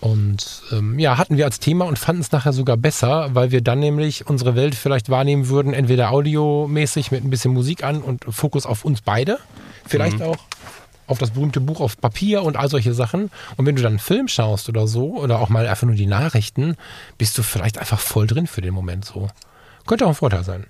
Und 0.00 0.62
ähm, 0.72 0.98
ja, 0.98 1.16
hatten 1.16 1.36
wir 1.36 1.44
als 1.44 1.58
Thema 1.60 1.84
und 1.84 1.98
fanden 1.98 2.20
es 2.22 2.32
nachher 2.32 2.52
sogar 2.52 2.76
besser, 2.76 3.30
weil 3.34 3.50
wir 3.52 3.60
dann 3.62 3.78
nämlich 3.78 4.26
unsere 4.26 4.56
Welt 4.56 4.74
vielleicht 4.74 5.08
wahrnehmen 5.10 5.48
würden, 5.48 5.72
entweder 5.74 6.10
audiomäßig 6.10 7.12
mit 7.12 7.24
ein 7.24 7.30
bisschen 7.30 7.52
Musik 7.54 7.82
an 7.84 8.02
und 8.02 8.24
Fokus 8.28 8.66
auf 8.66 8.84
uns 8.84 9.00
beide, 9.00 9.38
vielleicht 9.86 10.22
auch 10.22 10.36
auf 11.06 11.18
das 11.18 11.30
berühmte 11.30 11.60
Buch 11.60 11.80
auf 11.80 12.00
Papier 12.00 12.42
und 12.42 12.56
all 12.56 12.68
solche 12.68 12.94
Sachen. 12.94 13.30
Und 13.56 13.66
wenn 13.66 13.76
du 13.76 13.82
dann 13.82 13.92
einen 13.92 13.98
Film 13.98 14.28
schaust 14.28 14.68
oder 14.68 14.86
so, 14.86 15.16
oder 15.16 15.40
auch 15.40 15.48
mal 15.48 15.66
einfach 15.66 15.86
nur 15.86 15.96
die 15.96 16.06
Nachrichten, 16.06 16.76
bist 17.18 17.36
du 17.38 17.42
vielleicht 17.42 17.78
einfach 17.78 18.00
voll 18.00 18.26
drin 18.26 18.46
für 18.46 18.60
den 18.60 18.74
Moment 18.74 19.04
so. 19.04 19.28
Könnte 19.86 20.04
auch 20.04 20.10
ein 20.10 20.14
Vorteil 20.14 20.44
sein. 20.44 20.66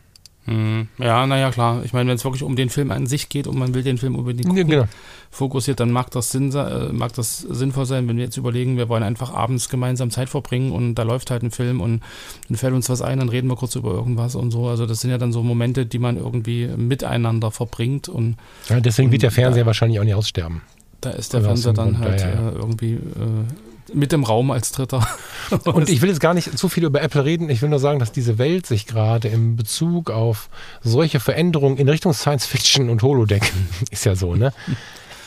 Mhm. 0.47 0.89
Ja, 0.99 1.27
naja, 1.27 1.51
klar. 1.51 1.83
Ich 1.85 1.93
meine, 1.93 2.09
wenn 2.09 2.17
es 2.17 2.25
wirklich 2.25 2.43
um 2.43 2.57
den 2.57 2.71
Film 2.71 2.91
an 2.91 3.07
sich 3.07 3.29
geht 3.29 3.47
und 3.47 3.59
man 3.59 3.75
will 3.75 3.83
den 3.83 3.99
Film 3.99 4.15
unbedingt 4.15 4.47
Ja, 4.47 4.51
gucken, 4.63 4.69
genau. 4.71 4.85
fokussiert, 5.31 5.81
dann 5.81 5.91
mag 5.91 6.11
das, 6.13 6.31
Sinn, 6.31 6.53
äh, 6.55 6.93
mag 6.93 7.13
das 7.15 7.39
sinnvoll 7.39 7.85
sein, 7.87 8.07
wenn 8.09 8.17
wir 8.17 8.25
jetzt 8.25 8.37
überlegen, 8.37 8.77
wir 8.77 8.89
wollen 8.89 9.03
einfach 9.03 9.35
abends 9.35 9.69
gemeinsam 9.69 10.11
Zeit 10.11 10.29
verbringen 10.29 10.73
und 10.73 10.95
da 10.95 11.03
läuft 11.03 11.31
halt 11.31 11.43
ein 11.43 11.51
Film 11.51 11.81
und 11.81 12.01
dann 12.49 12.57
fällt 12.57 12.75
uns 12.75 12.89
was 12.89 13.03
ein, 13.03 13.19
dann 13.19 13.29
reden 13.29 13.49
wir 13.49 13.57
kurz 13.57 13.75
über 13.75 13.91
irgendwas 13.93 14.35
und 14.37 14.51
so. 14.53 14.69
Also 14.69 14.87
das 14.87 15.01
sind 15.01 15.11
ja 15.11 15.19
dann 15.19 15.33
so 15.33 15.43
Momente, 15.43 15.85
die 15.87 15.99
man 15.99 16.17
irgendwie 16.17 16.69
miteinander 16.69 17.51
verbringt 17.51 18.09
und 18.09 18.37
Ja, 18.69 18.81
deswegen 18.81 19.11
wird 19.13 19.23
der 19.23 19.31
Und 19.31 19.35
Fernseher 19.35 19.65
da- 19.65 19.67
wahrscheinlich 19.67 19.99
auch 20.01 20.05
nicht 20.05 20.15
aussterben. 20.15 20.63
da 21.01 21.11
ist 21.11 21.33
der 21.35 21.43
Fernseher 21.43 21.73
dann 21.73 21.99
halt 21.99 22.21
ja, 22.21 22.29
ja. 22.29 22.49
Äh, 22.51 22.53
irgendwie 22.55 22.93
äh, 22.95 23.76
mit 23.93 24.13
im 24.13 24.25
Raum 24.25 24.51
als 24.51 24.73
Dritter. 24.73 25.07
Und 25.65 25.89
ich 25.89 26.03
will 26.03 26.09
jetzt 26.09 26.21
gar 26.21 26.35
nicht 26.35 26.59
zu 26.59 26.69
viel 26.69 26.85
über 26.85 27.03
Apple 27.03 27.25
reden. 27.25 27.51
Ich 27.51 27.63
will 27.63 27.69
nur 27.69 27.79
sagen, 27.79 27.99
dass 27.99 28.13
diese 28.13 28.39
Welt 28.39 28.67
sich 28.67 28.87
gerade 28.87 29.29
im 29.29 29.57
Bezug 29.57 30.11
auf 30.11 30.49
solche 30.83 31.21
Veränderungen 31.21 31.77
in 31.77 31.89
Richtung 31.89 32.13
Science 32.13 32.47
Fiction 32.47 32.91
und 32.91 33.03
Holodeck, 33.03 33.53
ist 33.91 34.05
ja 34.05 34.17
so, 34.17 34.35
ne? 34.35 34.53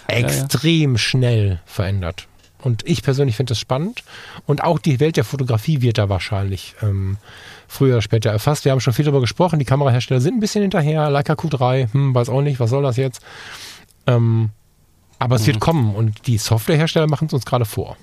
Extrem 0.07 0.97
schnell 0.97 1.61
verändert. 1.65 2.27
Und 2.61 2.85
ich 2.85 3.03
persönlich 3.03 3.37
finde 3.37 3.51
das 3.51 3.59
spannend. 3.59 4.03
Und 4.45 4.63
auch 4.63 4.79
die 4.79 4.99
Welt 4.99 5.15
der 5.15 5.23
Fotografie 5.23 5.81
wird 5.81 5.97
da 5.97 6.09
wahrscheinlich 6.09 6.75
ähm, 6.81 7.17
früher 7.67 7.93
oder 7.93 8.01
später 8.01 8.31
erfasst. 8.31 8.65
Wir 8.65 8.73
haben 8.73 8.81
schon 8.81 8.93
viel 8.93 9.05
darüber 9.05 9.21
gesprochen. 9.21 9.59
Die 9.59 9.65
Kamerahersteller 9.65 10.19
sind 10.19 10.35
ein 10.35 10.39
bisschen 10.39 10.61
hinterher. 10.61 11.09
Leica 11.09 11.33
Q3, 11.33 11.93
hm, 11.93 12.13
weiß 12.13 12.27
auch 12.29 12.41
nicht, 12.41 12.59
was 12.59 12.71
soll 12.71 12.83
das 12.83 12.97
jetzt? 12.97 13.21
Ähm, 14.07 14.49
aber 15.19 15.35
es 15.35 15.45
wird 15.45 15.59
kommen 15.59 15.95
und 15.95 16.27
die 16.27 16.37
Softwarehersteller 16.37 17.07
machen 17.07 17.27
es 17.27 17.33
uns 17.33 17.45
gerade 17.45 17.65
vor. 17.65 17.97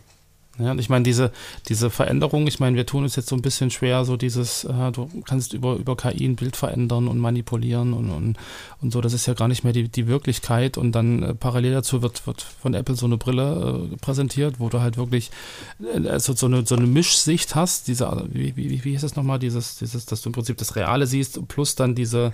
Ja, 0.58 0.70
und 0.70 0.78
ich 0.78 0.88
meine, 0.88 1.02
diese, 1.02 1.32
diese 1.68 1.90
Veränderung, 1.90 2.46
ich 2.46 2.60
meine, 2.60 2.76
wir 2.76 2.86
tun 2.86 3.02
uns 3.02 3.14
jetzt 3.16 3.28
so 3.28 3.36
ein 3.36 3.42
bisschen 3.42 3.70
schwer, 3.70 4.04
so 4.04 4.16
dieses, 4.16 4.64
äh, 4.64 4.90
du 4.92 5.08
kannst 5.26 5.52
über, 5.52 5.74
über 5.76 5.96
KI 5.96 6.24
ein 6.26 6.36
Bild 6.36 6.56
verändern 6.56 7.08
und 7.08 7.18
manipulieren 7.18 7.92
und, 7.92 8.10
und, 8.10 8.36
und 8.80 8.92
so, 8.92 9.00
das 9.02 9.12
ist 9.12 9.26
ja 9.26 9.34
gar 9.34 9.48
nicht 9.48 9.64
mehr 9.64 9.72
die, 9.74 9.88
die 9.88 10.06
Wirklichkeit 10.06 10.78
und 10.78 10.92
dann 10.92 11.22
äh, 11.22 11.34
parallel 11.34 11.72
dazu 11.74 12.00
wird, 12.00 12.26
wird 12.26 12.40
von 12.42 12.72
Apple 12.74 12.94
so 12.96 13.04
eine 13.06 13.18
Brille 13.18 13.88
äh, 13.92 13.96
präsentiert, 13.96 14.58
wo 14.58 14.68
du 14.70 14.80
halt 14.80 14.96
wirklich 14.96 15.30
äh, 15.82 16.08
also 16.08 16.32
so, 16.34 16.46
eine, 16.46 16.64
so 16.64 16.74
eine 16.76 16.86
Mischsicht 16.86 17.54
hast, 17.54 17.86
diese, 17.88 18.26
wie, 18.30 18.56
wie, 18.56 18.82
wie 18.84 18.90
hieß 18.92 19.02
das 19.02 19.16
nochmal, 19.16 19.38
dieses, 19.38 19.76
dieses, 19.76 20.06
dass 20.06 20.22
du 20.22 20.30
im 20.30 20.32
Prinzip 20.32 20.56
das 20.56 20.74
Reale 20.76 21.06
siehst, 21.06 21.46
plus 21.48 21.74
dann 21.74 21.94
diese, 21.94 22.32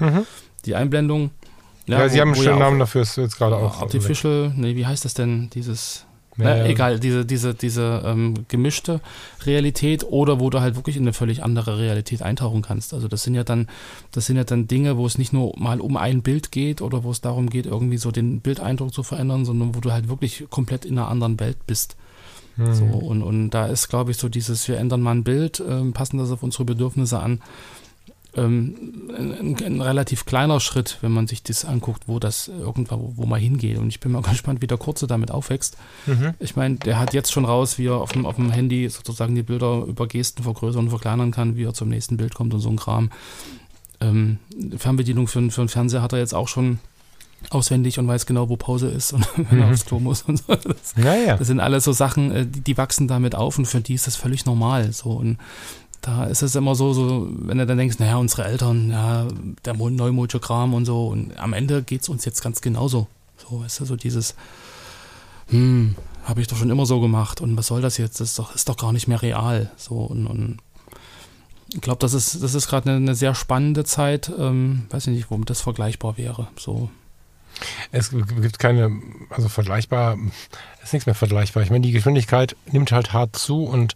die 0.64 0.74
Einblendung. 0.76 1.22
Mhm. 1.22 1.30
Ja, 1.88 2.08
Sie 2.08 2.16
wo- 2.16 2.20
haben 2.20 2.28
einen 2.34 2.36
schönen 2.42 2.54
auch- 2.54 2.58
Namen 2.60 2.78
dafür, 2.78 3.02
ist 3.02 3.16
jetzt 3.16 3.36
gerade 3.36 3.56
auch. 3.56 3.80
Artificial, 3.82 4.52
nee, 4.56 4.76
wie 4.76 4.86
heißt 4.86 5.04
das 5.04 5.14
denn, 5.14 5.50
dieses 5.50 6.06
Ja, 6.38 6.44
na, 6.44 6.56
ja. 6.58 6.64
egal, 6.66 6.98
diese, 6.98 7.26
diese, 7.26 7.54
diese 7.54 8.02
ähm, 8.06 8.46
gemischte 8.48 9.00
Realität 9.44 10.04
oder 10.04 10.40
wo 10.40 10.48
du 10.48 10.60
halt 10.60 10.76
wirklich 10.76 10.96
in 10.96 11.02
eine 11.02 11.12
völlig 11.12 11.42
andere 11.42 11.78
Realität 11.78 12.22
eintauchen 12.22 12.62
kannst. 12.62 12.94
Also 12.94 13.06
das 13.06 13.22
sind 13.22 13.34
ja 13.34 13.44
dann, 13.44 13.68
das 14.12 14.26
sind 14.26 14.36
ja 14.36 14.44
dann 14.44 14.66
Dinge, 14.66 14.96
wo 14.96 15.04
es 15.04 15.18
nicht 15.18 15.34
nur 15.34 15.52
mal 15.58 15.80
um 15.80 15.96
ein 15.98 16.22
Bild 16.22 16.50
geht 16.50 16.80
oder 16.80 17.04
wo 17.04 17.10
es 17.10 17.20
darum 17.20 17.50
geht, 17.50 17.66
irgendwie 17.66 17.98
so 17.98 18.10
den 18.10 18.40
Bildeindruck 18.40 18.94
zu 18.94 19.02
verändern, 19.02 19.44
sondern 19.44 19.74
wo 19.74 19.80
du 19.80 19.92
halt 19.92 20.08
wirklich 20.08 20.46
komplett 20.48 20.86
in 20.86 20.98
einer 20.98 21.08
anderen 21.08 21.38
Welt 21.38 21.58
bist. 21.66 21.96
Mhm. 22.56 22.74
So, 22.74 22.84
und, 22.84 23.22
und 23.22 23.50
da 23.50 23.66
ist, 23.66 23.88
glaube 23.88 24.10
ich, 24.10 24.16
so 24.16 24.28
dieses, 24.28 24.66
wir 24.68 24.78
ändern 24.78 25.02
mal 25.02 25.12
ein 25.12 25.24
Bild, 25.24 25.62
ähm, 25.66 25.92
passen 25.92 26.18
das 26.18 26.30
auf 26.30 26.42
unsere 26.42 26.64
Bedürfnisse 26.64 27.18
an. 27.18 27.40
Ähm, 28.34 29.10
ein, 29.14 29.56
ein, 29.62 29.80
relativ 29.82 30.24
kleiner 30.24 30.58
Schritt, 30.58 30.96
wenn 31.02 31.12
man 31.12 31.26
sich 31.26 31.42
das 31.42 31.66
anguckt, 31.66 32.04
wo 32.06 32.18
das 32.18 32.48
irgendwann, 32.48 33.00
wo, 33.00 33.12
wo 33.16 33.26
man 33.26 33.38
hingeht. 33.38 33.76
Und 33.78 33.88
ich 33.88 34.00
bin 34.00 34.10
mal 34.12 34.22
gespannt, 34.28 34.62
wie 34.62 34.66
der 34.66 34.78
Kurze 34.78 35.06
damit 35.06 35.30
aufwächst. 35.30 35.76
Mhm. 36.06 36.32
Ich 36.38 36.56
meine, 36.56 36.76
der 36.76 36.98
hat 36.98 37.12
jetzt 37.12 37.30
schon 37.30 37.44
raus, 37.44 37.76
wie 37.76 37.88
er 37.88 37.96
auf 37.96 38.12
dem, 38.12 38.24
auf 38.24 38.36
dem 38.36 38.50
Handy 38.50 38.88
sozusagen 38.88 39.34
die 39.34 39.42
Bilder 39.42 39.84
über 39.86 40.06
Gesten 40.06 40.42
vergrößern 40.44 40.84
und 40.84 40.90
verkleinern 40.90 41.30
kann, 41.30 41.56
wie 41.56 41.64
er 41.64 41.74
zum 41.74 41.90
nächsten 41.90 42.16
Bild 42.16 42.34
kommt 42.34 42.54
und 42.54 42.60
so 42.60 42.70
ein 42.70 42.76
Kram. 42.76 43.10
Ähm, 44.00 44.38
Fernbedienung 44.78 45.28
für, 45.28 45.50
für 45.50 45.60
einen 45.60 45.68
Fernseher 45.68 46.00
hat 46.02 46.12
er 46.14 46.18
jetzt 46.18 46.34
auch 46.34 46.48
schon 46.48 46.78
auswendig 47.50 47.98
und 47.98 48.06
weiß 48.08 48.26
genau, 48.26 48.48
wo 48.48 48.56
Pause 48.56 48.88
ist 48.88 49.12
und 49.12 49.26
wenn 49.50 49.58
er 49.60 49.66
Mhm. 49.66 49.72
aufs 49.72 49.84
Klo 49.84 49.98
muss 49.98 50.22
und 50.22 50.38
so. 50.38 50.54
Das, 50.54 50.96
Naja. 50.96 51.36
das 51.36 51.48
sind 51.48 51.60
alles 51.60 51.84
so 51.84 51.92
Sachen, 51.92 52.30
äh, 52.32 52.46
die, 52.46 52.60
die 52.62 52.76
wachsen 52.78 53.08
damit 53.08 53.34
auf 53.34 53.58
und 53.58 53.66
für 53.66 53.80
die 53.80 53.94
ist 53.94 54.06
das 54.06 54.16
völlig 54.16 54.46
normal. 54.46 54.92
So 54.92 55.10
und 55.10 55.38
da 56.02 56.24
ist 56.24 56.42
es 56.42 56.54
immer 56.54 56.74
so, 56.74 56.92
so, 56.92 57.28
wenn 57.30 57.58
du 57.58 57.66
dann 57.66 57.78
denkst, 57.78 57.98
naja, 57.98 58.16
unsere 58.16 58.44
Eltern, 58.44 58.90
ja, 58.90 59.26
der 59.64 59.74
Mo- 59.74 59.88
Neumojo-Kram 59.88 60.74
und 60.74 60.84
so. 60.84 61.06
Und 61.08 61.38
am 61.38 61.52
Ende 61.52 61.82
geht 61.82 62.02
es 62.02 62.08
uns 62.08 62.24
jetzt 62.24 62.42
ganz 62.42 62.60
genauso. 62.60 63.06
So, 63.38 63.62
ist 63.64 63.80
ja 63.80 63.86
so 63.86 63.96
dieses, 63.96 64.34
hm, 65.48 65.94
habe 66.24 66.40
ich 66.40 66.48
doch 66.48 66.56
schon 66.56 66.70
immer 66.70 66.86
so 66.86 67.00
gemacht 67.00 67.40
und 67.40 67.56
was 67.56 67.68
soll 67.68 67.80
das 67.80 67.98
jetzt? 67.98 68.20
Das 68.20 68.30
ist 68.30 68.38
doch, 68.38 68.54
ist 68.54 68.68
doch 68.68 68.76
gar 68.76 68.92
nicht 68.92 69.08
mehr 69.08 69.22
real. 69.22 69.70
So 69.76 69.94
und, 69.94 70.26
und 70.26 70.58
ich 71.72 71.80
glaube, 71.80 72.00
das 72.00 72.14
ist, 72.14 72.42
das 72.42 72.54
ist 72.54 72.68
gerade 72.68 72.90
eine, 72.90 72.96
eine 72.98 73.14
sehr 73.14 73.34
spannende 73.34 73.84
Zeit. 73.84 74.30
Ähm, 74.38 74.82
weiß 74.90 75.06
ich 75.06 75.14
nicht, 75.14 75.30
womit 75.30 75.50
das 75.50 75.60
vergleichbar 75.60 76.18
wäre. 76.18 76.48
So, 76.58 76.90
Es 77.90 78.10
gibt 78.10 78.58
keine, 78.58 78.90
also 79.30 79.48
vergleichbar, 79.48 80.16
ist 80.82 80.92
nichts 80.92 81.06
mehr 81.06 81.14
vergleichbar. 81.14 81.62
Ich 81.62 81.70
meine, 81.70 81.86
die 81.86 81.92
Geschwindigkeit 81.92 82.56
nimmt 82.70 82.92
halt 82.92 83.12
hart 83.12 83.36
zu 83.36 83.64
und 83.64 83.94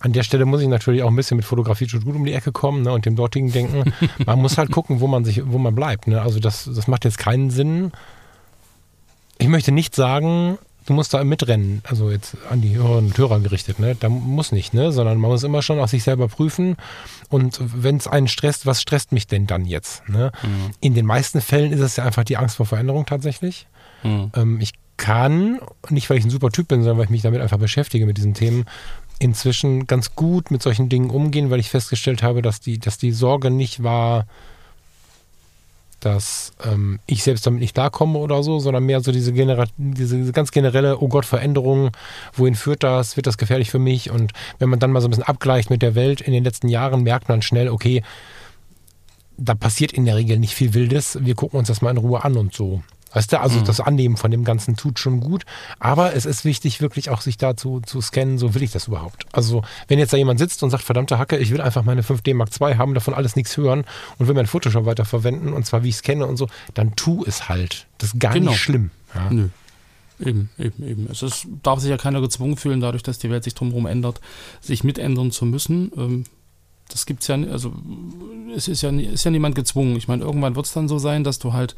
an 0.00 0.12
der 0.12 0.22
Stelle 0.22 0.44
muss 0.44 0.62
ich 0.62 0.68
natürlich 0.68 1.02
auch 1.02 1.10
ein 1.10 1.16
bisschen 1.16 1.36
mit 1.36 1.46
Fotografie 1.46 1.88
schon 1.88 2.04
gut 2.04 2.14
um 2.14 2.24
die 2.24 2.32
Ecke 2.32 2.52
kommen 2.52 2.82
ne, 2.82 2.92
und 2.92 3.06
dem 3.06 3.16
dortigen 3.16 3.52
denken. 3.52 3.92
Man 4.26 4.40
muss 4.40 4.58
halt 4.58 4.70
gucken, 4.70 5.00
wo 5.00 5.06
man 5.06 5.24
sich, 5.24 5.42
wo 5.44 5.58
man 5.58 5.74
bleibt. 5.74 6.06
Ne? 6.06 6.22
Also 6.22 6.38
das, 6.40 6.70
das 6.72 6.86
macht 6.86 7.04
jetzt 7.04 7.18
keinen 7.18 7.50
Sinn. 7.50 7.92
Ich 9.38 9.48
möchte 9.48 9.72
nicht 9.72 9.94
sagen, 9.94 10.58
du 10.86 10.92
musst 10.92 11.12
da 11.12 11.22
mitrennen, 11.22 11.82
also 11.84 12.10
jetzt 12.10 12.36
an 12.50 12.60
die 12.60 12.76
Hörerinnen 12.76 13.10
und 13.10 13.18
Hörer 13.18 13.40
gerichtet, 13.40 13.78
ne? 13.78 13.96
Da 13.98 14.08
muss 14.08 14.52
nicht, 14.52 14.74
ne? 14.74 14.92
Sondern 14.92 15.18
man 15.18 15.30
muss 15.30 15.42
immer 15.42 15.62
schon 15.62 15.78
auf 15.78 15.90
sich 15.90 16.04
selber 16.04 16.28
prüfen. 16.28 16.76
Und 17.28 17.60
wenn 17.60 17.96
es 17.96 18.06
einen 18.06 18.28
stresst, 18.28 18.66
was 18.66 18.80
stresst 18.80 19.12
mich 19.12 19.26
denn 19.26 19.46
dann 19.46 19.64
jetzt? 19.64 20.08
Ne? 20.08 20.32
In 20.80 20.94
den 20.94 21.06
meisten 21.06 21.40
Fällen 21.40 21.72
ist 21.72 21.80
es 21.80 21.96
ja 21.96 22.04
einfach 22.04 22.24
die 22.24 22.36
Angst 22.36 22.56
vor 22.56 22.66
Veränderung 22.66 23.06
tatsächlich. 23.06 23.66
hm. 24.02 24.30
Ähm, 24.34 24.60
ich 24.60 24.72
kann, 24.96 25.60
nicht 25.90 26.08
weil 26.08 26.18
ich 26.18 26.24
ein 26.24 26.30
super 26.30 26.50
Typ 26.50 26.68
bin, 26.68 26.80
sondern 26.80 26.98
weil 26.98 27.04
ich 27.04 27.10
mich 27.10 27.22
damit 27.22 27.40
einfach 27.40 27.58
beschäftige 27.58 28.06
mit 28.06 28.16
diesen 28.16 28.34
Themen, 28.34 28.64
inzwischen 29.18 29.86
ganz 29.86 30.14
gut 30.14 30.50
mit 30.50 30.62
solchen 30.62 30.88
Dingen 30.88 31.10
umgehen, 31.10 31.50
weil 31.50 31.60
ich 31.60 31.70
festgestellt 31.70 32.22
habe, 32.22 32.42
dass 32.42 32.60
die, 32.60 32.78
dass 32.78 32.98
die 32.98 33.12
Sorge 33.12 33.50
nicht 33.50 33.82
war, 33.82 34.26
dass 36.00 36.52
ähm, 36.64 37.00
ich 37.06 37.22
selbst 37.22 37.46
damit 37.46 37.60
nicht 37.60 37.74
klarkomme 37.74 38.18
oder 38.18 38.42
so, 38.42 38.58
sondern 38.58 38.84
mehr 38.84 39.00
so 39.00 39.12
diese, 39.12 39.32
Genera 39.32 39.64
diese, 39.76 40.16
diese 40.16 40.32
ganz 40.32 40.50
generelle, 40.50 40.98
oh 41.00 41.08
Gott, 41.08 41.24
Veränderung, 41.24 41.90
wohin 42.34 42.54
führt 42.54 42.82
das, 42.82 43.16
wird 43.16 43.26
das 43.26 43.38
gefährlich 43.38 43.70
für 43.70 43.78
mich? 43.78 44.10
Und 44.10 44.32
wenn 44.58 44.68
man 44.68 44.78
dann 44.78 44.92
mal 44.92 45.00
so 45.00 45.08
ein 45.08 45.10
bisschen 45.10 45.24
abgleicht 45.24 45.70
mit 45.70 45.82
der 45.82 45.94
Welt 45.94 46.20
in 46.20 46.32
den 46.32 46.44
letzten 46.44 46.68
Jahren, 46.68 47.02
merkt 47.02 47.28
man 47.28 47.42
schnell, 47.42 47.68
okay, 47.68 48.02
da 49.38 49.54
passiert 49.54 49.92
in 49.92 50.04
der 50.04 50.16
Regel 50.16 50.38
nicht 50.38 50.54
viel 50.54 50.74
Wildes, 50.74 51.18
wir 51.20 51.34
gucken 51.34 51.58
uns 51.58 51.68
das 51.68 51.82
mal 51.82 51.90
in 51.90 51.98
Ruhe 51.98 52.24
an 52.24 52.36
und 52.36 52.54
so. 52.54 52.82
Weißt 53.16 53.32
du, 53.32 53.40
also 53.40 53.60
mhm. 53.60 53.64
das 53.64 53.80
Annehmen 53.80 54.18
von 54.18 54.30
dem 54.30 54.44
Ganzen 54.44 54.76
tut 54.76 54.98
schon 54.98 55.20
gut. 55.20 55.46
Aber 55.78 56.14
es 56.14 56.26
ist 56.26 56.44
wichtig, 56.44 56.82
wirklich 56.82 57.08
auch 57.08 57.22
sich 57.22 57.38
dazu 57.38 57.80
zu 57.80 58.02
scannen, 58.02 58.36
so 58.36 58.54
will 58.54 58.62
ich 58.62 58.72
das 58.72 58.88
überhaupt. 58.88 59.24
Also, 59.32 59.62
wenn 59.88 59.98
jetzt 59.98 60.12
da 60.12 60.18
jemand 60.18 60.38
sitzt 60.38 60.62
und 60.62 60.68
sagt, 60.68 60.82
verdammte 60.82 61.18
Hacke, 61.18 61.38
ich 61.38 61.50
will 61.50 61.62
einfach 61.62 61.82
meine 61.82 62.02
5D 62.02 62.34
Mark 62.34 62.50
II 62.60 62.74
haben, 62.74 62.92
davon 62.92 63.14
alles 63.14 63.34
nichts 63.34 63.56
hören 63.56 63.86
und 64.18 64.28
will 64.28 64.34
mein 64.34 64.46
Photoshop 64.46 64.84
weiterverwenden 64.84 65.54
und 65.54 65.64
zwar 65.64 65.82
wie 65.82 65.88
ich 65.88 65.94
es 65.94 66.02
kenne 66.02 66.26
und 66.26 66.36
so, 66.36 66.46
dann 66.74 66.94
tu 66.94 67.24
es 67.26 67.48
halt. 67.48 67.86
Das 67.96 68.12
ist 68.12 68.20
gar 68.20 68.34
genau. 68.34 68.50
nicht 68.50 68.60
schlimm. 68.60 68.90
Ja. 69.14 69.30
Nö. 69.30 69.48
Eben, 70.20 70.50
eben, 70.58 70.86
eben. 70.86 71.08
Es 71.10 71.22
ist, 71.22 71.46
darf 71.62 71.80
sich 71.80 71.88
ja 71.88 71.96
keiner 71.96 72.20
gezwungen 72.20 72.58
fühlen, 72.58 72.82
dadurch, 72.82 73.02
dass 73.02 73.18
die 73.18 73.30
Welt 73.30 73.44
sich 73.44 73.54
drumherum 73.54 73.86
ändert, 73.86 74.20
sich 74.60 74.84
mitändern 74.84 75.30
zu 75.30 75.46
müssen. 75.46 75.90
Ähm, 75.96 76.24
das 76.90 77.06
gibt's 77.06 77.26
ja, 77.28 77.36
also 77.36 77.72
es 78.54 78.68
ist 78.68 78.82
ja, 78.82 78.90
ist 78.90 79.24
ja 79.24 79.30
niemand 79.30 79.54
gezwungen. 79.54 79.96
Ich 79.96 80.06
meine, 80.06 80.22
irgendwann 80.22 80.54
wird 80.54 80.66
es 80.66 80.72
dann 80.74 80.86
so 80.86 80.98
sein, 80.98 81.24
dass 81.24 81.38
du 81.38 81.54
halt 81.54 81.74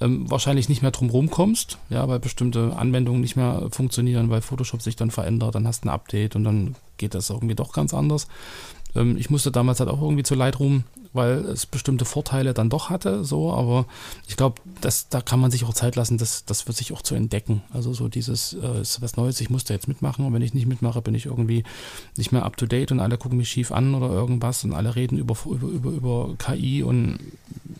ähm, 0.00 0.30
wahrscheinlich 0.30 0.68
nicht 0.68 0.82
mehr 0.82 0.90
drum 0.90 1.30
kommst, 1.30 1.78
ja, 1.90 2.08
weil 2.08 2.18
bestimmte 2.18 2.76
Anwendungen 2.76 3.20
nicht 3.20 3.36
mehr 3.36 3.68
funktionieren, 3.70 4.30
weil 4.30 4.40
Photoshop 4.40 4.82
sich 4.82 4.96
dann 4.96 5.10
verändert, 5.10 5.54
dann 5.54 5.66
hast 5.66 5.84
du 5.84 5.88
ein 5.88 5.92
Update 5.92 6.36
und 6.36 6.44
dann 6.44 6.76
geht 6.96 7.14
das 7.14 7.30
irgendwie 7.30 7.54
doch 7.54 7.72
ganz 7.72 7.94
anders. 7.94 8.26
Ähm, 8.94 9.16
ich 9.16 9.30
musste 9.30 9.50
damals 9.50 9.80
halt 9.80 9.90
auch 9.90 10.02
irgendwie 10.02 10.22
zu 10.22 10.34
Lightroom 10.34 10.84
weil 11.12 11.38
es 11.46 11.66
bestimmte 11.66 12.04
Vorteile 12.04 12.54
dann 12.54 12.70
doch 12.70 12.88
hatte, 12.88 13.24
so, 13.24 13.52
aber 13.52 13.86
ich 14.28 14.36
glaube, 14.36 14.60
da 15.10 15.20
kann 15.20 15.40
man 15.40 15.50
sich 15.50 15.64
auch 15.64 15.74
Zeit 15.74 15.96
lassen, 15.96 16.18
das, 16.18 16.44
das 16.44 16.66
wird 16.68 16.76
sich 16.76 16.92
auch 16.92 17.02
zu 17.02 17.14
entdecken. 17.14 17.62
Also 17.72 17.92
so 17.92 18.08
dieses 18.08 18.52
äh, 18.52 18.80
ist 18.80 19.02
was 19.02 19.16
Neues, 19.16 19.40
ich 19.40 19.50
muss 19.50 19.64
da 19.64 19.74
jetzt 19.74 19.88
mitmachen 19.88 20.24
und 20.24 20.32
wenn 20.32 20.42
ich 20.42 20.54
nicht 20.54 20.66
mitmache, 20.66 21.02
bin 21.02 21.14
ich 21.14 21.26
irgendwie 21.26 21.64
nicht 22.16 22.30
mehr 22.30 22.44
up 22.44 22.56
to 22.56 22.66
date 22.66 22.92
und 22.92 23.00
alle 23.00 23.18
gucken 23.18 23.38
mich 23.38 23.48
schief 23.48 23.72
an 23.72 23.94
oder 23.94 24.10
irgendwas 24.10 24.62
und 24.62 24.72
alle 24.72 24.94
reden 24.94 25.18
über, 25.18 25.36
über, 25.46 25.68
über, 25.68 25.90
über 25.90 26.34
KI 26.38 26.84
und 26.84 27.18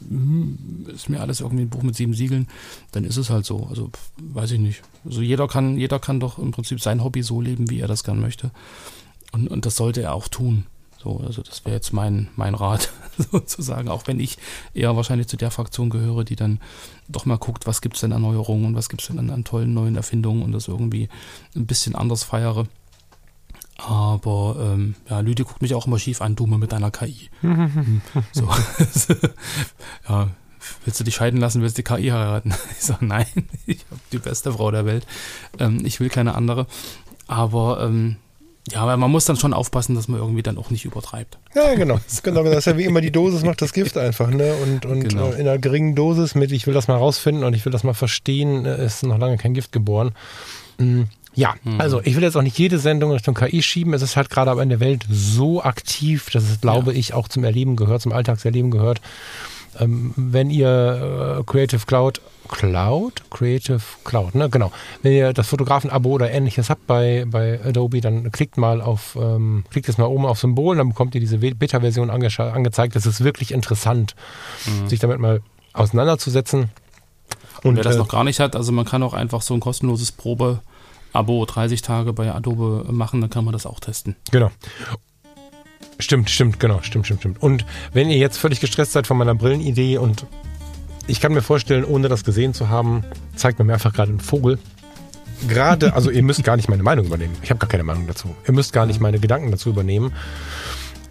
hm, 0.08 0.88
ist 0.92 1.08
mir 1.08 1.20
alles 1.20 1.40
irgendwie 1.40 1.64
ein 1.64 1.70
Buch 1.70 1.82
mit 1.82 1.94
sieben 1.94 2.14
Siegeln, 2.14 2.48
dann 2.90 3.04
ist 3.04 3.16
es 3.16 3.30
halt 3.30 3.46
so. 3.46 3.68
Also 3.70 3.90
weiß 4.20 4.50
ich 4.52 4.60
nicht. 4.60 4.82
Also 5.04 5.22
jeder 5.22 5.46
kann, 5.46 5.78
jeder 5.78 6.00
kann 6.00 6.18
doch 6.18 6.38
im 6.38 6.50
Prinzip 6.50 6.80
sein 6.80 7.04
Hobby 7.04 7.22
so 7.22 7.40
leben, 7.40 7.70
wie 7.70 7.78
er 7.78 7.88
das 7.88 8.02
gern 8.02 8.20
möchte. 8.20 8.50
Und, 9.30 9.46
und 9.46 9.66
das 9.66 9.76
sollte 9.76 10.02
er 10.02 10.14
auch 10.14 10.26
tun. 10.26 10.66
So, 11.02 11.22
also 11.26 11.42
das 11.42 11.64
wäre 11.64 11.76
jetzt 11.76 11.94
mein, 11.94 12.28
mein 12.36 12.54
Rat 12.54 12.90
sozusagen, 13.32 13.88
auch 13.88 14.06
wenn 14.06 14.20
ich 14.20 14.36
eher 14.74 14.96
wahrscheinlich 14.96 15.28
zu 15.28 15.38
der 15.38 15.50
Fraktion 15.50 15.88
gehöre, 15.88 16.24
die 16.24 16.36
dann 16.36 16.60
doch 17.08 17.24
mal 17.24 17.38
guckt, 17.38 17.66
was 17.66 17.80
gibt 17.80 17.94
es 17.94 18.02
denn 18.02 18.12
an 18.12 18.20
Neuerungen 18.20 18.66
und 18.66 18.74
was 18.74 18.90
gibt 18.90 19.00
es 19.00 19.08
denn 19.08 19.18
an, 19.18 19.30
an, 19.30 19.44
tollen 19.44 19.72
neuen 19.72 19.96
Erfindungen 19.96 20.42
und 20.42 20.52
das 20.52 20.68
irgendwie 20.68 21.08
ein 21.56 21.66
bisschen 21.66 21.94
anders 21.94 22.24
feiere. 22.24 22.66
Aber 23.78 24.56
ähm, 24.60 24.94
ja, 25.08 25.20
Lüdi 25.20 25.42
guckt 25.42 25.62
mich 25.62 25.74
auch 25.74 25.86
immer 25.86 25.98
schief 25.98 26.20
an, 26.20 26.36
du 26.36 26.46
mal 26.46 26.58
mit 26.58 26.72
deiner 26.72 26.90
KI. 26.90 27.30
so. 28.32 28.46
ja, 30.08 30.28
willst 30.84 31.00
du 31.00 31.04
dich 31.04 31.14
scheiden 31.14 31.40
lassen, 31.40 31.62
willst 31.62 31.78
du 31.78 31.82
die 31.82 31.94
KI 31.94 32.08
heiraten? 32.10 32.52
Ich 32.72 32.84
sage, 32.84 33.06
nein, 33.06 33.26
ich 33.64 33.86
habe 33.90 34.02
die 34.12 34.18
beste 34.18 34.52
Frau 34.52 34.70
der 34.70 34.84
Welt. 34.84 35.06
Ähm, 35.58 35.80
ich 35.82 35.98
will 35.98 36.10
keine 36.10 36.34
andere. 36.34 36.66
Aber 37.26 37.82
ähm, 37.82 38.16
ja, 38.72 38.80
aber 38.80 38.96
man 38.96 39.10
muss 39.10 39.24
dann 39.24 39.36
schon 39.36 39.52
aufpassen, 39.52 39.94
dass 39.94 40.08
man 40.08 40.20
irgendwie 40.20 40.42
dann 40.42 40.58
auch 40.58 40.70
nicht 40.70 40.84
übertreibt. 40.84 41.38
Ja, 41.54 41.74
genau. 41.74 41.98
genau. 42.22 42.44
Das 42.44 42.58
ist 42.58 42.66
ja 42.66 42.78
wie 42.78 42.84
immer 42.84 43.00
die 43.00 43.10
Dosis 43.10 43.42
macht 43.42 43.62
das 43.62 43.72
Gift 43.72 43.96
einfach, 43.96 44.30
ne? 44.30 44.54
Und, 44.62 44.86
und 44.86 45.08
genau. 45.08 45.30
Äh, 45.30 45.40
in 45.40 45.48
einer 45.48 45.58
geringen 45.58 45.94
Dosis 45.94 46.34
mit, 46.34 46.52
ich 46.52 46.66
will 46.66 46.74
das 46.74 46.88
mal 46.88 46.96
rausfinden 46.96 47.44
und 47.44 47.54
ich 47.54 47.64
will 47.64 47.72
das 47.72 47.84
mal 47.84 47.94
verstehen, 47.94 48.66
äh, 48.66 48.84
ist 48.84 49.02
noch 49.02 49.18
lange 49.18 49.38
kein 49.38 49.54
Gift 49.54 49.72
geboren. 49.72 50.12
Mm, 50.78 51.02
ja, 51.34 51.54
mhm. 51.64 51.80
also 51.80 52.00
ich 52.04 52.16
will 52.16 52.22
jetzt 52.22 52.36
auch 52.36 52.42
nicht 52.42 52.58
jede 52.58 52.78
Sendung 52.78 53.12
Richtung 53.12 53.34
KI 53.34 53.62
schieben. 53.62 53.94
Es 53.94 54.02
ist 54.02 54.16
halt 54.16 54.30
gerade 54.30 54.50
aber 54.50 54.62
in 54.62 54.68
der 54.68 54.80
Welt 54.80 55.04
so 55.10 55.62
aktiv, 55.62 56.30
dass 56.30 56.44
es, 56.44 56.60
glaube 56.60 56.92
ja. 56.92 56.98
ich, 56.98 57.14
auch 57.14 57.28
zum 57.28 57.44
Erleben 57.44 57.76
gehört, 57.76 58.02
zum 58.02 58.12
Alltagserleben 58.12 58.70
gehört. 58.70 59.00
Ähm, 59.78 60.12
wenn 60.16 60.50
ihr 60.50 61.38
äh, 61.38 61.44
Creative 61.44 61.86
Cloud 61.86 62.20
Cloud, 62.50 63.22
Creative 63.30 63.80
Cloud, 64.04 64.34
ne, 64.34 64.50
genau. 64.50 64.72
Wenn 65.02 65.12
ihr 65.12 65.32
das 65.32 65.46
Fotografen-Abo 65.48 66.10
oder 66.10 66.30
ähnliches 66.30 66.68
habt 66.68 66.86
bei, 66.86 67.24
bei 67.26 67.60
Adobe, 67.64 68.00
dann 68.00 68.32
klickt 68.32 68.58
mal 68.58 68.80
auf, 68.80 69.16
ähm, 69.20 69.64
klickt 69.70 69.86
jetzt 69.86 69.98
mal 69.98 70.06
oben 70.06 70.26
auf 70.26 70.40
Symbol, 70.40 70.76
dann 70.76 70.88
bekommt 70.88 71.14
ihr 71.14 71.20
diese 71.20 71.38
Beta-Version 71.38 72.10
ange 72.10 72.28
angezeigt. 72.38 72.96
Das 72.96 73.06
ist 73.06 73.22
wirklich 73.22 73.52
interessant, 73.52 74.16
mhm. 74.66 74.88
sich 74.88 74.98
damit 74.98 75.20
mal 75.20 75.42
auseinanderzusetzen. 75.72 76.70
Und, 77.62 77.76
wer 77.76 77.84
das 77.84 77.94
äh, 77.94 77.98
noch 77.98 78.08
gar 78.08 78.24
nicht 78.24 78.40
hat, 78.40 78.56
also 78.56 78.72
man 78.72 78.84
kann 78.84 79.02
auch 79.02 79.14
einfach 79.14 79.42
so 79.42 79.54
ein 79.54 79.60
kostenloses 79.60 80.10
Probe-Abo 80.12 81.44
30 81.46 81.82
Tage 81.82 82.12
bei 82.12 82.32
Adobe 82.32 82.84
machen, 82.90 83.20
dann 83.20 83.30
kann 83.30 83.44
man 83.44 83.52
das 83.52 83.66
auch 83.66 83.78
testen. 83.78 84.16
Genau. 84.32 84.50
Stimmt, 86.00 86.30
stimmt, 86.30 86.58
genau, 86.58 86.80
stimmt, 86.82 87.06
stimmt, 87.06 87.20
stimmt. 87.20 87.42
Und 87.42 87.64
wenn 87.92 88.10
ihr 88.10 88.18
jetzt 88.18 88.38
völlig 88.38 88.60
gestresst 88.60 88.92
seid 88.92 89.06
von 89.06 89.16
meiner 89.16 89.34
Brillenidee 89.34 89.98
und 89.98 90.26
ich 91.06 91.20
kann 91.20 91.32
mir 91.32 91.42
vorstellen, 91.42 91.84
ohne 91.84 92.08
das 92.08 92.24
gesehen 92.24 92.54
zu 92.54 92.68
haben, 92.68 93.04
zeigt 93.36 93.58
man 93.58 93.66
mir 93.66 93.74
einfach 93.74 93.92
gerade 93.92 94.10
einen 94.10 94.20
Vogel. 94.20 94.58
Gerade, 95.48 95.94
also 95.94 96.10
ihr 96.10 96.22
müsst 96.22 96.44
gar 96.44 96.56
nicht 96.56 96.68
meine 96.68 96.82
Meinung 96.82 97.06
übernehmen. 97.06 97.34
Ich 97.42 97.50
habe 97.50 97.58
gar 97.58 97.68
keine 97.68 97.82
Meinung 97.82 98.06
dazu. 98.06 98.34
Ihr 98.46 98.54
müsst 98.54 98.72
gar 98.72 98.86
nicht 98.86 99.00
meine 99.00 99.18
Gedanken 99.18 99.50
dazu 99.50 99.70
übernehmen. 99.70 100.12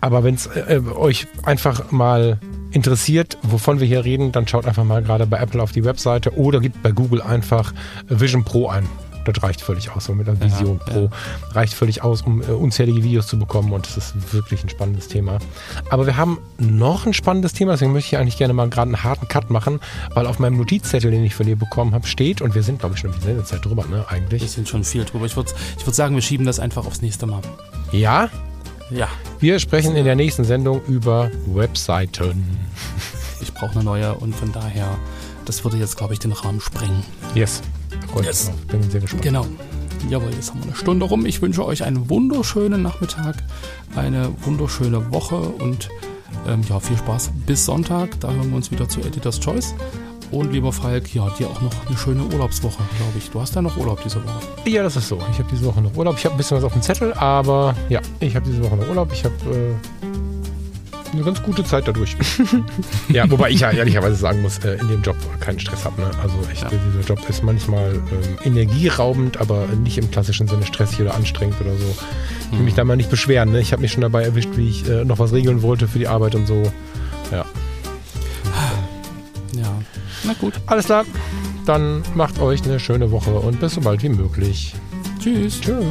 Aber 0.02 0.24
wenn 0.24 0.36
es 0.36 0.48
äh, 0.48 0.82
euch 0.96 1.28
einfach 1.44 1.92
mal 1.92 2.40
interessiert, 2.72 3.38
wovon 3.42 3.80
wir 3.80 3.88
hier 3.88 4.06
reden, 4.06 4.32
dann 4.32 4.48
schaut 4.48 4.66
einfach 4.66 4.84
mal 4.84 5.02
gerade 5.02 5.26
bei 5.26 5.38
Apple 5.40 5.62
auf 5.62 5.72
die 5.72 5.84
Webseite 5.84 6.38
oder 6.38 6.60
gebt 6.60 6.82
bei 6.82 6.92
Google 6.92 7.22
einfach 7.22 7.74
Vision 8.08 8.44
Pro 8.44 8.70
ein 8.70 8.88
das 9.32 9.44
reicht 9.44 9.62
völlig 9.62 9.90
aus. 9.92 10.06
So 10.06 10.14
mit 10.14 10.28
der 10.28 10.40
Vision 10.40 10.80
ja, 10.86 10.94
Pro 10.94 11.04
ja. 11.04 11.10
reicht 11.52 11.74
völlig 11.74 12.04
aus, 12.04 12.22
um 12.22 12.42
äh, 12.42 12.46
unzählige 12.46 13.04
Videos 13.04 13.28
zu 13.28 13.38
bekommen 13.38 13.72
und 13.74 13.86
das 13.86 13.98
ist 13.98 14.34
wirklich 14.34 14.64
ein 14.64 14.70
spannendes 14.70 15.08
Thema. 15.08 15.40
Aber 15.90 16.06
wir 16.06 16.18
haben 16.18 16.40
noch 16.58 17.06
ein 17.06 17.14
spannendes 17.14 17.54
Thema, 17.54 17.74
deswegen 17.74 17.94
möchte 17.94 18.16
ich 18.16 18.18
eigentlich 18.18 18.38
gerne 18.38 18.54
mal 18.54 18.70
gerade 18.70 18.90
einen 18.90 19.04
harten 19.04 19.28
Cut 19.28 19.50
machen, 19.50 19.80
weil 20.14 20.26
auf 20.26 20.40
meinem 20.40 20.58
Notizzettel, 20.58 21.12
den 21.12 21.24
ich 21.24 21.36
von 21.36 21.46
dir 21.46 21.56
bekommen 21.56 21.94
habe, 21.94 22.08
steht 22.08 22.42
und 22.42 22.56
wir 22.56 22.64
sind, 22.64 22.80
glaube 22.80 22.96
ich, 22.96 23.02
schon 23.02 23.12
die 23.12 23.44
Zeit 23.44 23.66
drüber, 23.66 23.86
ne, 23.86 24.06
eigentlich. 24.10 24.42
Wir 24.42 24.50
sind 24.50 24.68
schon 24.68 24.84
viel 24.84 25.06
drüber. 25.06 25.26
Ich 25.26 25.36
würde 25.36 25.52
ich 25.78 25.86
würd 25.86 25.96
sagen, 25.96 26.16
wir 26.16 26.22
schieben 26.22 26.46
das 26.46 26.60
einfach 26.60 26.86
aufs 26.86 27.02
nächste 27.02 27.26
Mal. 27.26 27.42
Ja? 27.92 28.30
Ja. 28.90 29.08
Wir 29.40 29.60
sprechen 29.60 29.96
in 29.96 30.06
der 30.06 30.16
nächsten 30.16 30.44
Sendung 30.44 30.82
über 30.86 31.30
Webseiten. 31.46 32.46
Ich 33.42 33.54
brauche 33.54 33.72
eine 33.72 33.84
neue 33.84 34.16
und 34.16 34.36
von 34.36 34.52
daher, 34.52 34.98
das 35.46 35.64
würde 35.64 35.78
jetzt, 35.78 35.98
glaube 35.98 36.14
ich, 36.14 36.20
den 36.20 36.32
Rahmen 36.32 36.60
sprengen. 36.60 37.04
Yes. 37.36 37.62
Freue 38.12 38.26
yes. 38.26 38.52
Bin 38.68 38.82
sehr 38.90 39.02
gespannt. 39.02 39.24
Genau. 39.24 39.46
Jawohl, 40.10 40.32
jetzt 40.32 40.52
haben 40.52 40.60
wir 40.62 40.68
eine 40.68 40.76
Stunde 40.76 41.06
rum. 41.06 41.26
Ich 41.26 41.42
wünsche 41.42 41.66
euch 41.66 41.84
einen 41.84 42.10
wunderschönen 42.10 42.82
Nachmittag, 42.82 43.36
eine 43.96 44.32
wunderschöne 44.44 45.12
Woche 45.12 45.36
und 45.36 45.90
ähm, 46.48 46.62
ja, 46.70 46.80
viel 46.80 46.98
Spaß 46.98 47.32
bis 47.46 47.66
Sonntag. 47.66 48.20
Da 48.20 48.32
hören 48.32 48.50
wir 48.50 48.56
uns 48.56 48.72
wieder 48.72 48.88
zu 48.88 49.02
Editor's 49.02 49.40
Choice. 49.40 49.76
Und 50.32 50.54
lieber 50.54 50.72
Falk, 50.72 51.14
ja, 51.14 51.28
dir 51.32 51.50
auch 51.50 51.62
noch 51.62 51.72
eine 51.88 51.98
schöne 51.98 52.24
Urlaubswoche, 52.24 52.84
glaube 52.98 53.18
ich. 53.18 53.32
Du 53.32 53.42
hast 53.42 53.56
ja 53.56 53.62
noch 53.62 53.78
Urlaub 53.78 54.02
diese 54.04 54.24
Woche. 54.24 54.40
Ja, 54.66 54.84
das 54.84 54.96
ist 54.96 55.08
so. 55.08 55.18
Ich 55.32 55.40
habe 55.40 55.50
diese 55.52 55.66
Woche 55.66 55.82
noch 55.82 55.96
Urlaub. 55.96 56.18
Ich 56.18 56.26
habe 56.26 56.36
ein 56.36 56.38
bisschen 56.38 56.58
was 56.58 56.64
auf 56.64 56.74
dem 56.74 56.84
Zettel, 56.84 57.14
aber 57.14 57.76
ja, 57.90 58.00
ich 58.20 58.36
habe 58.36 58.46
diese 58.46 58.64
Woche 58.64 58.76
noch 58.76 58.88
Urlaub. 58.88 59.12
Ich 59.12 59.26
habe 59.26 59.34
äh, 59.52 60.09
eine 61.14 61.24
ganz 61.24 61.42
gute 61.42 61.64
Zeit 61.64 61.88
dadurch. 61.88 62.16
ja, 63.10 63.30
wobei 63.30 63.50
ich 63.50 63.62
ja 63.62 63.72
ehrlicherweise 63.72 64.16
sagen 64.16 64.42
muss, 64.42 64.60
äh, 64.60 64.76
in 64.76 64.88
dem 64.88 65.02
Job 65.02 65.16
keinen 65.40 65.60
Stress 65.60 65.86
habe. 65.86 66.02
Ne? 66.02 66.12
Also 66.22 66.36
ich, 66.54 66.62
ja. 66.62 66.70
dieser 66.70 67.08
Job 67.08 67.28
ist 67.30 67.44
manchmal 67.44 67.96
ähm, 67.96 68.38
energieraubend, 68.44 69.38
aber 69.38 69.68
nicht 69.84 69.98
im 69.98 70.10
klassischen 70.12 70.48
Sinne 70.48 70.66
stressig 70.66 71.02
oder 71.02 71.16
anstrengend 71.16 71.60
oder 71.62 71.76
so. 71.76 71.96
Ich 72.52 72.58
will 72.58 72.66
mich 72.66 72.76
da 72.76 72.84
mal 72.84 72.98
nicht 72.98 73.10
beschweren. 73.10 73.52
Ne? 73.52 73.60
Ich 73.60 73.72
habe 73.72 73.82
mich 73.82 73.92
schon 73.92 74.02
dabei 74.02 74.24
erwischt, 74.24 74.50
wie 74.56 74.70
ich 74.70 74.88
äh, 74.88 75.06
noch 75.06 75.20
was 75.20 75.34
regeln 75.34 75.62
wollte 75.62 75.88
für 75.88 76.00
die 76.00 76.08
Arbeit 76.08 76.36
und 76.36 76.48
so. 76.48 76.64
Ja. 77.32 77.46
Ja, 79.54 79.80
na 80.24 80.34
gut. 80.34 80.54
Alles 80.68 80.86
klar. 80.86 81.06
Dann 81.66 82.04
macht 82.16 82.40
euch 82.40 82.64
eine 82.64 82.80
schöne 82.80 83.12
Woche 83.12 83.32
und 83.32 83.60
bis 83.60 83.74
so 83.74 83.82
bald 83.82 84.04
wie 84.04 84.10
möglich. 84.10 84.76
Tschüss. 85.20 85.60
Tschüss. 85.62 85.86